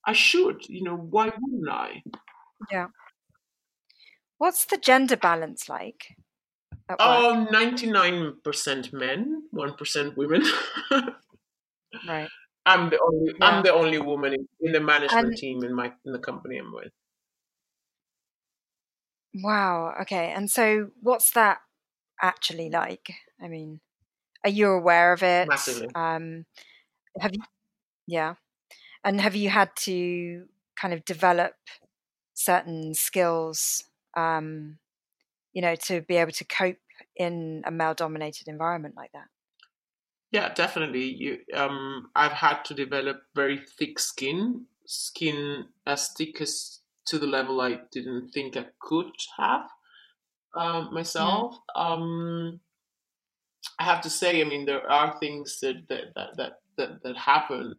I 0.05 0.13
should, 0.13 0.67
you 0.67 0.83
know, 0.83 0.95
why 0.95 1.25
wouldn't 1.25 1.69
I? 1.69 2.03
Yeah. 2.71 2.87
What's 4.37 4.65
the 4.65 4.77
gender 4.77 5.17
balance 5.17 5.69
like? 5.69 6.15
Oh, 6.99 7.47
99% 7.51 8.93
men, 8.93 9.43
1% 9.53 10.17
women. 10.17 10.43
right. 12.07 12.29
I'm 12.65 12.89
the 12.89 12.99
only 12.99 13.33
yeah. 13.39 13.45
I'm 13.45 13.63
the 13.63 13.73
only 13.73 13.99
woman 13.99 14.33
in, 14.33 14.47
in 14.61 14.71
the 14.71 14.79
management 14.79 15.27
and, 15.27 15.37
team 15.37 15.63
in 15.63 15.73
my 15.73 15.91
in 16.05 16.13
the 16.13 16.19
company 16.19 16.57
I'm 16.57 16.73
with. 16.73 16.91
Wow. 19.35 19.93
Okay. 20.01 20.31
And 20.31 20.49
so, 20.49 20.91
what's 21.01 21.31
that 21.31 21.59
actually 22.21 22.69
like? 22.69 23.13
I 23.41 23.47
mean, 23.49 23.81
are 24.43 24.49
you 24.49 24.69
aware 24.71 25.11
of 25.11 25.23
it? 25.23 25.47
Massively. 25.47 25.89
Um, 25.93 26.45
have 27.19 27.33
you? 27.33 27.41
Yeah. 28.07 28.35
And 29.03 29.19
have 29.19 29.35
you 29.35 29.49
had 29.49 29.75
to 29.81 30.45
kind 30.79 30.93
of 30.93 31.05
develop 31.05 31.53
certain 32.33 32.93
skills, 32.93 33.83
um, 34.15 34.77
you 35.53 35.61
know, 35.61 35.75
to 35.75 36.01
be 36.01 36.15
able 36.15 36.31
to 36.31 36.45
cope 36.45 36.77
in 37.15 37.63
a 37.65 37.71
male-dominated 37.71 38.47
environment 38.47 38.95
like 38.95 39.11
that? 39.13 39.27
Yeah, 40.31 40.53
definitely. 40.53 41.03
You, 41.03 41.39
um, 41.53 42.09
I've 42.15 42.31
had 42.31 42.63
to 42.65 42.73
develop 42.73 43.21
very 43.35 43.61
thick 43.77 43.99
skin, 43.99 44.65
skin 44.85 45.65
as 45.85 46.09
thick 46.09 46.41
as 46.41 46.79
to 47.05 47.19
the 47.19 47.27
level 47.27 47.61
I 47.61 47.81
didn't 47.91 48.29
think 48.29 48.57
I 48.57 48.65
could 48.79 49.11
have 49.37 49.69
um, 50.55 50.93
myself. 50.93 51.57
Um, 51.75 52.59
I 53.77 53.83
have 53.83 54.01
to 54.01 54.09
say, 54.09 54.41
I 54.41 54.45
mean, 54.45 54.65
there 54.65 54.89
are 54.89 55.17
things 55.19 55.59
that 55.61 55.87
that 55.89 56.15
that 56.15 56.37
that, 56.37 56.53
that, 56.77 57.03
that 57.03 57.17
happen 57.17 57.75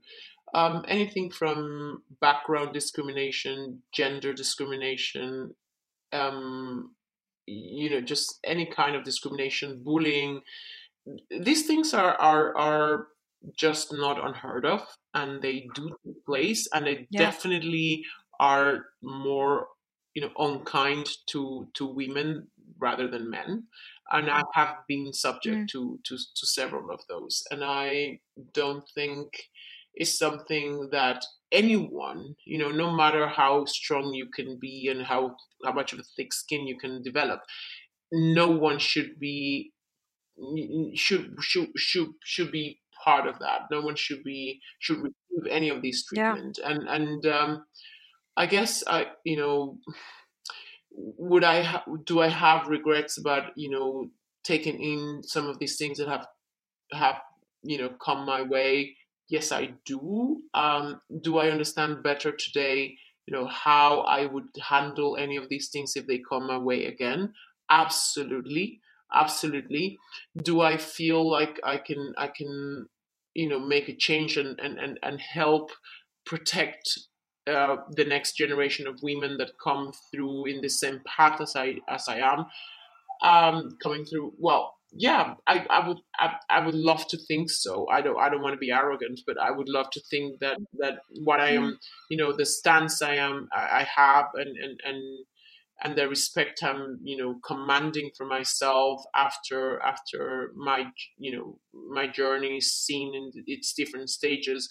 um, 0.55 0.85
anything 0.87 1.31
from 1.31 2.03
background 2.21 2.73
discrimination, 2.73 3.83
gender 3.93 4.33
discrimination, 4.33 5.55
um, 6.13 6.95
you 7.47 7.91
know, 7.91 8.01
just 8.01 8.39
any 8.45 8.65
kind 8.65 8.95
of 8.95 9.05
discrimination, 9.05 9.83
bullying. 9.85 10.41
These 11.31 11.67
things 11.67 11.93
are 11.93 12.15
are 12.15 12.57
are 12.57 13.07
just 13.59 13.93
not 13.93 14.25
unheard 14.25 14.65
of, 14.65 14.81
and 15.13 15.43
they 15.43 15.67
do 15.75 15.91
take 16.07 16.25
place, 16.25 16.69
and 16.73 16.87
they 16.87 17.07
yeah. 17.11 17.21
definitely 17.21 18.05
are 18.39 18.87
more, 19.03 19.67
you 20.15 20.23
know, 20.23 20.31
unkind 20.39 21.09
to 21.31 21.67
to 21.75 21.85
women 21.85 22.47
rather 22.79 23.09
than 23.09 23.29
men. 23.29 23.65
And 24.11 24.31
I 24.31 24.43
have 24.55 24.77
been 24.87 25.13
subject 25.13 25.57
mm. 25.57 25.69
to, 25.69 25.99
to 26.05 26.17
to 26.17 26.47
several 26.47 26.91
of 26.91 27.01
those, 27.09 27.43
and 27.51 27.65
I 27.65 28.21
don't 28.53 28.85
think 28.95 29.29
is 29.97 30.19
something 30.19 30.89
that 30.91 31.25
anyone, 31.53 32.35
you 32.45 32.59
know, 32.59 32.71
no 32.71 32.91
matter 32.91 33.29
how 33.29 33.65
strong 33.65 34.13
you 34.15 34.29
can 34.35 34.59
be 34.61 34.89
and 34.91 35.07
how 35.07 35.37
how 35.65 35.73
much 35.73 35.93
of 35.93 35.99
a 36.01 36.05
thick 36.17 36.33
skin 36.33 36.67
you 36.67 36.77
can 36.79 37.03
develop, 37.03 37.41
no 38.13 38.51
one 38.51 38.79
should 38.79 39.19
be 39.19 39.73
should 40.95 41.35
should 41.41 41.71
should 41.77 42.09
should 42.25 42.51
be 42.51 42.81
part 43.05 43.27
of 43.27 43.39
that. 43.39 43.63
No 43.71 43.81
one 43.81 43.97
should 43.97 44.25
be 44.25 44.61
should 44.79 44.99
receive 44.99 45.47
any 45.51 45.69
of 45.69 45.83
these 45.83 46.05
treatment. 46.07 46.59
Yeah. 46.61 46.71
And 46.71 46.89
and 46.89 47.27
um, 47.27 47.67
I 48.37 48.47
guess 48.47 48.83
I 48.87 49.09
you 49.25 49.37
know 49.37 49.79
would 50.91 51.45
I 51.45 51.63
ha- 51.63 51.85
do 52.05 52.21
I 52.21 52.29
have 52.29 52.69
regrets 52.69 53.19
about 53.19 53.53
you 53.57 53.71
know 53.71 54.11
taking 54.45 54.83
in 54.83 55.23
some 55.23 55.49
of 55.49 55.59
these 55.59 55.77
things 55.77 55.99
that 55.99 56.09
have 56.09 56.27
have 56.93 57.21
you 57.63 57.79
know 57.79 57.91
come 58.05 58.27
my 58.27 58.43
way 58.43 58.97
yes 59.29 59.53
i 59.53 59.75
do. 59.85 60.43
Um, 60.55 61.01
do 61.21 61.39
i 61.39 61.51
understand 61.51 62.03
better 62.03 62.33
today 62.33 62.97
you 63.27 63.33
know 63.35 63.47
how 63.47 64.01
i 64.01 64.27
would 64.27 64.49
handle 64.69 65.17
any 65.17 65.37
of 65.37 65.49
these 65.49 65.69
things 65.71 65.95
if 65.97 66.07
they 66.07 66.19
come 66.19 66.47
my 66.47 66.59
way 66.59 66.87
again? 66.87 67.33
Absolutely. 67.71 68.81
Absolutely. 69.15 69.99
Do 70.37 70.61
i 70.61 70.77
feel 70.77 71.29
like 71.31 71.61
i 71.65 71.77
can 71.79 72.15
i 72.19 72.29
can 72.29 72.87
you 73.35 73.49
know 73.49 73.59
make 73.59 73.89
a 73.89 73.97
change 73.97 74.37
and 74.37 74.59
and 74.61 74.79
and, 74.79 74.99
and 75.03 75.21
help 75.21 75.71
protect 76.27 76.99
uh, 77.47 77.77
the 77.91 78.05
next 78.05 78.37
generation 78.37 78.87
of 78.87 79.03
women 79.03 79.37
that 79.39 79.53
come 79.63 79.93
through 80.11 80.47
in 80.47 80.61
the 80.63 80.69
same 80.69 81.01
path 81.07 81.41
as 81.41 81.55
i 81.57 81.75
as 81.89 82.09
i 82.09 82.19
am 82.19 82.47
um 83.23 83.77
coming 83.83 84.05
through? 84.05 84.35
Well 84.39 84.74
yeah 84.97 85.35
i 85.47 85.65
i 85.71 85.87
would 85.87 85.99
I, 86.19 86.35
I 86.49 86.65
would 86.65 86.75
love 86.75 87.07
to 87.09 87.17
think 87.17 87.51
so 87.51 87.89
i 87.91 88.01
don't 88.01 88.19
i 88.19 88.29
don't 88.29 88.43
want 88.43 88.55
to 88.55 88.59
be 88.59 88.71
arrogant 88.71 89.21
but 89.27 89.39
i 89.39 89.51
would 89.51 89.69
love 89.69 89.91
to 89.91 90.01
think 90.11 90.41
that 90.41 90.59
mm. 90.59 90.65
that 90.79 91.01
what 91.25 91.41
i 91.41 91.51
am 91.51 91.63
mm. 91.63 91.77
you 92.11 92.17
know 92.17 92.33
the 92.33 92.47
stance 92.47 93.03
i 93.03 93.15
am 93.15 93.49
i, 93.53 93.87
have 93.97 94.27
and 94.35 94.57
and 94.57 94.81
and 94.85 95.03
and 95.83 95.97
the 95.97 96.09
respect 96.09 96.63
I'm, 96.63 96.99
you 97.03 97.17
know, 97.17 97.41
commanding 97.45 98.11
for 98.17 98.25
myself 98.25 99.03
after 99.15 99.81
after 99.81 100.53
my, 100.55 100.87
you 101.19 101.37
know, 101.37 101.59
my 101.91 102.07
journey 102.07 102.61
seen 102.61 103.15
in 103.15 103.45
its 103.47 103.73
different 103.75 104.09
stages. 104.09 104.69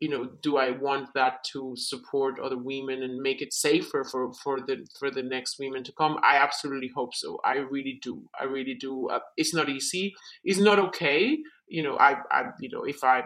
You 0.00 0.08
know, 0.08 0.24
do 0.42 0.58
I 0.58 0.70
want 0.70 1.12
that 1.14 1.42
to 1.52 1.74
support 1.76 2.38
other 2.38 2.56
women 2.56 3.02
and 3.02 3.20
make 3.20 3.42
it 3.42 3.52
safer 3.52 4.04
for 4.04 4.32
for 4.32 4.60
the 4.60 4.86
for 4.98 5.10
the 5.10 5.22
next 5.22 5.58
women 5.58 5.82
to 5.84 5.92
come? 5.92 6.18
I 6.22 6.36
absolutely 6.36 6.90
hope 6.94 7.14
so. 7.14 7.40
I 7.44 7.56
really 7.56 7.98
do. 8.00 8.22
I 8.38 8.44
really 8.44 8.74
do. 8.74 9.08
Uh, 9.08 9.20
it's 9.36 9.54
not 9.54 9.68
easy. 9.68 10.14
It's 10.44 10.60
not 10.60 10.78
okay. 10.78 11.38
You 11.66 11.82
know, 11.82 11.96
I, 11.98 12.16
I, 12.30 12.44
you 12.60 12.70
know, 12.70 12.84
if 12.84 13.02
I 13.02 13.24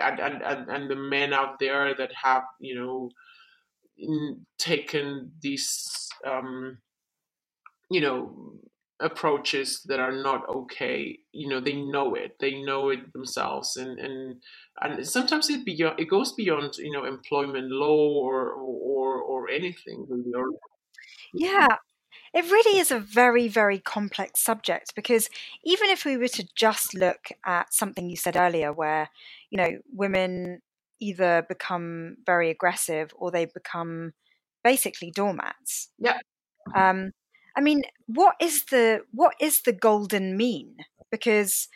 and 0.00 0.18
and 0.18 0.70
and 0.70 0.90
the 0.90 0.96
men 0.96 1.32
out 1.32 1.58
there 1.58 1.94
that 1.94 2.10
have, 2.22 2.44
you 2.58 2.74
know 2.74 3.10
taken 4.58 5.32
these 5.40 6.08
um, 6.26 6.78
you 7.90 8.00
know 8.00 8.54
approaches 9.00 9.82
that 9.86 9.98
are 9.98 10.12
not 10.22 10.48
okay 10.48 11.18
you 11.32 11.48
know 11.48 11.60
they 11.60 11.74
know 11.74 12.14
it 12.14 12.36
they 12.38 12.62
know 12.62 12.90
it 12.90 13.12
themselves 13.12 13.76
and 13.76 13.98
and 13.98 14.36
and 14.80 15.06
sometimes 15.06 15.50
it 15.50 15.64
beyond 15.64 15.98
it 15.98 16.08
goes 16.08 16.32
beyond 16.32 16.72
you 16.78 16.92
know 16.92 17.04
employment 17.04 17.70
law 17.70 18.08
or 18.22 18.52
or 18.52 19.20
or 19.20 19.50
anything 19.50 20.06
really 20.08 20.56
yeah 21.34 21.76
it 22.32 22.44
really 22.44 22.78
is 22.78 22.92
a 22.92 23.00
very 23.00 23.48
very 23.48 23.80
complex 23.80 24.40
subject 24.40 24.94
because 24.94 25.28
even 25.64 25.90
if 25.90 26.04
we 26.04 26.16
were 26.16 26.28
to 26.28 26.46
just 26.54 26.94
look 26.94 27.26
at 27.44 27.74
something 27.74 28.08
you 28.08 28.16
said 28.16 28.36
earlier 28.36 28.72
where 28.72 29.10
you 29.50 29.58
know 29.58 29.78
women 29.92 30.60
either 31.00 31.44
become 31.48 32.16
very 32.24 32.50
aggressive 32.50 33.12
or 33.16 33.30
they 33.30 33.44
become 33.44 34.12
basically 34.62 35.10
doormats. 35.10 35.90
Yeah. 35.98 36.18
Um, 36.74 37.10
I 37.56 37.60
mean, 37.60 37.82
what 38.06 38.36
is 38.40 38.64
the 38.64 39.02
what 39.12 39.34
is 39.40 39.62
the 39.62 39.72
golden 39.72 40.36
mean? 40.36 40.76
Because 41.10 41.68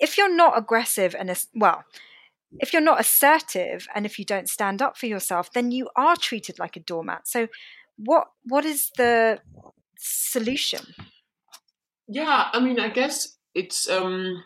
if 0.00 0.16
you're 0.16 0.34
not 0.34 0.56
aggressive 0.56 1.14
and 1.18 1.34
well, 1.54 1.84
if 2.58 2.72
you're 2.72 2.82
not 2.82 3.00
assertive 3.00 3.86
and 3.94 4.06
if 4.06 4.18
you 4.18 4.24
don't 4.24 4.48
stand 4.48 4.80
up 4.80 4.96
for 4.96 5.06
yourself, 5.06 5.52
then 5.52 5.70
you 5.70 5.88
are 5.96 6.16
treated 6.16 6.58
like 6.58 6.76
a 6.76 6.80
doormat. 6.80 7.28
So, 7.28 7.48
what 7.96 8.28
what 8.44 8.64
is 8.64 8.90
the 8.96 9.40
solution? 9.98 10.94
Yeah, 12.08 12.48
I 12.52 12.60
mean, 12.60 12.80
I 12.80 12.88
guess 12.88 13.36
it's 13.54 13.88
um, 13.88 14.42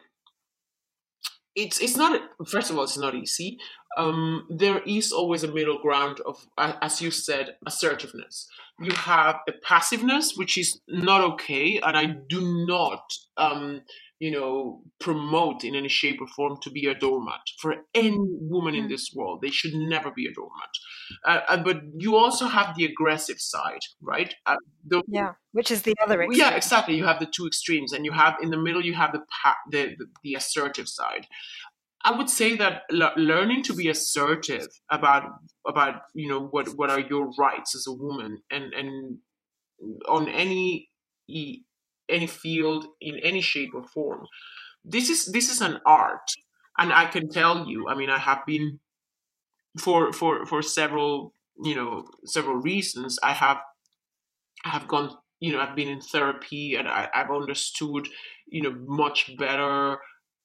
it's 1.55 1.81
it's 1.81 1.97
not 1.97 2.21
first 2.47 2.71
of 2.71 2.79
all, 2.79 2.85
it's 2.85 2.99
not 2.99 3.15
easy 3.15 3.59
um, 3.97 4.47
there 4.49 4.81
is 4.87 5.13
always 5.13 5.45
a 5.45 5.53
middle 5.53 5.79
ground 5.79 6.21
of, 6.21 6.47
as 6.57 7.03
you 7.03 7.11
said, 7.11 7.57
assertiveness. 7.67 8.49
You 8.81 8.93
have 8.93 9.41
a 9.49 9.53
passiveness, 9.53 10.35
which 10.37 10.57
is 10.57 10.81
not 10.89 11.21
okay, 11.33 11.79
and 11.79 11.97
I 11.97 12.07
do 12.07 12.67
not, 12.67 13.13
um, 13.37 13.83
you 14.23 14.31
know, 14.31 14.81
promote 15.01 15.65
in 15.65 15.75
any 15.75 15.89
shape 15.89 16.21
or 16.21 16.29
form 16.29 16.57
to 16.63 16.71
be 16.71 16.87
a 16.87 16.95
doormat 16.95 17.41
for 17.59 17.75
any 17.93 18.17
woman 18.17 18.73
in 18.73 18.85
mm. 18.85 18.89
this 18.89 19.11
world. 19.13 19.41
They 19.43 19.51
should 19.51 19.75
never 19.75 20.13
be 20.13 20.27
a 20.27 20.33
doormat. 20.33 20.71
Uh, 21.27 21.41
uh, 21.49 21.57
but 21.65 21.81
you 21.99 22.15
also 22.15 22.47
have 22.47 22.77
the 22.77 22.85
aggressive 22.85 23.41
side, 23.41 23.81
right? 24.01 24.33
Uh, 24.47 24.55
the, 24.87 25.03
yeah, 25.09 25.33
which 25.51 25.73
is 25.73 25.83
the 25.83 25.97
other 26.01 26.23
extreme. 26.23 26.39
Yeah, 26.39 26.55
exactly. 26.55 26.95
You 26.95 27.05
have 27.05 27.19
the 27.19 27.27
two 27.27 27.49
extremes, 27.49 27.93
and 27.93 28.05
you 28.05 28.13
have 28.13 28.37
in 28.41 28.51
the 28.51 28.57
middle 28.57 28.85
you 28.85 28.95
have 28.95 29.11
the 29.11 29.23
the, 29.73 29.97
the, 29.99 30.07
the 30.23 30.35
assertive 30.37 30.89
side. 30.89 31.27
I 32.05 32.17
would 32.17 32.31
say 32.31 32.57
that 32.59 32.83
learning 33.17 33.65
to 33.65 33.75
be 33.75 33.89
assertive 33.89 34.69
about 34.89 35.25
about 35.67 36.03
you 36.15 36.29
know 36.29 36.47
what 36.47 36.69
what 36.77 36.91
are 36.91 37.01
your 37.01 37.33
rights 37.37 37.75
as 37.75 37.89
a 37.89 37.93
woman 37.93 38.39
and 38.53 38.73
and 38.73 39.19
on 40.09 40.29
any 40.29 40.91
any 42.13 42.27
field 42.27 42.87
in 43.01 43.19
any 43.19 43.41
shape 43.41 43.71
or 43.75 43.85
form. 43.85 44.27
This 44.85 45.09
is 45.09 45.27
this 45.27 45.51
is 45.51 45.61
an 45.61 45.79
art, 45.87 46.29
and 46.79 46.93
I 46.93 47.07
can 47.07 47.29
tell 47.29 47.67
you. 47.69 47.89
I 47.89 47.95
mean, 47.95 48.11
I 48.11 48.19
have 48.19 48.45
been 48.47 48.81
for 49.79 50.13
for 50.13 50.47
for 50.47 50.63
several 50.63 51.35
you 51.63 51.75
know 51.75 52.05
several 52.25 52.57
reasons. 52.57 53.19
I 53.23 53.33
have 53.33 53.59
I 54.65 54.71
have 54.71 54.89
gone 54.89 55.17
you 55.41 55.53
know 55.53 55.61
I've 55.61 55.77
been 55.77 55.89
in 55.89 56.01
therapy 56.01 56.75
and 56.77 56.89
I, 56.89 57.09
I've 57.15 57.31
understood 57.31 58.09
you 58.47 58.63
know 58.63 58.75
much 58.87 59.37
better 59.37 59.99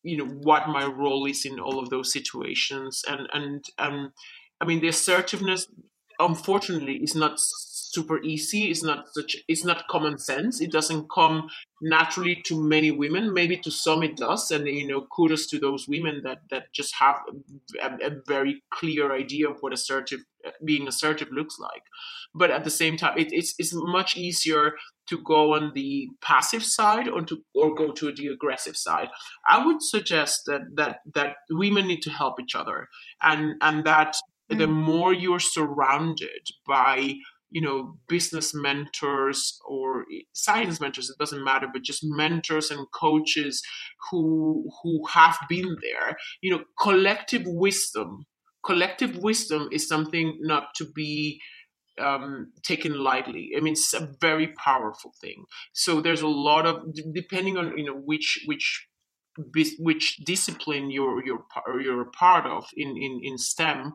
you 0.03 0.17
know 0.17 0.25
what 0.25 0.69
my 0.69 0.85
role 0.85 1.25
is 1.25 1.45
in 1.45 1.59
all 1.59 1.79
of 1.79 1.89
those 1.89 2.11
situations 2.11 3.03
and 3.07 3.27
and 3.33 3.65
um 3.77 4.13
i 4.61 4.65
mean 4.65 4.79
the 4.79 4.87
assertiveness 4.87 5.67
unfortunately 6.19 6.97
is 6.97 7.15
not 7.15 7.39
super 7.93 8.21
easy. 8.23 8.69
It's 8.69 8.83
not 8.83 9.05
such 9.13 9.37
it's 9.47 9.63
not 9.63 9.87
common 9.87 10.17
sense. 10.17 10.61
It 10.61 10.71
doesn't 10.71 11.07
come 11.13 11.47
naturally 11.81 12.41
to 12.45 12.61
many 12.61 12.91
women. 12.91 13.33
Maybe 13.33 13.57
to 13.57 13.71
some 13.71 14.03
it 14.03 14.17
does. 14.17 14.51
And 14.51 14.67
you 14.67 14.87
know 14.87 15.07
kudos 15.15 15.47
to 15.47 15.59
those 15.59 15.87
women 15.87 16.21
that 16.23 16.39
that 16.49 16.73
just 16.73 16.95
have 16.99 17.17
a, 17.81 18.07
a 18.07 18.11
very 18.27 18.63
clear 18.71 19.13
idea 19.13 19.49
of 19.49 19.57
what 19.61 19.73
assertive 19.73 20.21
being 20.63 20.87
assertive 20.87 21.29
looks 21.31 21.57
like. 21.59 21.83
But 22.33 22.51
at 22.51 22.63
the 22.63 22.69
same 22.69 22.97
time 22.97 23.17
it, 23.17 23.29
it's, 23.31 23.53
it's 23.57 23.73
much 23.73 24.17
easier 24.17 24.73
to 25.09 25.21
go 25.23 25.53
on 25.55 25.71
the 25.73 26.09
passive 26.21 26.63
side 26.63 27.07
or 27.07 27.21
to 27.21 27.41
or 27.55 27.73
go 27.73 27.91
to 27.91 28.11
the 28.11 28.27
aggressive 28.27 28.75
side. 28.75 29.09
I 29.47 29.65
would 29.65 29.81
suggest 29.81 30.43
that 30.45 30.61
that 30.75 30.99
that 31.15 31.37
women 31.49 31.87
need 31.87 32.01
to 32.03 32.11
help 32.11 32.39
each 32.39 32.55
other. 32.55 32.87
And 33.21 33.55
and 33.61 33.85
that 33.85 34.15
mm. 34.51 34.57
the 34.57 34.67
more 34.67 35.13
you're 35.13 35.39
surrounded 35.39 36.47
by 36.65 37.15
you 37.49 37.61
know 37.61 37.97
business 38.07 38.53
mentors 38.53 39.59
or 39.65 40.05
science 40.33 40.79
mentors 40.81 41.09
it 41.09 41.17
doesn't 41.19 41.43
matter 41.43 41.67
but 41.71 41.83
just 41.83 42.01
mentors 42.03 42.69
and 42.71 42.87
coaches 42.93 43.61
who 44.09 44.69
who 44.81 45.05
have 45.07 45.37
been 45.49 45.75
there 45.81 46.17
you 46.41 46.51
know 46.51 46.63
collective 46.79 47.43
wisdom 47.45 48.25
collective 48.65 49.17
wisdom 49.17 49.69
is 49.71 49.87
something 49.87 50.37
not 50.41 50.75
to 50.75 50.85
be 50.93 51.39
um, 51.99 52.51
taken 52.63 52.93
lightly. 52.93 53.51
I 53.57 53.59
mean, 53.59 53.73
it's 53.73 53.93
a 53.93 54.09
very 54.21 54.49
powerful 54.49 55.13
thing. 55.19 55.45
So 55.73 56.01
there's 56.01 56.21
a 56.21 56.27
lot 56.27 56.65
of 56.65 56.83
depending 57.13 57.57
on 57.57 57.77
you 57.77 57.85
know 57.85 57.95
which 57.95 58.43
which 58.45 58.87
which 59.79 60.17
discipline 60.17 60.91
you're 60.91 61.25
you're 61.25 61.45
you're 61.81 62.01
a 62.01 62.11
part 62.11 62.45
of 62.45 62.65
in 62.75 62.89
in 62.97 63.19
in 63.23 63.37
STEM. 63.37 63.93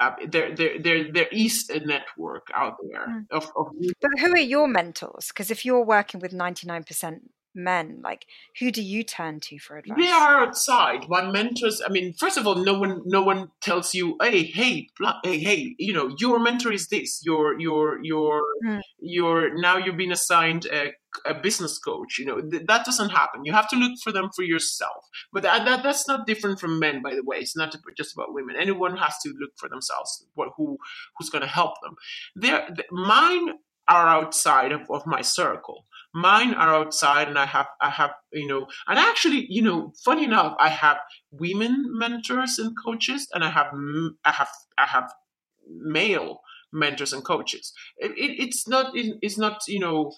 Uh, 0.00 0.12
there, 0.26 0.54
there, 0.56 0.78
there, 0.78 1.12
there 1.12 1.28
is 1.30 1.68
a 1.68 1.78
network 1.80 2.48
out 2.54 2.76
there 2.90 3.06
mm. 3.06 3.26
of, 3.30 3.52
of. 3.54 3.66
But 4.00 4.10
who 4.18 4.32
are 4.32 4.38
your 4.38 4.66
mentors? 4.66 5.28
Because 5.28 5.50
if 5.50 5.66
you're 5.66 5.84
working 5.84 6.20
with 6.20 6.32
ninety 6.32 6.66
nine 6.66 6.84
percent 6.84 7.30
men 7.54 8.00
like 8.02 8.26
who 8.58 8.70
do 8.70 8.82
you 8.82 9.02
turn 9.02 9.40
to 9.40 9.58
for 9.58 9.76
advice? 9.76 9.98
they 9.98 10.10
are 10.10 10.40
outside. 10.44 11.08
My 11.08 11.30
mentors 11.30 11.82
i 11.84 11.88
mean 11.88 12.14
first 12.14 12.36
of 12.36 12.46
all 12.46 12.54
no 12.54 12.78
one 12.78 13.02
no 13.04 13.22
one 13.22 13.50
tells 13.60 13.94
you 13.94 14.16
hey 14.22 14.44
hey 14.44 14.88
hey 15.24 15.38
hey 15.38 15.74
you 15.78 15.92
know 15.92 16.14
your 16.18 16.38
mentor 16.38 16.72
is 16.72 16.88
this. 16.88 17.22
Your 17.24 17.58
your 17.58 18.02
your 18.02 18.42
mm. 18.64 18.80
your 19.00 19.54
now 19.54 19.76
you've 19.76 19.96
been 19.96 20.12
assigned 20.12 20.66
a, 20.66 20.92
a 21.26 21.34
business 21.34 21.78
coach 21.78 22.18
you 22.18 22.24
know 22.24 22.40
th- 22.40 22.66
that 22.66 22.84
doesn't 22.84 23.10
happen. 23.10 23.44
You 23.44 23.52
have 23.52 23.68
to 23.68 23.76
look 23.76 23.98
for 24.02 24.12
them 24.12 24.30
for 24.34 24.42
yourself. 24.42 25.04
But 25.32 25.42
that, 25.42 25.64
that 25.64 25.82
that's 25.82 26.06
not 26.06 26.26
different 26.26 26.60
from 26.60 26.78
men 26.78 27.02
by 27.02 27.14
the 27.14 27.24
way. 27.24 27.38
It's 27.38 27.56
not 27.56 27.74
just 27.96 28.14
about 28.14 28.34
women. 28.34 28.56
Anyone 28.56 28.96
has 28.96 29.18
to 29.24 29.34
look 29.38 29.50
for 29.56 29.68
themselves 29.68 30.26
what 30.34 30.50
who 30.56 30.78
who's 31.16 31.30
going 31.30 31.42
to 31.42 31.48
help 31.48 31.80
them. 31.82 31.96
There 32.36 32.68
mine 32.90 33.54
are 33.88 34.06
outside 34.06 34.70
of, 34.70 34.82
of 34.88 35.04
my 35.04 35.20
circle 35.20 35.84
mine 36.12 36.54
are 36.54 36.74
outside 36.74 37.28
and 37.28 37.38
i 37.38 37.46
have 37.46 37.68
i 37.80 37.88
have 37.88 38.10
you 38.32 38.46
know 38.46 38.66
and 38.88 38.98
actually 38.98 39.46
you 39.48 39.62
know 39.62 39.92
funny 40.04 40.24
enough 40.24 40.56
i 40.58 40.68
have 40.68 40.98
women 41.30 41.84
mentors 41.88 42.58
and 42.58 42.74
coaches 42.84 43.28
and 43.32 43.44
i 43.44 43.50
have 43.50 43.68
i 44.24 44.30
have 44.32 44.48
i 44.76 44.86
have 44.86 45.12
male 45.68 46.40
mentors 46.72 47.12
and 47.12 47.24
coaches. 47.24 47.72
It, 47.98 48.12
it, 48.12 48.42
it's 48.42 48.68
not 48.68 48.92
it's 48.94 49.38
not 49.38 49.60
you 49.66 49.80
know 49.80 50.12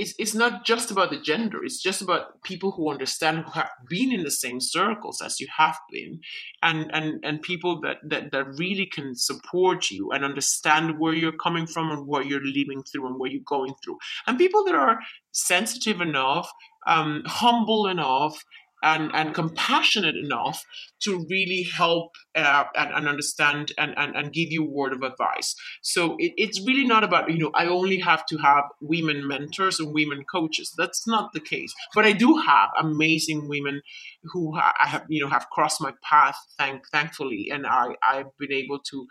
it's, 0.00 0.14
it's 0.18 0.34
not 0.34 0.64
just 0.64 0.90
about 0.90 1.10
the 1.10 1.20
gender 1.20 1.64
it's 1.64 1.82
just 1.82 2.02
about 2.02 2.42
people 2.42 2.70
who 2.72 2.90
understand 2.90 3.38
who 3.44 3.50
have 3.52 3.70
been 3.88 4.12
in 4.12 4.22
the 4.24 4.30
same 4.30 4.60
circles 4.60 5.20
as 5.20 5.40
you 5.40 5.46
have 5.56 5.76
been 5.90 6.20
and 6.62 6.90
and 6.92 7.20
and 7.24 7.42
people 7.42 7.80
that 7.80 7.98
that, 8.02 8.30
that 8.32 8.46
really 8.58 8.86
can 8.86 9.14
support 9.14 9.90
you 9.90 10.10
and 10.10 10.24
understand 10.24 10.98
where 10.98 11.14
you're 11.14 11.32
coming 11.32 11.66
from 11.66 11.90
and 11.90 12.06
what 12.06 12.26
you're 12.26 12.44
living 12.44 12.82
through 12.82 13.06
and 13.06 13.18
what 13.18 13.30
you're 13.30 13.42
going 13.44 13.74
through. 13.82 13.98
And 14.26 14.38
people 14.38 14.64
that 14.64 14.74
are 14.74 15.00
sensitive 15.32 16.00
enough 16.00 16.50
um, 16.86 17.22
humble 17.26 17.86
enough 17.86 18.42
and, 18.82 19.10
and 19.14 19.34
compassionate 19.34 20.16
enough 20.16 20.64
to 21.00 21.26
really 21.30 21.62
help 21.62 22.12
uh, 22.34 22.64
and, 22.74 22.92
and, 22.92 23.08
understand 23.08 23.72
and, 23.78 23.94
and, 23.96 24.14
and 24.16 24.32
give 24.32 24.50
you 24.50 24.64
a 24.64 24.70
word 24.70 24.92
of 24.92 25.02
advice. 25.02 25.54
So 25.82 26.16
it, 26.18 26.32
it's 26.36 26.64
really 26.66 26.86
not 26.86 27.04
about, 27.04 27.30
you 27.30 27.38
know, 27.38 27.50
I 27.54 27.66
only 27.66 27.98
have 28.00 28.26
to 28.26 28.38
have 28.38 28.64
women 28.80 29.26
mentors 29.26 29.80
and 29.80 29.94
women 29.94 30.24
coaches. 30.30 30.72
That's 30.76 31.06
not 31.06 31.32
the 31.32 31.40
case. 31.40 31.72
But 31.94 32.04
I 32.04 32.12
do 32.12 32.36
have 32.36 32.70
amazing 32.78 33.48
women 33.48 33.82
who 34.24 34.56
I 34.56 34.88
have, 34.88 35.06
you 35.08 35.22
know, 35.22 35.30
have 35.30 35.48
crossed 35.50 35.80
my 35.80 35.92
path, 36.02 36.36
thank, 36.58 36.88
thankfully. 36.90 37.48
And 37.50 37.66
I, 37.66 37.94
I've 38.06 38.36
been 38.38 38.52
able 38.52 38.78
to 38.90 39.06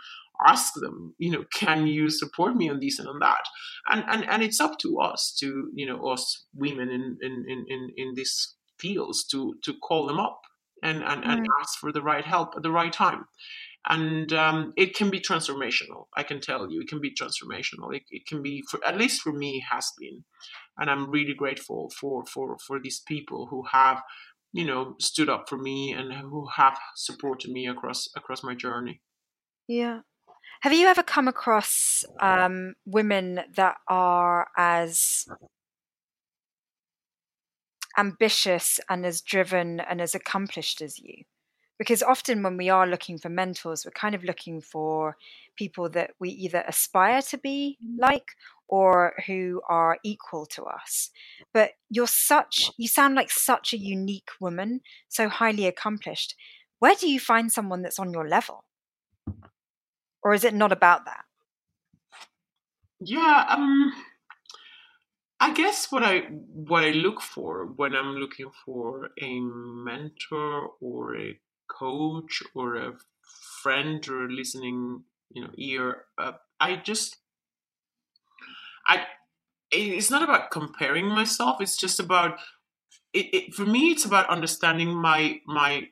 ask 0.45 0.73
them 0.75 1.13
you 1.17 1.29
know 1.29 1.43
can 1.53 1.85
you 1.85 2.09
support 2.09 2.55
me 2.55 2.69
on 2.69 2.79
this 2.79 2.97
and 2.97 3.09
on 3.09 3.19
that 3.19 3.43
and 3.89 4.05
and 4.07 4.23
and 4.29 4.41
it's 4.41 4.61
up 4.61 4.77
to 4.79 4.97
us 4.97 5.35
to 5.37 5.69
you 5.75 5.85
know 5.85 6.07
us 6.07 6.45
women 6.55 6.89
in 6.89 7.17
in 7.21 7.65
in 7.67 7.89
in 7.97 8.13
this 8.15 8.55
feels 8.79 9.23
to 9.25 9.55
to 9.63 9.73
call 9.73 10.07
them 10.07 10.19
up 10.19 10.41
and 10.83 11.03
and, 11.03 11.23
and 11.23 11.47
ask 11.61 11.79
for 11.79 11.91
the 11.91 12.01
right 12.01 12.25
help 12.25 12.53
at 12.55 12.63
the 12.63 12.71
right 12.71 12.93
time. 12.93 13.25
And 13.87 14.33
um, 14.33 14.73
it 14.75 14.93
can 14.93 15.09
be 15.09 15.21
transformational 15.21 16.07
i 16.17 16.23
can 16.23 16.41
tell 16.41 16.69
you. 16.69 16.81
It 16.81 16.89
can 16.89 16.99
be 17.01 17.13
transformational. 17.13 17.95
It, 17.95 18.03
it 18.11 18.25
can 18.27 18.41
be 18.41 18.63
for 18.69 18.79
at 18.85 18.97
least 18.97 19.21
for 19.21 19.31
me 19.31 19.63
has 19.71 19.91
been. 19.97 20.23
And 20.77 20.89
i'm 20.89 21.09
really 21.09 21.33
grateful 21.33 21.91
for 21.99 22.25
for 22.25 22.57
for 22.65 22.79
these 22.79 22.99
people 22.99 23.47
who 23.49 23.63
have 23.71 24.01
you 24.51 24.65
know 24.65 24.95
stood 24.99 25.29
up 25.29 25.47
for 25.47 25.57
me 25.57 25.93
and 25.93 26.11
who 26.13 26.47
have 26.55 26.77
supported 26.95 27.51
me 27.51 27.67
across 27.67 28.09
across 28.15 28.43
my 28.43 28.55
journey. 28.55 29.01
Yeah. 29.67 29.99
Have 30.61 30.73
you 30.73 30.87
ever 30.87 31.03
come 31.03 31.29
across 31.29 32.03
um, 32.19 32.73
women 32.85 33.39
that 33.55 33.77
are 33.87 34.47
as 34.57 35.25
ambitious 37.99 38.79
and 38.89 39.05
as 39.05 39.21
driven 39.21 39.81
and 39.81 40.01
as 40.01 40.15
accomplished 40.15 40.81
as 40.81 40.97
you. 40.99 41.23
Because 41.77 42.01
often 42.01 42.43
when 42.43 42.57
we 42.57 42.69
are 42.69 42.87
looking 42.87 43.17
for 43.17 43.29
mentors 43.29 43.85
we're 43.85 43.91
kind 43.91 44.15
of 44.15 44.23
looking 44.23 44.61
for 44.61 45.17
people 45.57 45.89
that 45.89 46.11
we 46.19 46.29
either 46.29 46.63
aspire 46.65 47.21
to 47.23 47.37
be 47.37 47.77
mm. 47.83 47.99
like 47.99 48.31
or 48.69 49.13
who 49.27 49.61
are 49.67 49.97
equal 50.03 50.45
to 50.45 50.63
us. 50.63 51.09
But 51.53 51.71
you're 51.89 52.07
such 52.07 52.71
you 52.77 52.87
sound 52.87 53.15
like 53.15 53.31
such 53.31 53.73
a 53.73 53.77
unique 53.77 54.29
woman 54.39 54.81
so 55.09 55.27
highly 55.27 55.65
accomplished. 55.67 56.35
Where 56.79 56.95
do 56.95 57.09
you 57.09 57.19
find 57.19 57.51
someone 57.51 57.81
that's 57.81 57.99
on 57.99 58.13
your 58.13 58.27
level? 58.27 58.63
Or 60.23 60.33
is 60.33 60.43
it 60.45 60.53
not 60.53 60.71
about 60.71 61.05
that? 61.05 61.25
Yeah 63.01 63.45
um 63.49 63.93
I 65.39 65.53
guess 65.53 65.91
what 65.91 66.03
I 66.03 66.19
what 66.19 66.83
I 66.83 66.89
look 66.91 67.21
for 67.21 67.65
when 67.65 67.95
I'm 67.95 68.15
looking 68.15 68.51
for 68.65 69.09
a 69.21 69.39
mentor 69.39 70.71
or 70.81 71.15
a 71.15 71.39
coach 71.69 72.43
or 72.53 72.75
a 72.75 72.93
friend 73.63 74.05
or 74.09 74.25
a 74.25 74.31
listening 74.31 75.03
you 75.31 75.43
know 75.43 75.51
ear, 75.57 76.05
uh, 76.17 76.33
I 76.59 76.75
just 76.75 77.17
I 78.85 79.05
it's 79.71 80.09
not 80.11 80.23
about 80.23 80.51
comparing 80.51 81.07
myself. 81.07 81.61
It's 81.61 81.77
just 81.77 81.99
about 81.99 82.39
it, 83.13 83.27
it 83.33 83.53
for 83.53 83.65
me. 83.65 83.91
It's 83.91 84.05
about 84.05 84.29
understanding 84.29 84.89
my 84.89 85.39
my 85.45 85.87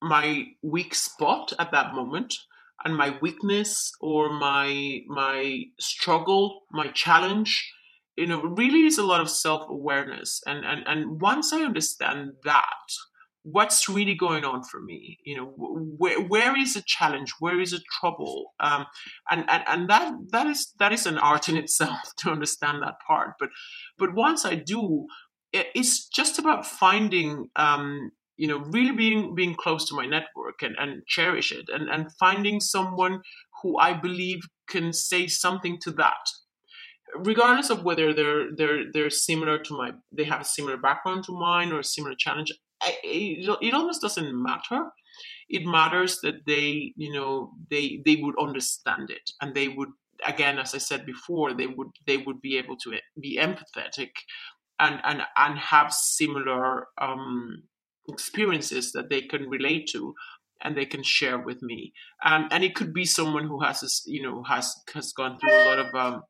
my 0.00 0.46
weak 0.62 0.94
spot 0.94 1.52
at 1.58 1.72
that 1.72 1.92
moment 1.92 2.36
and 2.84 2.96
my 2.96 3.18
weakness 3.20 3.92
or 4.00 4.32
my 4.32 5.00
my 5.08 5.64
struggle, 5.80 6.66
my 6.70 6.88
challenge 6.88 7.72
you 8.18 8.26
know 8.26 8.42
really 8.42 8.86
is 8.86 8.98
a 8.98 9.06
lot 9.06 9.20
of 9.20 9.30
self-awareness. 9.30 10.42
And 10.46 10.64
and 10.64 10.82
and 10.86 11.20
once 11.20 11.52
i 11.52 11.62
understand 11.62 12.32
that 12.44 12.88
what's 13.44 13.88
really 13.88 14.14
going 14.14 14.44
on 14.44 14.62
for 14.62 14.80
me? 14.80 15.18
You 15.24 15.36
know 15.36 15.52
where, 15.56 16.20
where 16.20 16.58
is 16.58 16.76
a 16.76 16.82
challenge? 16.82 17.32
Where 17.38 17.60
is 17.60 17.72
a 17.72 17.80
trouble? 18.00 18.54
Um, 18.60 18.84
and, 19.30 19.44
and 19.48 19.62
and 19.66 19.90
that 19.90 20.12
that 20.32 20.46
is 20.46 20.74
that 20.78 20.92
is 20.92 21.06
an 21.06 21.18
art 21.18 21.48
in 21.48 21.56
itself 21.64 22.12
to 22.18 22.30
understand 22.30 22.82
that 22.82 22.96
part. 23.06 23.34
But 23.38 23.50
but 23.98 24.14
once 24.14 24.44
i 24.44 24.54
do 24.54 25.06
it's 25.52 26.06
just 26.08 26.38
about 26.38 26.66
finding 26.66 27.48
um, 27.56 28.10
you 28.36 28.46
know 28.46 28.58
really 28.58 28.92
being 28.92 29.34
being 29.34 29.54
close 29.54 29.88
to 29.88 29.94
my 29.94 30.06
network 30.06 30.62
and, 30.62 30.76
and 30.78 31.06
cherish 31.06 31.52
it 31.52 31.68
and 31.68 31.88
and 31.88 32.12
finding 32.18 32.60
someone 32.60 33.20
who 33.62 33.78
i 33.78 33.92
believe 33.92 34.40
can 34.68 34.92
say 34.92 35.26
something 35.26 35.78
to 35.80 35.90
that 35.90 36.24
regardless 37.16 37.70
of 37.70 37.84
whether 37.84 38.12
they're 38.12 38.54
they're 38.56 38.84
they're 38.92 39.10
similar 39.10 39.58
to 39.58 39.76
my 39.76 39.92
they 40.12 40.24
have 40.24 40.40
a 40.40 40.44
similar 40.44 40.76
background 40.76 41.24
to 41.24 41.32
mine 41.32 41.72
or 41.72 41.80
a 41.80 41.84
similar 41.84 42.14
challenge 42.18 42.52
I, 42.80 42.96
it, 43.02 43.58
it 43.60 43.74
almost 43.74 44.00
doesn't 44.00 44.40
matter. 44.40 44.90
It 45.48 45.66
matters 45.66 46.20
that 46.22 46.46
they 46.46 46.92
you 46.96 47.12
know 47.12 47.52
they 47.70 48.02
they 48.04 48.16
would 48.16 48.38
understand 48.38 49.10
it 49.10 49.30
and 49.40 49.54
they 49.54 49.68
would 49.68 49.88
again 50.26 50.58
as 50.58 50.74
i 50.74 50.78
said 50.78 51.06
before 51.06 51.54
they 51.54 51.66
would 51.66 51.88
they 52.06 52.16
would 52.16 52.40
be 52.40 52.58
able 52.58 52.76
to 52.76 52.98
be 53.20 53.38
empathetic 53.38 54.10
and 54.80 55.00
and 55.04 55.22
and 55.36 55.58
have 55.58 55.92
similar 55.92 56.86
um 57.00 57.62
experiences 58.08 58.92
that 58.92 59.10
they 59.10 59.22
can 59.22 59.48
relate 59.48 59.88
to 59.92 60.14
and 60.62 60.76
they 60.76 60.86
can 60.86 61.02
share 61.02 61.38
with 61.38 61.62
me. 61.62 61.92
Um, 62.24 62.48
and 62.50 62.64
it 62.64 62.74
could 62.74 62.92
be 62.92 63.04
someone 63.04 63.46
who 63.46 63.60
has 63.60 63.80
this 63.80 64.02
you 64.06 64.22
know 64.22 64.42
has 64.44 64.74
has 64.94 65.12
gone 65.12 65.38
through 65.38 65.52
a 65.52 65.64
lot 65.64 65.78
of 65.78 65.94
um, 65.94 66.22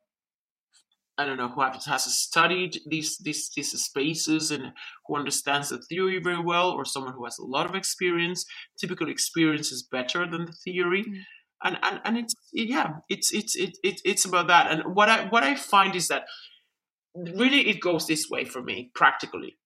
I 1.18 1.24
don't 1.24 1.36
know 1.36 1.48
who 1.48 1.60
has 1.60 2.04
studied 2.16 2.78
these 2.86 3.18
these 3.18 3.50
these 3.54 3.72
spaces 3.72 4.52
and 4.52 4.72
who 5.06 5.16
understands 5.16 5.68
the 5.68 5.78
theory 5.78 6.20
very 6.20 6.40
well, 6.40 6.70
or 6.70 6.84
someone 6.84 7.14
who 7.14 7.24
has 7.24 7.38
a 7.38 7.44
lot 7.44 7.68
of 7.68 7.74
experience. 7.74 8.46
Typical 8.80 9.08
experience 9.08 9.72
is 9.72 9.82
better 9.82 10.30
than 10.30 10.46
the 10.46 10.52
theory, 10.52 11.02
mm. 11.02 11.20
and 11.64 11.78
and 11.82 12.00
and 12.04 12.18
it's 12.18 12.34
yeah, 12.52 12.90
it's 13.08 13.32
it's 13.34 13.56
it, 13.56 13.76
it 13.82 14.00
it's 14.04 14.24
about 14.24 14.46
that. 14.46 14.70
And 14.70 14.94
what 14.94 15.08
I 15.08 15.26
what 15.26 15.42
I 15.42 15.56
find 15.56 15.96
is 15.96 16.06
that 16.06 16.24
really 17.16 17.68
it 17.68 17.80
goes 17.80 18.06
this 18.06 18.30
way 18.30 18.44
for 18.44 18.62
me 18.62 18.92
practically. 18.94 19.58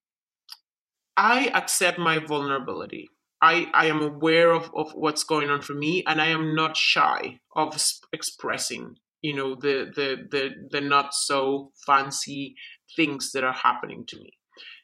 I 1.16 1.50
accept 1.54 1.98
my 1.98 2.18
vulnerability. 2.18 3.10
I, 3.42 3.66
I 3.74 3.86
am 3.86 4.00
aware 4.00 4.52
of, 4.52 4.70
of 4.74 4.92
what's 4.92 5.24
going 5.24 5.50
on 5.50 5.62
for 5.62 5.74
me 5.74 6.04
and 6.06 6.22
I 6.22 6.28
am 6.28 6.54
not 6.54 6.76
shy 6.76 7.40
of 7.56 7.76
expressing 8.12 8.96
you 9.22 9.34
know 9.34 9.54
the 9.54 9.90
the 9.94 10.16
the 10.30 10.50
the 10.70 10.80
not 10.80 11.14
so 11.14 11.72
fancy 11.86 12.54
things 12.96 13.32
that 13.32 13.44
are 13.44 13.52
happening 13.52 14.04
to 14.08 14.18
me. 14.18 14.32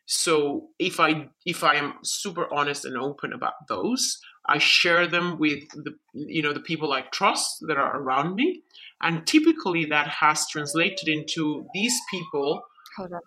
So 0.06 0.68
if 0.78 1.00
i 1.00 1.28
if 1.44 1.62
i 1.62 1.74
am 1.74 1.94
super 2.02 2.52
honest 2.52 2.86
and 2.86 2.96
open 2.96 3.34
about 3.34 3.68
those 3.68 4.18
i 4.46 4.56
share 4.56 5.06
them 5.06 5.38
with 5.38 5.68
the 5.84 5.92
you 6.14 6.40
know 6.42 6.54
the 6.54 6.68
people 6.70 6.94
i 6.94 7.02
trust 7.12 7.58
that 7.68 7.76
are 7.76 8.00
around 8.00 8.34
me 8.34 8.62
and 9.02 9.26
typically 9.26 9.84
that 9.84 10.08
has 10.08 10.48
translated 10.48 11.08
into 11.08 11.66
these 11.74 12.00
people 12.10 12.62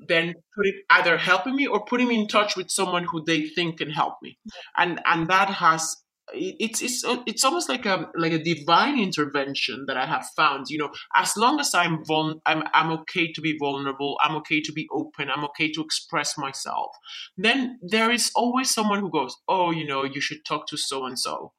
then 0.07 0.33
putting 0.55 0.81
either 0.89 1.17
helping 1.17 1.55
me 1.55 1.67
or 1.67 1.85
putting 1.85 2.07
me 2.07 2.19
in 2.19 2.27
touch 2.27 2.55
with 2.55 2.69
someone 2.69 3.05
who 3.05 3.23
they 3.23 3.47
think 3.47 3.77
can 3.77 3.89
help 3.89 4.15
me. 4.21 4.37
And 4.77 4.99
and 5.05 5.27
that 5.29 5.49
has 5.49 5.97
it's 6.33 6.81
it's 6.81 7.03
it's 7.25 7.43
almost 7.43 7.69
like 7.69 7.85
a 7.85 8.09
like 8.15 8.31
a 8.31 8.43
divine 8.43 8.99
intervention 8.99 9.85
that 9.87 9.97
I 9.97 10.05
have 10.05 10.25
found. 10.35 10.67
You 10.69 10.79
know, 10.79 10.89
as 11.15 11.35
long 11.37 11.59
as 11.59 11.73
I'm 11.73 12.03
vul- 12.05 12.41
I'm 12.45 12.63
I'm 12.73 12.91
okay 13.01 13.31
to 13.31 13.41
be 13.41 13.57
vulnerable. 13.57 14.17
I'm 14.23 14.35
okay 14.37 14.61
to 14.61 14.71
be 14.71 14.87
open. 14.91 15.29
I'm 15.29 15.43
okay 15.45 15.71
to 15.71 15.81
express 15.81 16.37
myself. 16.37 16.91
Then 17.37 17.79
there 17.81 18.11
is 18.11 18.31
always 18.35 18.69
someone 18.69 18.99
who 18.99 19.11
goes, 19.11 19.35
oh, 19.47 19.71
you 19.71 19.85
know, 19.85 20.03
you 20.03 20.21
should 20.21 20.45
talk 20.45 20.67
to 20.67 20.77
so 20.77 21.05
and 21.05 21.17
so, 21.17 21.53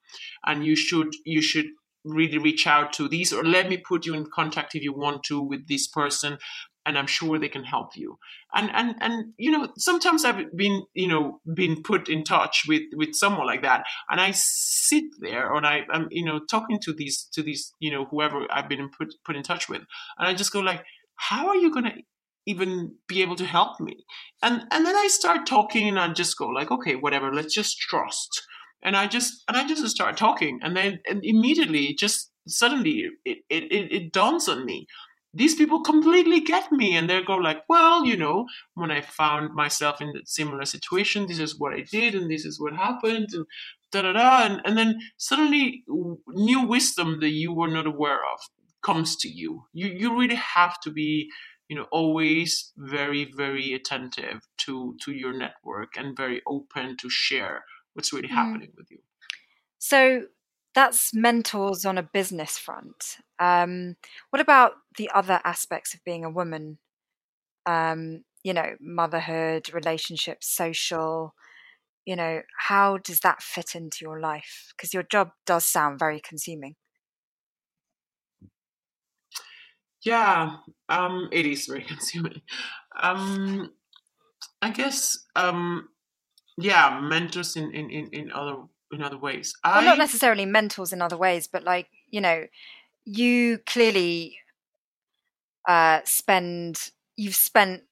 and 0.44 0.64
you 0.64 0.76
should 0.76 1.12
you 1.24 1.42
should 1.42 1.66
really 2.04 2.38
reach 2.38 2.66
out 2.66 2.92
to 2.92 3.08
these 3.08 3.32
or 3.32 3.44
let 3.44 3.68
me 3.68 3.76
put 3.76 4.04
you 4.04 4.12
in 4.14 4.26
contact 4.26 4.74
if 4.74 4.82
you 4.82 4.92
want 4.92 5.22
to 5.22 5.40
with 5.40 5.68
this 5.68 5.86
person 5.86 6.36
and 6.84 6.98
I'm 6.98 7.06
sure 7.06 7.38
they 7.38 7.48
can 7.48 7.64
help 7.64 7.96
you. 7.96 8.18
And 8.54 8.70
and 8.72 8.94
and 9.00 9.32
you 9.36 9.50
know, 9.50 9.68
sometimes 9.76 10.24
I've 10.24 10.54
been 10.56 10.82
you 10.94 11.08
know 11.08 11.40
been 11.54 11.82
put 11.82 12.08
in 12.08 12.24
touch 12.24 12.64
with 12.66 12.82
with 12.94 13.14
someone 13.14 13.46
like 13.46 13.62
that, 13.62 13.84
and 14.10 14.20
I 14.20 14.32
sit 14.32 15.04
there 15.20 15.54
and 15.54 15.66
I 15.66 15.82
am 15.92 16.08
you 16.10 16.24
know 16.24 16.40
talking 16.50 16.78
to 16.82 16.92
these 16.92 17.28
to 17.32 17.42
these 17.42 17.72
you 17.78 17.90
know 17.90 18.06
whoever 18.06 18.46
I've 18.50 18.68
been 18.68 18.88
put 18.96 19.14
put 19.24 19.36
in 19.36 19.42
touch 19.42 19.68
with, 19.68 19.82
and 20.18 20.28
I 20.28 20.34
just 20.34 20.52
go 20.52 20.60
like, 20.60 20.84
how 21.16 21.48
are 21.48 21.56
you 21.56 21.72
gonna 21.72 21.94
even 22.46 22.94
be 23.06 23.22
able 23.22 23.36
to 23.36 23.44
help 23.46 23.80
me? 23.80 24.04
And 24.42 24.62
and 24.70 24.84
then 24.84 24.96
I 24.96 25.08
start 25.08 25.46
talking, 25.46 25.88
and 25.88 25.98
I 25.98 26.08
just 26.12 26.36
go 26.36 26.48
like, 26.48 26.70
okay, 26.70 26.96
whatever, 26.96 27.32
let's 27.32 27.54
just 27.54 27.78
trust. 27.78 28.42
And 28.84 28.96
I 28.96 29.06
just 29.06 29.44
and 29.48 29.56
I 29.56 29.66
just 29.66 29.86
start 29.88 30.16
talking, 30.16 30.58
and 30.62 30.76
then 30.76 31.00
and 31.08 31.20
immediately 31.24 31.94
just 31.94 32.30
suddenly 32.48 33.06
it, 33.24 33.38
it, 33.48 33.64
it, 33.70 33.92
it 33.92 34.12
dawns 34.12 34.48
on 34.48 34.64
me 34.64 34.86
these 35.34 35.54
people 35.54 35.80
completely 35.80 36.40
get 36.40 36.70
me 36.70 36.96
and 36.96 37.08
they 37.08 37.22
go 37.22 37.36
like 37.36 37.62
well 37.68 38.04
you 38.04 38.16
know 38.16 38.46
when 38.74 38.90
i 38.90 39.00
found 39.00 39.54
myself 39.54 40.00
in 40.00 40.08
a 40.08 40.26
similar 40.26 40.64
situation 40.64 41.26
this 41.26 41.38
is 41.38 41.58
what 41.58 41.72
i 41.72 41.80
did 41.90 42.14
and 42.14 42.30
this 42.30 42.44
is 42.44 42.60
what 42.60 42.74
happened 42.74 43.28
and 43.32 43.46
da 43.90 44.02
da 44.02 44.12
da 44.12 44.44
and, 44.44 44.60
and 44.64 44.76
then 44.76 44.98
suddenly 45.16 45.84
new 46.28 46.66
wisdom 46.66 47.18
that 47.20 47.30
you 47.30 47.52
were 47.52 47.68
not 47.68 47.86
aware 47.86 48.20
of 48.32 48.40
comes 48.82 49.16
to 49.16 49.28
you 49.28 49.64
you 49.72 49.88
you 49.88 50.18
really 50.18 50.34
have 50.36 50.78
to 50.80 50.90
be 50.90 51.30
you 51.68 51.76
know 51.76 51.86
always 51.90 52.72
very 52.76 53.30
very 53.36 53.72
attentive 53.72 54.40
to 54.58 54.96
to 55.00 55.12
your 55.12 55.32
network 55.32 55.96
and 55.96 56.16
very 56.16 56.42
open 56.46 56.96
to 56.96 57.08
share 57.08 57.64
what's 57.94 58.12
really 58.12 58.28
mm. 58.28 58.34
happening 58.34 58.72
with 58.76 58.90
you 58.90 58.98
so 59.78 60.22
that's 60.74 61.12
mentors 61.14 61.84
on 61.84 61.98
a 61.98 62.02
business 62.02 62.58
front. 62.58 63.18
Um, 63.38 63.96
what 64.30 64.40
about 64.40 64.72
the 64.96 65.10
other 65.14 65.40
aspects 65.44 65.94
of 65.94 66.04
being 66.04 66.24
a 66.24 66.30
woman? 66.30 66.78
Um, 67.66 68.24
you 68.42 68.52
know, 68.52 68.76
motherhood, 68.80 69.72
relationships, 69.72 70.48
social. 70.48 71.34
You 72.04 72.16
know, 72.16 72.42
how 72.58 72.98
does 72.98 73.20
that 73.20 73.42
fit 73.42 73.74
into 73.74 73.98
your 74.00 74.20
life? 74.20 74.72
Because 74.76 74.92
your 74.92 75.04
job 75.04 75.30
does 75.46 75.64
sound 75.64 75.98
very 75.98 76.20
consuming. 76.20 76.74
Yeah, 80.04 80.56
um, 80.88 81.28
it 81.30 81.46
is 81.46 81.66
very 81.66 81.82
consuming. 81.88 82.42
Um, 83.00 83.72
I 84.60 84.70
guess, 84.70 85.26
um, 85.36 85.88
yeah, 86.58 87.00
mentors 87.00 87.56
in, 87.56 87.72
in, 87.72 87.90
in, 87.90 88.08
in 88.12 88.32
other 88.32 88.56
in 88.92 89.02
other 89.02 89.18
ways. 89.18 89.54
Well, 89.64 89.82
not 89.82 89.98
necessarily 89.98 90.46
mentors 90.46 90.92
in 90.92 91.02
other 91.02 91.16
ways, 91.16 91.46
but 91.46 91.64
like 91.64 91.88
you 92.10 92.20
know, 92.20 92.46
you 93.04 93.58
clearly 93.66 94.36
uh, 95.68 96.00
spend 96.04 96.90
you've 97.16 97.34
spent 97.34 97.82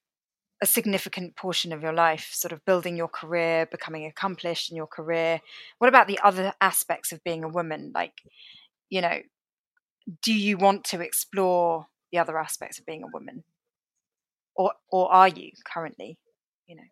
a 0.63 0.67
significant 0.67 1.37
portion 1.37 1.73
of 1.73 1.83
your 1.83 1.93
life 1.93 2.29
sort 2.33 2.53
of 2.53 2.65
building 2.67 2.97
your 2.97 3.09
career, 3.09 3.67
becoming 3.67 4.05
accomplished 4.05 4.71
in 4.71 4.77
your 4.77 4.87
career. 4.87 5.41
What 5.79 5.89
about 5.89 6.07
the 6.07 6.19
other 6.23 6.53
aspects 6.61 7.13
of 7.13 7.25
being 7.25 7.45
a 7.45 7.49
woman? 7.49 7.93
Like, 7.95 8.13
you 8.91 9.01
know, 9.01 9.21
do 10.23 10.35
you 10.35 10.59
want 10.59 10.85
to 10.85 11.01
explore 11.01 11.87
the 12.13 12.19
other 12.19 12.39
aspects 12.39 12.79
of 12.79 12.85
being 12.87 13.03
a 13.03 13.11
woman, 13.13 13.45
or 14.55 14.73
or 14.91 15.13
are 15.13 15.29
you 15.29 15.53
currently? 15.65 16.19
You 16.67 16.77
know. 16.77 16.83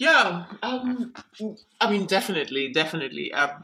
Yeah, 0.00 0.46
um, 0.62 1.12
I 1.80 1.90
mean, 1.90 2.06
definitely, 2.06 2.72
definitely. 2.72 3.32
Um, 3.32 3.62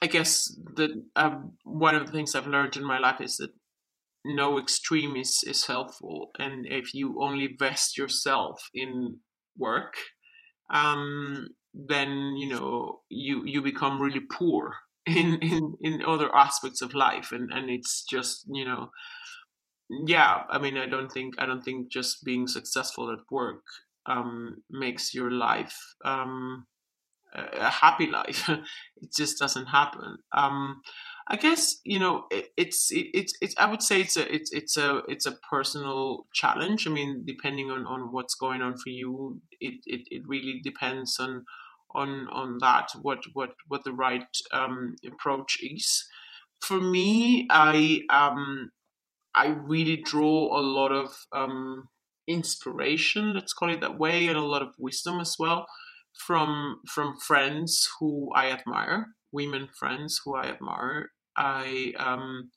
I 0.00 0.06
guess 0.06 0.56
that 0.76 0.90
um, 1.16 1.52
one 1.64 1.94
of 1.94 2.06
the 2.06 2.12
things 2.12 2.34
I've 2.34 2.46
learned 2.46 2.76
in 2.76 2.84
my 2.84 2.98
life 2.98 3.20
is 3.20 3.36
that 3.38 3.50
no 4.24 4.58
extreme 4.58 5.16
is, 5.16 5.44
is 5.46 5.66
helpful, 5.66 6.30
and 6.38 6.66
if 6.66 6.94
you 6.94 7.22
only 7.22 7.56
vest 7.58 7.98
yourself 7.98 8.70
in 8.74 9.18
work, 9.58 9.94
um, 10.70 11.48
then 11.74 12.36
you 12.38 12.48
know 12.48 13.00
you 13.10 13.44
you 13.46 13.62
become 13.62 14.02
really 14.02 14.20
poor 14.20 14.74
in 15.06 15.38
in 15.40 15.74
in 15.82 16.02
other 16.06 16.34
aspects 16.36 16.82
of 16.82 16.94
life, 16.94 17.32
and 17.32 17.52
and 17.52 17.70
it's 17.70 18.04
just 18.04 18.46
you 18.52 18.64
know 18.66 18.90
yeah 20.06 20.42
i 20.50 20.58
mean 20.58 20.76
i 20.76 20.86
don't 20.86 21.10
think 21.10 21.34
i 21.38 21.46
don't 21.46 21.64
think 21.64 21.90
just 21.90 22.24
being 22.24 22.46
successful 22.46 23.10
at 23.10 23.18
work 23.30 23.62
um, 24.06 24.62
makes 24.70 25.14
your 25.14 25.30
life 25.30 25.76
um, 26.04 26.66
a 27.34 27.70
happy 27.70 28.06
life. 28.06 28.48
it 28.96 29.14
just 29.14 29.38
doesn't 29.38 29.66
happen. 29.66 30.18
Um, 30.32 30.80
I 31.30 31.36
guess 31.36 31.78
you 31.84 31.98
know 31.98 32.24
it, 32.30 32.48
it's 32.56 32.90
it, 32.90 33.08
it's 33.12 33.34
it's 33.42 33.54
I 33.58 33.70
would 33.70 33.82
say 33.82 34.00
it's 34.00 34.16
a 34.16 34.34
it's 34.34 34.50
it's 34.52 34.76
a 34.76 35.02
it's 35.08 35.26
a 35.26 35.36
personal 35.50 36.26
challenge. 36.32 36.86
I 36.86 36.90
mean, 36.90 37.24
depending 37.26 37.70
on, 37.70 37.86
on 37.86 38.12
what's 38.12 38.34
going 38.34 38.62
on 38.62 38.78
for 38.78 38.88
you, 38.88 39.40
it, 39.60 39.80
it, 39.86 40.08
it 40.10 40.22
really 40.26 40.60
depends 40.62 41.18
on 41.20 41.44
on 41.94 42.28
on 42.28 42.58
that 42.60 42.90
what 43.02 43.24
what 43.34 43.50
what 43.68 43.84
the 43.84 43.92
right 43.92 44.26
um, 44.52 44.96
approach 45.06 45.58
is. 45.62 46.06
For 46.60 46.80
me, 46.80 47.46
I 47.50 48.02
um 48.10 48.70
I 49.34 49.48
really 49.48 49.96
draw 49.96 50.58
a 50.58 50.62
lot 50.62 50.92
of 50.92 51.14
um, 51.32 51.88
inspiration, 52.28 53.34
let's 53.34 53.52
call 53.52 53.70
it 53.70 53.80
that 53.80 53.98
way, 53.98 54.28
and 54.28 54.36
a 54.36 54.42
lot 54.42 54.62
of 54.62 54.74
wisdom 54.78 55.20
as 55.20 55.36
well 55.38 55.66
from 56.26 56.80
from 56.86 57.16
friends 57.16 57.88
who 57.98 58.30
I 58.34 58.50
admire, 58.50 59.08
women 59.32 59.68
friends 59.78 60.20
who 60.24 60.36
I 60.36 60.46
admire. 60.46 61.10
I 61.36 61.92
um, 61.98 62.50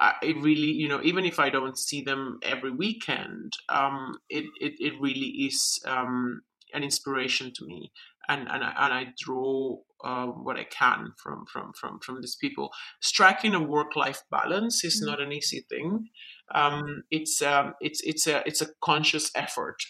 I 0.00 0.34
really, 0.40 0.72
you 0.72 0.88
know, 0.88 1.00
even 1.02 1.24
if 1.24 1.38
I 1.38 1.50
don't 1.50 1.78
see 1.78 2.02
them 2.02 2.38
every 2.42 2.70
weekend, 2.70 3.52
um, 3.68 4.16
it, 4.28 4.44
it, 4.60 4.74
it 4.80 4.94
really 5.00 5.46
is 5.46 5.80
um, 5.86 6.42
an 6.72 6.82
inspiration 6.82 7.52
to 7.54 7.66
me, 7.66 7.92
and 8.28 8.48
and 8.48 8.64
I, 8.64 8.72
and 8.78 8.94
I 8.94 9.06
draw 9.18 9.78
uh, 10.04 10.26
what 10.26 10.56
I 10.56 10.64
can 10.64 11.12
from 11.22 11.46
from 11.46 11.72
from 11.72 12.00
from 12.00 12.20
these 12.20 12.36
people. 12.36 12.70
Striking 13.00 13.54
a 13.54 13.62
work 13.62 13.96
life 13.96 14.22
balance 14.30 14.84
is 14.84 15.00
mm-hmm. 15.00 15.10
not 15.10 15.20
an 15.20 15.32
easy 15.32 15.64
thing. 15.68 16.08
Um, 16.54 17.04
it's 17.10 17.40
um, 17.42 17.74
it's 17.80 18.00
it's 18.02 18.26
a 18.26 18.42
it's 18.46 18.62
a 18.62 18.68
conscious 18.82 19.30
effort, 19.34 19.82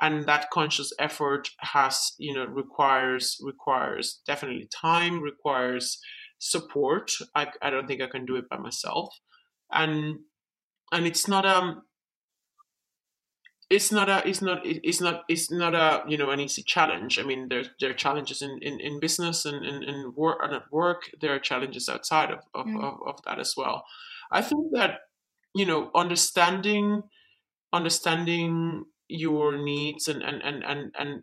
and 0.00 0.26
that 0.26 0.50
conscious 0.50 0.92
effort 0.98 1.50
has 1.58 2.12
you 2.18 2.34
know 2.34 2.46
requires 2.46 3.36
requires 3.42 4.20
definitely 4.26 4.68
time, 4.74 5.20
requires 5.20 6.00
support. 6.38 7.10
I 7.34 7.48
I 7.62 7.70
don't 7.70 7.86
think 7.86 8.02
I 8.02 8.06
can 8.06 8.26
do 8.26 8.36
it 8.36 8.48
by 8.48 8.58
myself, 8.58 9.14
and 9.72 10.20
and 10.92 11.06
it's 11.06 11.28
not 11.28 11.44
um 11.44 11.82
it's 13.70 13.92
not 13.92 14.08
a 14.08 14.26
it's 14.26 14.40
not 14.40 14.60
it's 14.64 15.00
not 15.00 15.24
it's 15.28 15.50
not 15.50 15.74
a 15.74 16.02
you 16.08 16.16
know 16.16 16.30
an 16.30 16.40
easy 16.40 16.62
challenge. 16.62 17.18
I 17.18 17.22
mean 17.22 17.48
there, 17.48 17.64
there 17.80 17.90
are 17.90 17.94
challenges 17.94 18.40
in, 18.40 18.58
in, 18.62 18.80
in 18.80 18.98
business 18.98 19.44
and 19.44 19.64
in, 19.64 19.82
in 19.82 20.12
work 20.16 20.38
and 20.42 20.54
at 20.54 20.72
work. 20.72 21.10
There 21.20 21.34
are 21.34 21.38
challenges 21.38 21.88
outside 21.88 22.30
of 22.30 22.40
of, 22.54 22.66
mm. 22.66 22.82
of, 22.82 22.98
of, 23.06 23.22
that 23.24 23.38
as 23.38 23.54
well. 23.56 23.84
I 24.32 24.40
think 24.40 24.72
that 24.72 25.00
you 25.54 25.66
know 25.66 25.90
understanding 25.94 27.02
understanding 27.72 28.86
your 29.08 29.58
needs 29.58 30.08
and 30.08 30.22
and 30.22 30.42
and 30.42 30.64
and, 30.64 30.94
and 30.98 31.22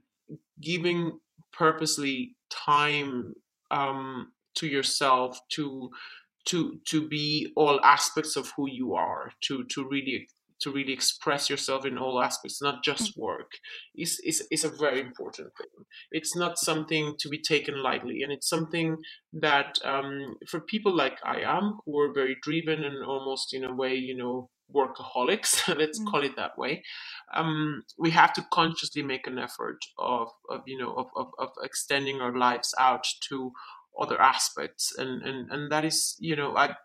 giving 0.61 1.19
purposely 1.51 2.35
time 2.51 3.33
um, 3.71 4.31
to 4.55 4.67
yourself 4.67 5.39
to 5.49 5.89
to 6.45 6.79
to 6.85 7.07
be 7.07 7.51
all 7.55 7.79
aspects 7.83 8.35
of 8.35 8.51
who 8.55 8.69
you 8.69 8.93
are 8.93 9.31
to 9.41 9.63
to 9.65 9.87
really 9.89 10.27
to 10.65 10.71
really 10.71 10.93
express 10.93 11.47
yourself 11.47 11.85
in 11.85 11.95
all 11.95 12.19
aspects, 12.19 12.59
not 12.59 12.83
just 12.83 13.15
mm. 13.15 13.21
work, 13.21 13.51
is, 13.95 14.19
is, 14.25 14.47
is 14.49 14.63
a 14.63 14.69
very 14.69 14.99
important 14.99 15.49
thing. 15.55 15.85
It's 16.09 16.35
not 16.35 16.57
something 16.57 17.13
to 17.19 17.29
be 17.29 17.39
taken 17.39 17.83
lightly. 17.83 18.23
And 18.23 18.31
it's 18.31 18.49
something 18.49 18.97
that 19.31 19.77
um, 19.85 20.37
for 20.49 20.59
people 20.59 20.91
like 20.91 21.19
I 21.23 21.41
am, 21.41 21.77
who 21.85 21.99
are 21.99 22.11
very 22.11 22.35
driven 22.41 22.83
and 22.83 23.05
almost 23.05 23.53
in 23.53 23.63
a 23.63 23.75
way, 23.75 23.93
you 23.93 24.17
know, 24.17 24.49
workaholics, 24.75 25.67
let's 25.77 25.99
mm. 25.99 26.09
call 26.09 26.23
it 26.23 26.35
that 26.35 26.57
way, 26.57 26.81
um, 27.35 27.83
we 27.99 28.09
have 28.09 28.33
to 28.33 28.45
consciously 28.51 29.03
make 29.03 29.27
an 29.27 29.37
effort 29.37 29.77
of, 29.99 30.29
of 30.49 30.61
you 30.65 30.79
know, 30.79 30.95
of, 30.95 31.05
of, 31.15 31.27
of 31.37 31.49
extending 31.63 32.21
our 32.21 32.35
lives 32.35 32.73
out 32.79 33.05
to 33.29 33.51
other 33.99 34.19
aspects 34.19 34.93
and, 34.97 35.21
and 35.21 35.49
and 35.49 35.71
that 35.71 35.85
is 35.85 36.17
you 36.19 36.35
know 36.35 36.53
i 36.57 36.75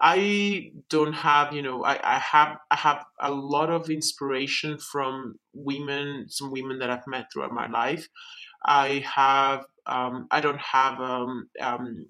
I 0.00 0.72
don't 0.90 1.12
have, 1.12 1.52
you 1.52 1.62
know, 1.62 1.84
I, 1.84 1.98
I 2.16 2.18
have 2.18 2.58
I 2.70 2.76
have 2.76 3.04
a 3.20 3.30
lot 3.30 3.70
of 3.70 3.90
inspiration 3.90 4.78
from 4.78 5.38
women, 5.52 6.26
some 6.28 6.50
women 6.50 6.78
that 6.80 6.90
I've 6.90 7.06
met 7.06 7.26
throughout 7.32 7.52
my 7.52 7.68
life. 7.68 8.08
I 8.64 9.04
have 9.14 9.66
um, 9.86 10.26
I 10.30 10.40
don't 10.40 10.60
have 10.60 11.00
um, 11.00 11.48
um, 11.60 12.06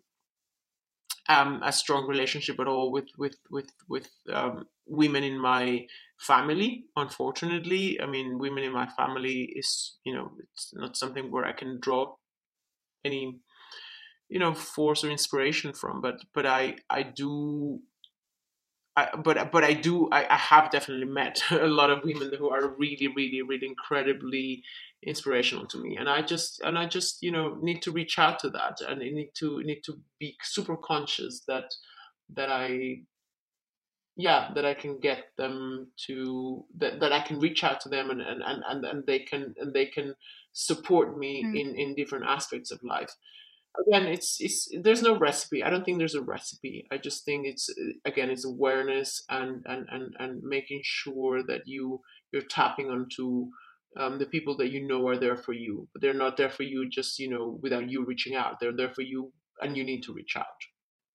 um, 1.28 1.60
a 1.64 1.72
strong 1.72 2.06
relationship 2.06 2.60
at 2.60 2.66
all 2.68 2.92
with 2.92 3.08
with 3.18 3.36
with 3.50 3.70
with 3.88 4.08
um, 4.32 4.66
women 4.86 5.24
in 5.24 5.38
my 5.38 5.86
family. 6.18 6.84
Unfortunately, 6.96 8.00
I 8.00 8.06
mean, 8.06 8.38
women 8.38 8.64
in 8.64 8.72
my 8.72 8.86
family 8.86 9.52
is 9.56 9.96
you 10.04 10.14
know 10.14 10.32
it's 10.38 10.72
not 10.74 10.96
something 10.96 11.30
where 11.30 11.44
I 11.44 11.52
can 11.52 11.80
draw 11.80 12.14
any 13.04 13.38
you 14.34 14.40
know 14.40 14.52
force 14.52 15.04
or 15.04 15.10
inspiration 15.10 15.72
from 15.72 16.00
but 16.00 16.16
but 16.34 16.44
i 16.44 16.74
i 16.90 17.02
do 17.02 17.80
I, 18.96 19.08
but 19.24 19.50
but 19.50 19.64
I 19.64 19.72
do 19.72 20.08
I, 20.12 20.24
I 20.30 20.36
have 20.36 20.70
definitely 20.70 21.06
met 21.06 21.42
a 21.50 21.66
lot 21.66 21.90
of 21.90 22.04
women 22.04 22.30
who 22.38 22.48
are 22.50 22.76
really 22.78 23.08
really 23.08 23.42
really 23.42 23.66
incredibly 23.66 24.62
inspirational 25.02 25.66
to 25.66 25.78
me 25.78 25.96
and 25.96 26.08
I 26.08 26.22
just 26.22 26.60
and 26.60 26.78
I 26.78 26.86
just 26.86 27.20
you 27.20 27.32
know 27.32 27.58
need 27.60 27.82
to 27.82 27.90
reach 27.90 28.20
out 28.20 28.38
to 28.40 28.50
that 28.50 28.80
and 28.88 29.02
I 29.02 29.10
need 29.10 29.30
to 29.40 29.62
need 29.64 29.82
to 29.86 29.98
be 30.20 30.36
super 30.42 30.76
conscious 30.76 31.42
that 31.48 31.74
that 32.34 32.50
I 32.50 33.02
yeah 34.16 34.50
that 34.54 34.64
I 34.64 34.74
can 34.74 35.00
get 35.00 35.24
them 35.36 35.88
to 36.06 36.64
that, 36.78 37.00
that 37.00 37.12
I 37.12 37.20
can 37.20 37.40
reach 37.40 37.64
out 37.64 37.80
to 37.80 37.88
them 37.88 38.10
and 38.10 38.20
and, 38.20 38.42
and, 38.44 38.84
and, 38.84 39.06
they 39.06 39.18
can 39.18 39.56
and 39.58 39.74
they 39.74 39.86
can 39.86 40.14
support 40.52 41.18
me 41.18 41.44
mm. 41.44 41.60
in 41.60 41.74
in 41.74 41.96
different 41.96 42.26
aspects 42.26 42.70
of 42.70 42.80
life 42.84 43.12
again 43.80 44.06
it's 44.06 44.40
it's 44.40 44.68
there's 44.82 45.02
no 45.02 45.18
recipe. 45.18 45.62
I 45.62 45.70
don't 45.70 45.84
think 45.84 45.98
there's 45.98 46.14
a 46.14 46.22
recipe. 46.22 46.86
I 46.92 46.98
just 46.98 47.24
think 47.24 47.46
it's 47.46 47.68
again 48.04 48.30
it's 48.30 48.44
awareness 48.44 49.22
and 49.28 49.62
and 49.66 49.86
and, 49.90 50.14
and 50.18 50.42
making 50.42 50.80
sure 50.84 51.42
that 51.44 51.62
you 51.66 52.00
you're 52.32 52.42
tapping 52.42 52.90
onto 52.90 53.48
um, 53.98 54.18
the 54.18 54.26
people 54.26 54.56
that 54.56 54.70
you 54.70 54.86
know 54.86 55.06
are 55.08 55.18
there 55.18 55.36
for 55.36 55.52
you. 55.52 55.88
But 55.92 56.02
they're 56.02 56.14
not 56.14 56.36
there 56.36 56.50
for 56.50 56.62
you 56.62 56.88
just 56.88 57.18
you 57.18 57.28
know 57.28 57.58
without 57.62 57.90
you 57.90 58.04
reaching 58.04 58.34
out. 58.34 58.60
They're 58.60 58.76
there 58.76 58.92
for 58.92 59.02
you 59.02 59.32
and 59.60 59.76
you 59.76 59.84
need 59.84 60.02
to 60.02 60.12
reach 60.12 60.36
out. 60.36 60.46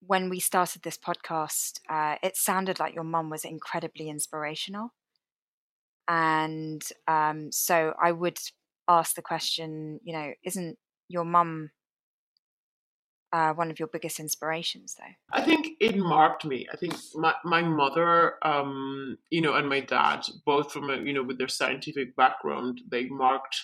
When 0.01 0.29
we 0.29 0.39
started 0.39 0.83
this 0.83 0.97
podcast 0.97 1.79
uh, 1.89 2.15
it 2.23 2.37
sounded 2.37 2.79
like 2.79 2.93
your 2.93 3.03
mum 3.03 3.29
was 3.29 3.45
incredibly 3.45 4.09
inspirational. 4.09 4.93
And 6.07 6.81
um, 7.07 7.51
so 7.51 7.93
i 8.01 8.11
would 8.11 8.39
ask 8.87 9.15
the 9.15 9.21
question 9.21 9.99
you 10.03 10.11
know 10.11 10.33
isn't 10.43 10.77
your 11.07 11.23
mum 11.23 11.69
uh, 13.31 13.53
one 13.53 13.69
of 13.69 13.79
your 13.79 13.87
biggest 13.87 14.19
inspirations, 14.19 14.95
though? 14.97 15.13
I 15.31 15.43
think 15.43 15.69
it 15.79 15.95
marked 15.97 16.45
me. 16.45 16.67
I 16.71 16.77
think 16.77 16.95
my, 17.15 17.33
my 17.43 17.61
mother, 17.61 18.35
um, 18.43 19.17
you 19.29 19.41
know, 19.41 19.53
and 19.53 19.69
my 19.69 19.81
dad, 19.81 20.21
both 20.45 20.71
from 20.71 20.89
a, 20.89 20.97
you 20.97 21.13
know, 21.13 21.23
with 21.23 21.37
their 21.37 21.47
scientific 21.47 22.15
background, 22.15 22.81
they 22.89 23.05
marked, 23.05 23.55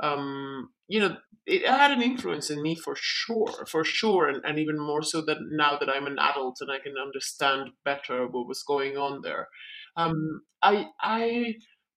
um, 0.00 0.70
you 0.88 1.00
know, 1.00 1.16
it 1.46 1.66
had 1.66 1.90
an 1.90 2.02
influence 2.02 2.50
in 2.50 2.62
me 2.62 2.74
for 2.74 2.94
sure, 2.96 3.64
for 3.66 3.82
sure, 3.82 4.28
and, 4.28 4.44
and 4.44 4.58
even 4.58 4.78
more 4.78 5.02
so 5.02 5.22
that 5.22 5.38
now 5.50 5.78
that 5.78 5.88
I'm 5.88 6.06
an 6.06 6.18
adult 6.18 6.58
and 6.60 6.70
I 6.70 6.78
can 6.78 6.94
understand 7.02 7.70
better 7.84 8.26
what 8.26 8.46
was 8.46 8.62
going 8.62 8.98
on 8.98 9.22
there. 9.22 9.48
Um, 9.96 10.42
I, 10.62 10.88
I, 11.00 11.54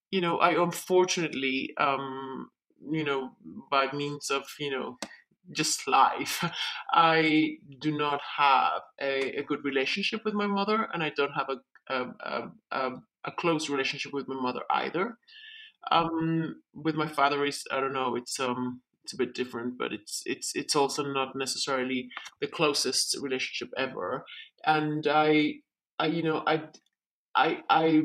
you 0.10 0.22
know, 0.22 0.38
I 0.38 0.52
unfortunately, 0.52 1.74
um, 1.78 2.50
you 2.90 3.04
know, 3.04 3.32
by 3.70 3.92
means 3.92 4.30
of, 4.32 4.44
you 4.58 4.72
know, 4.72 4.98
just 5.52 5.88
life. 5.88 6.44
I 6.94 7.58
do 7.80 7.98
not 7.98 8.22
have 8.38 8.82
a, 9.00 9.40
a, 9.40 9.44
good 9.44 9.64
relationship 9.64 10.24
with 10.24 10.34
my 10.34 10.48
mother, 10.48 10.88
and 10.94 11.04
I 11.04 11.12
don't 11.16 11.34
have 11.34 11.50
a 11.50 11.58
a, 11.94 12.52
a, 12.72 12.92
a 13.26 13.32
close 13.32 13.70
relationship 13.70 14.14
with 14.14 14.28
my 14.28 14.40
mother 14.40 14.62
either. 14.70 15.18
Um, 15.92 16.62
with 16.74 16.96
my 16.96 17.08
father 17.08 17.46
is 17.46 17.64
I 17.72 17.80
don't 17.80 17.94
know. 17.94 18.16
It's 18.16 18.40
um 18.40 18.82
it's 19.04 19.14
a 19.14 19.18
bit 19.18 19.34
different, 19.34 19.78
but 19.78 19.92
it's 19.92 20.22
it's 20.26 20.56
it's 20.56 20.76
also 20.76 21.04
not 21.04 21.36
necessarily 21.36 22.10
the 22.40 22.48
closest 22.48 23.18
relationship 23.20 23.74
ever. 23.78 24.26
And 24.66 25.08
I 25.08 25.56
I 26.00 26.08
you 26.08 26.24
know 26.24 26.44
I 26.46 26.64
I 27.36 27.60
I 27.70 28.04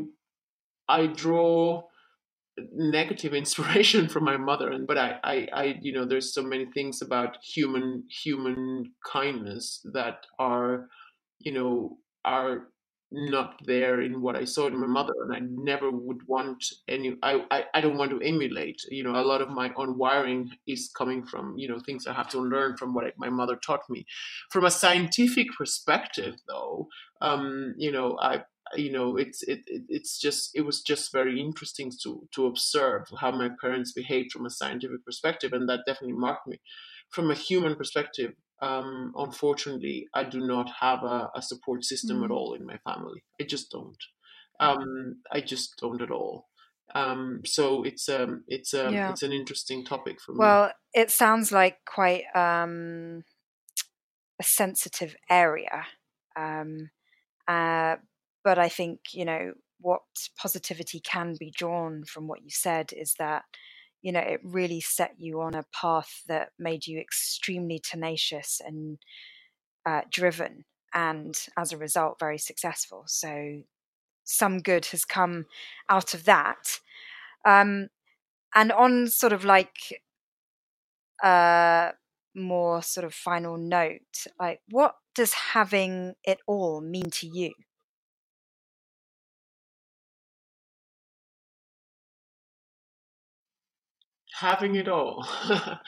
I 0.88 1.06
draw 1.06 1.82
negative 2.72 3.34
inspiration 3.42 4.08
from 4.08 4.24
my 4.24 4.36
mother 4.36 4.70
and 4.70 4.86
but 4.86 4.98
I, 4.98 5.18
I 5.24 5.48
i 5.52 5.78
you 5.80 5.92
know 5.92 6.04
there's 6.04 6.32
so 6.32 6.42
many 6.42 6.66
things 6.66 7.02
about 7.02 7.38
human 7.42 8.04
human 8.08 8.92
kindness 9.04 9.86
that 9.92 10.26
are 10.38 10.88
you 11.38 11.52
know 11.52 11.98
are 12.24 12.68
not 13.12 13.60
there 13.64 14.00
in 14.00 14.20
what 14.20 14.34
i 14.34 14.44
saw 14.44 14.66
in 14.66 14.76
my 14.80 14.86
mother 14.86 15.12
and 15.22 15.32
i 15.32 15.38
never 15.40 15.90
would 15.92 16.26
want 16.26 16.64
any 16.88 17.16
I, 17.22 17.44
I 17.52 17.64
i 17.74 17.80
don't 17.80 17.96
want 17.96 18.10
to 18.10 18.20
emulate 18.20 18.82
you 18.90 19.04
know 19.04 19.14
a 19.14 19.22
lot 19.22 19.40
of 19.40 19.48
my 19.48 19.72
own 19.76 19.96
wiring 19.96 20.50
is 20.66 20.90
coming 20.96 21.24
from 21.24 21.56
you 21.56 21.68
know 21.68 21.78
things 21.78 22.08
i 22.08 22.12
have 22.12 22.28
to 22.30 22.40
learn 22.40 22.76
from 22.76 22.94
what 22.94 23.04
my 23.16 23.30
mother 23.30 23.56
taught 23.56 23.88
me. 23.88 24.06
From 24.50 24.64
a 24.64 24.70
scientific 24.72 25.46
perspective 25.56 26.34
though 26.48 26.88
um 27.20 27.74
you 27.78 27.92
know 27.92 28.18
i 28.20 28.42
you 28.74 28.90
know 28.90 29.16
it's 29.16 29.42
it, 29.42 29.60
it, 29.66 29.82
it's 29.88 30.18
just 30.18 30.50
it 30.54 30.62
was 30.62 30.82
just 30.82 31.12
very 31.12 31.40
interesting 31.40 31.92
to 32.02 32.26
to 32.34 32.46
observe 32.46 33.04
how 33.20 33.30
my 33.30 33.50
parents 33.60 33.92
behaved 33.92 34.32
from 34.32 34.46
a 34.46 34.50
scientific 34.50 35.04
perspective 35.04 35.52
and 35.52 35.68
that 35.68 35.80
definitely 35.86 36.16
marked 36.16 36.46
me. 36.46 36.60
From 37.10 37.30
a 37.30 37.34
human 37.34 37.76
perspective 37.76 38.32
um, 38.62 39.12
unfortunately 39.16 40.08
i 40.14 40.24
do 40.24 40.40
not 40.40 40.70
have 40.80 41.02
a, 41.02 41.30
a 41.34 41.42
support 41.42 41.84
system 41.84 42.16
mm-hmm. 42.16 42.24
at 42.24 42.30
all 42.30 42.54
in 42.54 42.66
my 42.66 42.78
family. 42.78 43.22
I 43.40 43.44
just 43.44 43.70
don't. 43.70 44.02
Um, 44.58 45.16
i 45.30 45.40
just 45.40 45.76
don't 45.78 46.00
at 46.02 46.10
all. 46.10 46.48
Um, 46.94 47.42
so 47.44 47.82
it's 47.82 48.08
um 48.08 48.44
it's 48.48 48.72
um 48.72 48.94
yeah. 48.94 49.10
it's 49.10 49.22
an 49.22 49.32
interesting 49.32 49.84
topic 49.84 50.20
for 50.20 50.32
me. 50.32 50.38
Well 50.38 50.72
it 50.94 51.10
sounds 51.10 51.52
like 51.52 51.78
quite 51.84 52.24
um 52.34 53.22
a 54.40 54.44
sensitive 54.44 55.14
area. 55.30 55.84
Um 56.36 56.90
uh, 57.48 57.96
but 58.46 58.60
I 58.60 58.68
think, 58.68 59.00
you 59.12 59.24
know, 59.24 59.54
what 59.80 60.02
positivity 60.38 61.00
can 61.00 61.34
be 61.36 61.50
drawn 61.50 62.04
from 62.04 62.28
what 62.28 62.44
you 62.44 62.50
said 62.50 62.92
is 62.92 63.14
that, 63.18 63.42
you 64.02 64.12
know, 64.12 64.20
it 64.20 64.38
really 64.44 64.80
set 64.80 65.14
you 65.18 65.40
on 65.40 65.56
a 65.56 65.64
path 65.74 66.22
that 66.28 66.50
made 66.56 66.86
you 66.86 67.00
extremely 67.00 67.80
tenacious 67.80 68.60
and 68.64 68.98
uh, 69.84 70.02
driven, 70.12 70.64
and 70.94 71.36
as 71.58 71.72
a 71.72 71.76
result, 71.76 72.20
very 72.20 72.38
successful. 72.38 73.02
So, 73.08 73.62
some 74.22 74.60
good 74.60 74.86
has 74.86 75.04
come 75.04 75.46
out 75.90 76.14
of 76.14 76.22
that. 76.26 76.78
Um, 77.44 77.88
and 78.54 78.70
on 78.70 79.08
sort 79.08 79.32
of 79.32 79.44
like 79.44 79.74
a 81.24 81.26
uh, 81.26 81.92
more 82.36 82.80
sort 82.80 83.04
of 83.04 83.12
final 83.12 83.56
note, 83.56 84.28
like 84.38 84.60
what 84.70 84.94
does 85.16 85.32
having 85.32 86.14
it 86.24 86.38
all 86.46 86.80
mean 86.80 87.10
to 87.10 87.26
you? 87.26 87.52
Having 94.38 94.76
it 94.76 94.88
all. 94.88 95.26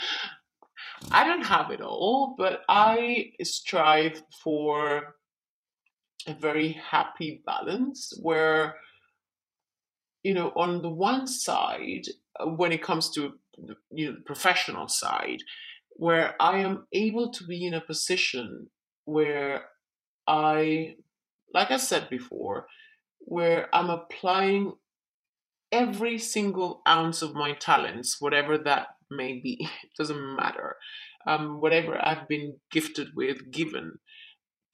I 1.13 1.25
don't 1.25 1.45
have 1.45 1.71
it 1.71 1.81
all, 1.81 2.35
but 2.37 2.63
I 2.69 3.33
strive 3.43 4.23
for 4.43 5.17
a 6.27 6.35
very 6.35 6.73
happy 6.73 7.43
balance 7.47 8.13
where, 8.23 8.77
you 10.23 10.35
know, 10.35 10.53
on 10.57 10.83
the 10.83 10.91
one 10.91 11.27
side, 11.27 12.07
when 12.45 12.73
it 12.73 12.83
comes 12.83 13.11
to 13.11 13.35
you 13.93 14.07
know 14.07 14.13
the 14.13 14.23
professional 14.25 14.89
side, 14.89 15.43
where 15.91 16.35
I 16.41 16.59
am 16.59 16.87
able 16.93 17.31
to 17.33 17.45
be 17.45 17.67
in 17.67 17.75
a 17.75 17.81
position 17.81 18.69
where 19.05 19.65
I, 20.27 20.97
like 21.53 21.71
I 21.71 21.77
said 21.77 22.09
before, 22.09 22.67
where 23.21 23.69
I'm 23.75 23.91
applying 23.91 24.73
every 25.73 26.19
single 26.19 26.83
ounce 26.87 27.23
of 27.23 27.35
my 27.35 27.53
talents, 27.53 28.21
whatever 28.21 28.59
that 28.59 28.89
may 29.11 29.35
be, 29.41 29.57
it 29.61 29.91
doesn't 29.99 30.37
matter, 30.37 30.77
um, 31.27 31.61
whatever 31.61 31.99
I've 32.05 32.29
been 32.29 32.57
gifted 32.71 33.09
with, 33.15 33.51
given, 33.51 33.99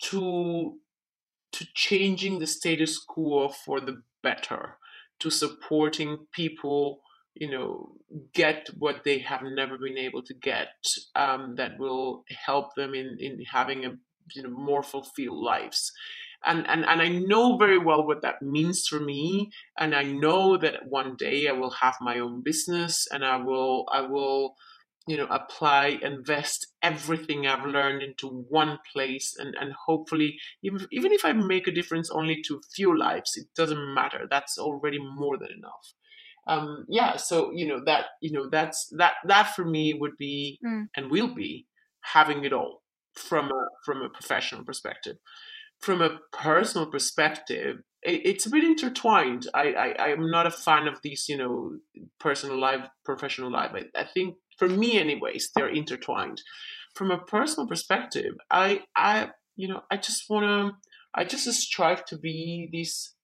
to 0.05 0.79
to 1.53 1.67
changing 1.73 2.41
the 2.41 2.49
status 2.49 2.99
quo 2.99 3.49
for 3.49 3.81
the 3.81 4.03
better, 4.25 4.77
to 5.21 5.31
supporting 5.31 6.27
people, 6.33 7.01
you 7.35 7.49
know, 7.49 7.93
get 8.33 8.69
what 8.77 9.05
they 9.05 9.21
have 9.21 9.43
never 9.45 9.79
been 9.79 9.97
able 9.97 10.21
to 10.21 10.35
get, 10.35 10.71
um, 11.15 11.55
that 11.55 11.79
will 11.79 12.25
help 12.47 12.75
them 12.75 12.95
in 12.95 13.17
in 13.21 13.45
having 13.53 13.85
a 13.85 13.97
you 14.35 14.43
know 14.43 14.51
more 14.51 14.83
fulfilled 14.83 15.43
lives 15.43 15.93
and, 16.47 16.69
and 16.69 16.85
and 16.85 17.03
I 17.03 17.09
know 17.09 17.57
very 17.57 17.79
well 17.79 18.07
what 18.07 18.23
that 18.23 18.43
means 18.43 18.87
for 18.87 19.01
me. 19.01 19.51
And 19.79 19.95
I 19.95 20.03
know 20.03 20.57
that 20.59 20.87
one 20.89 21.17
day 21.17 21.49
I 21.49 21.53
will 21.53 21.71
have 21.71 21.97
my 22.01 22.19
own 22.19 22.43
business 22.43 23.07
and 23.11 23.25
I 23.25 23.37
will 23.37 23.87
I 23.93 24.03
will 24.03 24.55
you 25.07 25.17
know 25.17 25.27
apply 25.27 25.99
invest 26.03 26.67
everything 26.83 27.47
I've 27.47 27.67
learned 27.67 28.03
into 28.03 28.29
one 28.49 28.79
place 28.93 29.35
and 29.39 29.55
and 29.61 29.73
hopefully 29.87 30.37
even 30.63 30.87
even 30.91 31.13
if 31.13 31.25
I 31.25 31.33
make 31.33 31.67
a 31.67 31.73
difference 31.73 32.11
only 32.11 32.43
to 32.47 32.61
few 32.75 32.97
lives 32.99 33.33
it 33.37 33.47
doesn't 33.57 33.95
matter. 33.95 34.27
That's 34.31 34.59
already 34.59 34.99
more 34.99 35.37
than 35.39 35.51
enough. 35.57 35.95
Um 36.47 36.85
yeah 36.89 37.17
so 37.17 37.51
you 37.55 37.67
know 37.67 37.81
that 37.87 38.07
you 38.21 38.33
know 38.33 38.49
that's 38.51 38.89
that 38.97 39.15
that 39.27 39.55
for 39.55 39.65
me 39.65 39.95
would 39.95 40.17
be 40.19 40.59
mm. 40.65 40.87
and 40.97 41.11
will 41.11 41.35
be 41.35 41.67
having 42.13 42.45
it 42.45 42.53
all 42.53 42.83
from 43.15 43.47
a 43.47 43.69
from 43.85 44.03
a 44.03 44.11
professional 44.11 44.65
perspective 44.65 45.17
from 45.81 46.01
a 46.01 46.19
personal 46.33 46.87
perspective, 46.87 47.79
it's 48.03 48.47
a 48.47 48.51
bit 48.51 48.65
intertwined. 48.65 49.49
I, 49.55 49.73
I 49.73 50.11
I'm 50.11 50.31
not 50.31 50.47
a 50.47 50.51
fan 50.51 50.87
of 50.87 51.01
these, 51.03 51.27
you 51.29 51.39
know, 51.39 51.79
personal 52.21 52.59
life, 52.59 52.87
professional 53.05 53.51
life. 53.51 53.73
I, 53.75 54.01
I 54.01 54.05
think 54.05 54.37
for 54.59 54.69
me, 54.69 54.99
anyways, 54.99 55.51
they're 55.55 55.69
intertwined. 55.69 56.43
From 56.95 57.11
a 57.11 57.19
personal 57.19 57.67
perspective, 57.67 58.35
I 58.51 58.83
I 58.97 59.31
you 59.57 59.69
know 59.69 59.83
I 59.91 59.97
just 59.97 60.29
want 60.29 60.45
to 60.45 60.77
I 61.15 61.25
just 61.25 61.51
strive 61.53 62.05
to 62.07 62.19
be 62.19 62.69
this 62.73 63.15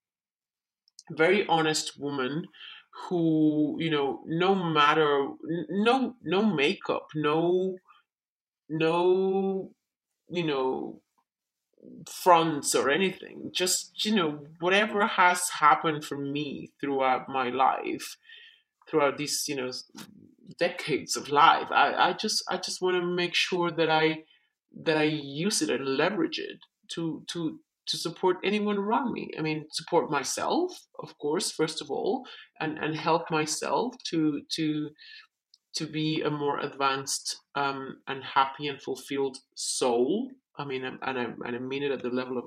very 1.10 1.46
honest 1.46 2.00
woman 2.00 2.44
who 3.08 3.76
you 3.78 3.90
know 3.90 4.22
no 4.26 4.54
matter 4.54 5.28
no 5.68 6.16
no 6.22 6.42
makeup 6.42 7.06
no 7.14 7.76
no 8.68 9.70
you 10.28 10.44
know 10.44 11.00
fronts 12.08 12.74
or 12.74 12.90
anything. 12.90 13.50
Just, 13.52 14.04
you 14.04 14.14
know, 14.14 14.46
whatever 14.60 15.06
has 15.06 15.48
happened 15.60 16.04
for 16.04 16.18
me 16.18 16.72
throughout 16.80 17.28
my 17.28 17.48
life, 17.50 18.16
throughout 18.88 19.18
these, 19.18 19.44
you 19.48 19.56
know, 19.56 19.70
decades 20.58 21.16
of 21.16 21.28
life, 21.28 21.68
I, 21.70 22.10
I 22.10 22.12
just 22.12 22.42
I 22.50 22.56
just 22.56 22.82
want 22.82 22.96
to 22.96 23.04
make 23.04 23.34
sure 23.34 23.70
that 23.70 23.90
I 23.90 24.24
that 24.84 24.96
I 24.96 25.04
use 25.04 25.62
it 25.62 25.70
and 25.70 25.96
leverage 25.96 26.38
it 26.38 26.58
to 26.92 27.24
to 27.28 27.60
to 27.86 27.96
support 27.96 28.36
anyone 28.44 28.78
around 28.78 29.12
me. 29.12 29.30
I 29.36 29.42
mean, 29.42 29.66
support 29.72 30.10
myself, 30.10 30.86
of 31.00 31.18
course, 31.18 31.50
first 31.50 31.80
of 31.80 31.90
all, 31.90 32.24
and 32.60 32.78
and 32.78 32.96
help 32.96 33.30
myself 33.30 33.94
to 34.10 34.42
to 34.56 34.90
to 35.74 35.86
be 35.86 36.22
a 36.22 36.30
more 36.30 36.58
advanced 36.58 37.36
um, 37.54 37.98
and 38.08 38.24
happy 38.24 38.66
and 38.66 38.82
fulfilled 38.82 39.38
soul. 39.54 40.30
I 40.60 40.64
mean, 40.66 40.84
and 40.84 40.98
I, 41.02 41.10
and 41.10 41.56
I 41.56 41.58
mean 41.58 41.82
it 41.82 41.90
at 41.90 42.02
the 42.02 42.10
level 42.10 42.36
of 42.38 42.44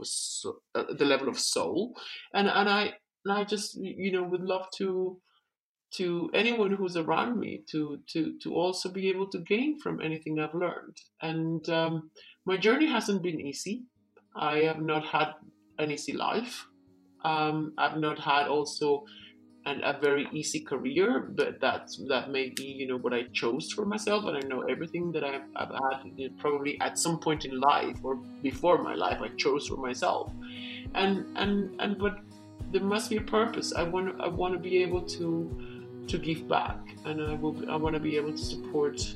a 0.76 0.93
the 0.93 1.05
level 1.05 1.30
of 1.30 1.39
soul, 1.39 1.95
and 2.34 2.47
and 2.47 2.70
I 2.70 2.93
and 3.26 3.34
I 3.34 3.43
just 3.43 3.76
you 3.76 4.11
know 4.11 4.24
would 4.24 4.43
love 4.43 4.68
to 4.78 5.18
to 5.95 6.30
anyone 6.34 6.74
who's 6.74 6.95
around 6.95 7.39
me 7.39 7.64
to 7.72 7.99
to 8.11 8.38
to 8.43 8.53
also 8.53 8.91
be 8.91 9.09
able 9.09 9.30
to 9.32 9.39
gain 9.39 9.80
from 9.80 9.99
anything 9.99 10.39
I've 10.39 10.53
learned. 10.53 10.97
And 11.22 11.68
um, 11.70 12.11
my 12.45 12.57
journey 12.57 12.88
hasn't 12.88 13.24
been 13.24 13.41
easy. 13.41 13.86
I 14.36 14.57
have 14.59 14.82
not 14.82 15.05
had 15.05 15.34
an 15.80 15.91
easy 15.91 16.14
life. 16.14 16.66
Um, 17.26 17.74
I've 17.78 17.97
not 17.97 18.20
had 18.20 18.47
also 18.47 19.05
an, 19.66 19.82
a 19.84 19.97
very 19.99 20.28
easy 20.32 20.59
career, 20.59 21.20
but 21.20 21.59
that 21.61 21.91
that 22.07 22.30
may 22.30 22.49
be 22.49 22.64
you 22.64 22.88
know 22.88 22.97
what 22.97 23.14
I 23.14 23.24
chose 23.34 23.72
for 23.72 23.86
myself. 23.86 24.26
And 24.26 24.38
I 24.38 24.41
know 24.47 24.61
everything 24.64 25.11
that 25.14 25.24
I've, 25.24 25.43
I've 25.55 25.70
had 25.70 26.11
you 26.16 26.30
know, 26.30 26.36
probably 26.38 26.80
at 26.82 26.97
some 26.97 27.20
point 27.20 27.45
in 27.45 27.59
life 27.59 27.97
or 28.03 28.16
before 28.41 28.82
my 28.84 28.95
life 28.95 29.20
I 29.22 29.30
chose 29.38 29.68
for 29.68 29.78
myself. 29.78 30.32
And 30.95 31.26
and 31.36 31.80
and 31.80 31.97
but 31.97 32.20
there 32.72 32.84
must 32.84 33.09
be 33.09 33.18
a 33.18 33.22
purpose. 33.22 33.74
I 33.74 33.84
want 33.84 34.20
I 34.20 34.28
want 34.28 34.53
to 34.53 34.59
be 34.59 34.82
able 34.84 35.01
to 35.01 35.74
to 36.07 36.18
give 36.18 36.47
back, 36.47 36.78
and 37.05 37.22
I 37.22 37.34
will. 37.34 37.70
I 37.70 37.76
want 37.76 37.95
to 37.95 37.99
be 38.01 38.18
able 38.18 38.32
to 38.32 38.38
support. 38.38 39.16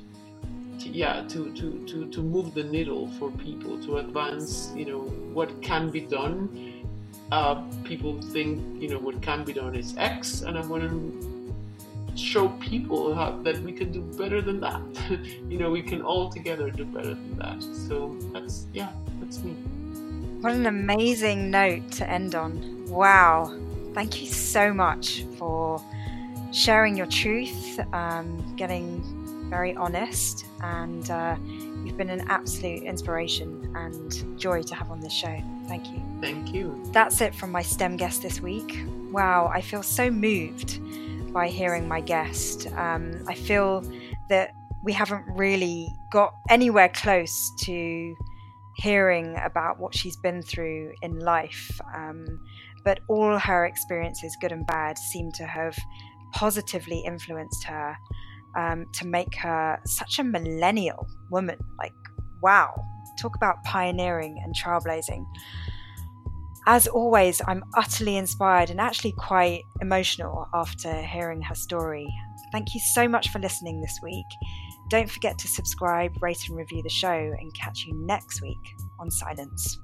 To, 0.79 0.89
yeah, 0.89 1.23
to, 1.29 1.51
to, 1.55 1.83
to, 1.87 2.07
to 2.11 2.21
move 2.21 2.53
the 2.53 2.63
needle 2.63 3.07
for 3.17 3.31
people 3.31 3.81
to 3.81 3.97
advance. 3.97 4.71
You 4.75 4.85
know 4.85 4.99
what 5.33 5.59
can 5.63 5.89
be 5.89 6.01
done. 6.01 6.66
Uh, 7.31 7.55
people 7.83 8.21
think 8.21 8.81
you 8.81 8.89
know 8.89 8.99
what 8.99 9.21
can 9.21 9.43
be 9.43 9.53
done 9.53 9.75
is 9.75 9.95
X, 9.97 10.41
and 10.41 10.57
I 10.57 10.65
want 10.65 10.83
to 10.83 11.37
show 12.15 12.49
people 12.59 13.13
how, 13.13 13.31
that 13.43 13.61
we 13.61 13.71
can 13.71 13.91
do 13.91 14.01
better 14.17 14.41
than 14.41 14.59
that. 14.61 14.81
you 15.49 15.57
know, 15.57 15.69
we 15.69 15.81
can 15.81 16.01
all 16.01 16.29
together 16.29 16.69
do 16.69 16.85
better 16.85 17.13
than 17.13 17.37
that. 17.37 17.61
So 17.61 18.17
that's 18.33 18.67
yeah, 18.73 18.91
that's 19.19 19.43
me. 19.43 19.51
What 20.41 20.53
an 20.53 20.67
amazing 20.67 21.51
note 21.51 21.91
to 21.93 22.09
end 22.09 22.35
on. 22.35 22.85
Wow. 22.87 23.53
Thank 23.93 24.21
you 24.21 24.27
so 24.27 24.73
much 24.73 25.25
for 25.37 25.81
sharing 26.51 26.95
your 26.95 27.07
truth, 27.07 27.79
um, 27.93 28.55
getting 28.55 29.03
very 29.49 29.75
honest, 29.75 30.45
and 30.61 31.09
uh, 31.09 31.35
you've 31.87 31.97
been 31.97 32.09
an 32.09 32.25
absolute 32.27 32.83
inspiration 32.83 33.73
and 33.73 34.37
joy 34.37 34.61
to 34.61 34.75
have 34.75 34.91
on 34.91 34.99
this 34.99 35.13
show. 35.13 35.41
Thank 35.67 35.87
you. 35.87 36.03
Thank 36.19 36.53
you. 36.53 36.83
That's 36.91 37.21
it 37.21 37.33
from 37.33 37.49
my 37.49 37.61
STEM 37.61 37.95
guest 37.95 38.21
this 38.21 38.41
week. 38.41 38.77
Wow, 39.09 39.49
I 39.53 39.61
feel 39.61 39.81
so 39.81 40.11
moved 40.11 40.81
by 41.33 41.47
hearing 41.47 41.87
my 41.87 42.01
guest. 42.01 42.67
Um, 42.73 43.23
I 43.25 43.35
feel 43.35 43.89
that 44.27 44.53
we 44.83 44.91
haven't 44.91 45.23
really 45.27 45.87
got 46.11 46.33
anywhere 46.49 46.89
close 46.89 47.51
to 47.61 48.15
hearing 48.75 49.37
about 49.43 49.79
what 49.79 49.95
she's 49.95 50.17
been 50.17 50.41
through 50.41 50.91
in 51.01 51.19
life. 51.19 51.79
Um, 51.95 52.25
but 52.83 52.99
all 53.07 53.39
her 53.39 53.65
experiences, 53.65 54.35
good 54.41 54.51
and 54.51 54.67
bad, 54.67 54.97
seem 54.97 55.31
to 55.33 55.45
have 55.45 55.77
positively 56.33 56.99
influenced 57.05 57.63
her 57.63 57.97
um, 58.55 58.85
to 58.93 59.07
make 59.07 59.35
her 59.35 59.79
such 59.85 60.19
a 60.19 60.23
millennial 60.23 61.07
woman. 61.31 61.57
Like, 61.77 61.93
wow, 62.41 62.73
talk 63.19 63.35
about 63.35 63.63
pioneering 63.63 64.41
and 64.43 64.55
trailblazing. 64.55 65.25
As 66.69 66.85
always, 66.87 67.41
I'm 67.47 67.63
utterly 67.75 68.17
inspired 68.17 68.69
and 68.69 68.81
actually 68.81 69.13
quite 69.13 69.61
emotional 69.81 70.47
after 70.53 71.01
hearing 71.01 71.41
her 71.43 71.55
story. 71.55 72.07
Thank 72.51 72.73
you 72.73 72.81
so 72.81 73.07
much 73.07 73.29
for 73.29 73.39
listening 73.39 73.79
this 73.79 73.99
week. 74.03 74.25
Don't 74.89 75.09
forget 75.09 75.37
to 75.39 75.47
subscribe, 75.47 76.11
rate, 76.21 76.47
and 76.47 76.57
review 76.57 76.83
the 76.83 76.89
show, 76.89 77.09
and 77.09 77.53
catch 77.53 77.85
you 77.85 77.93
next 78.05 78.41
week 78.41 78.57
on 78.99 79.09
Silence. 79.09 79.79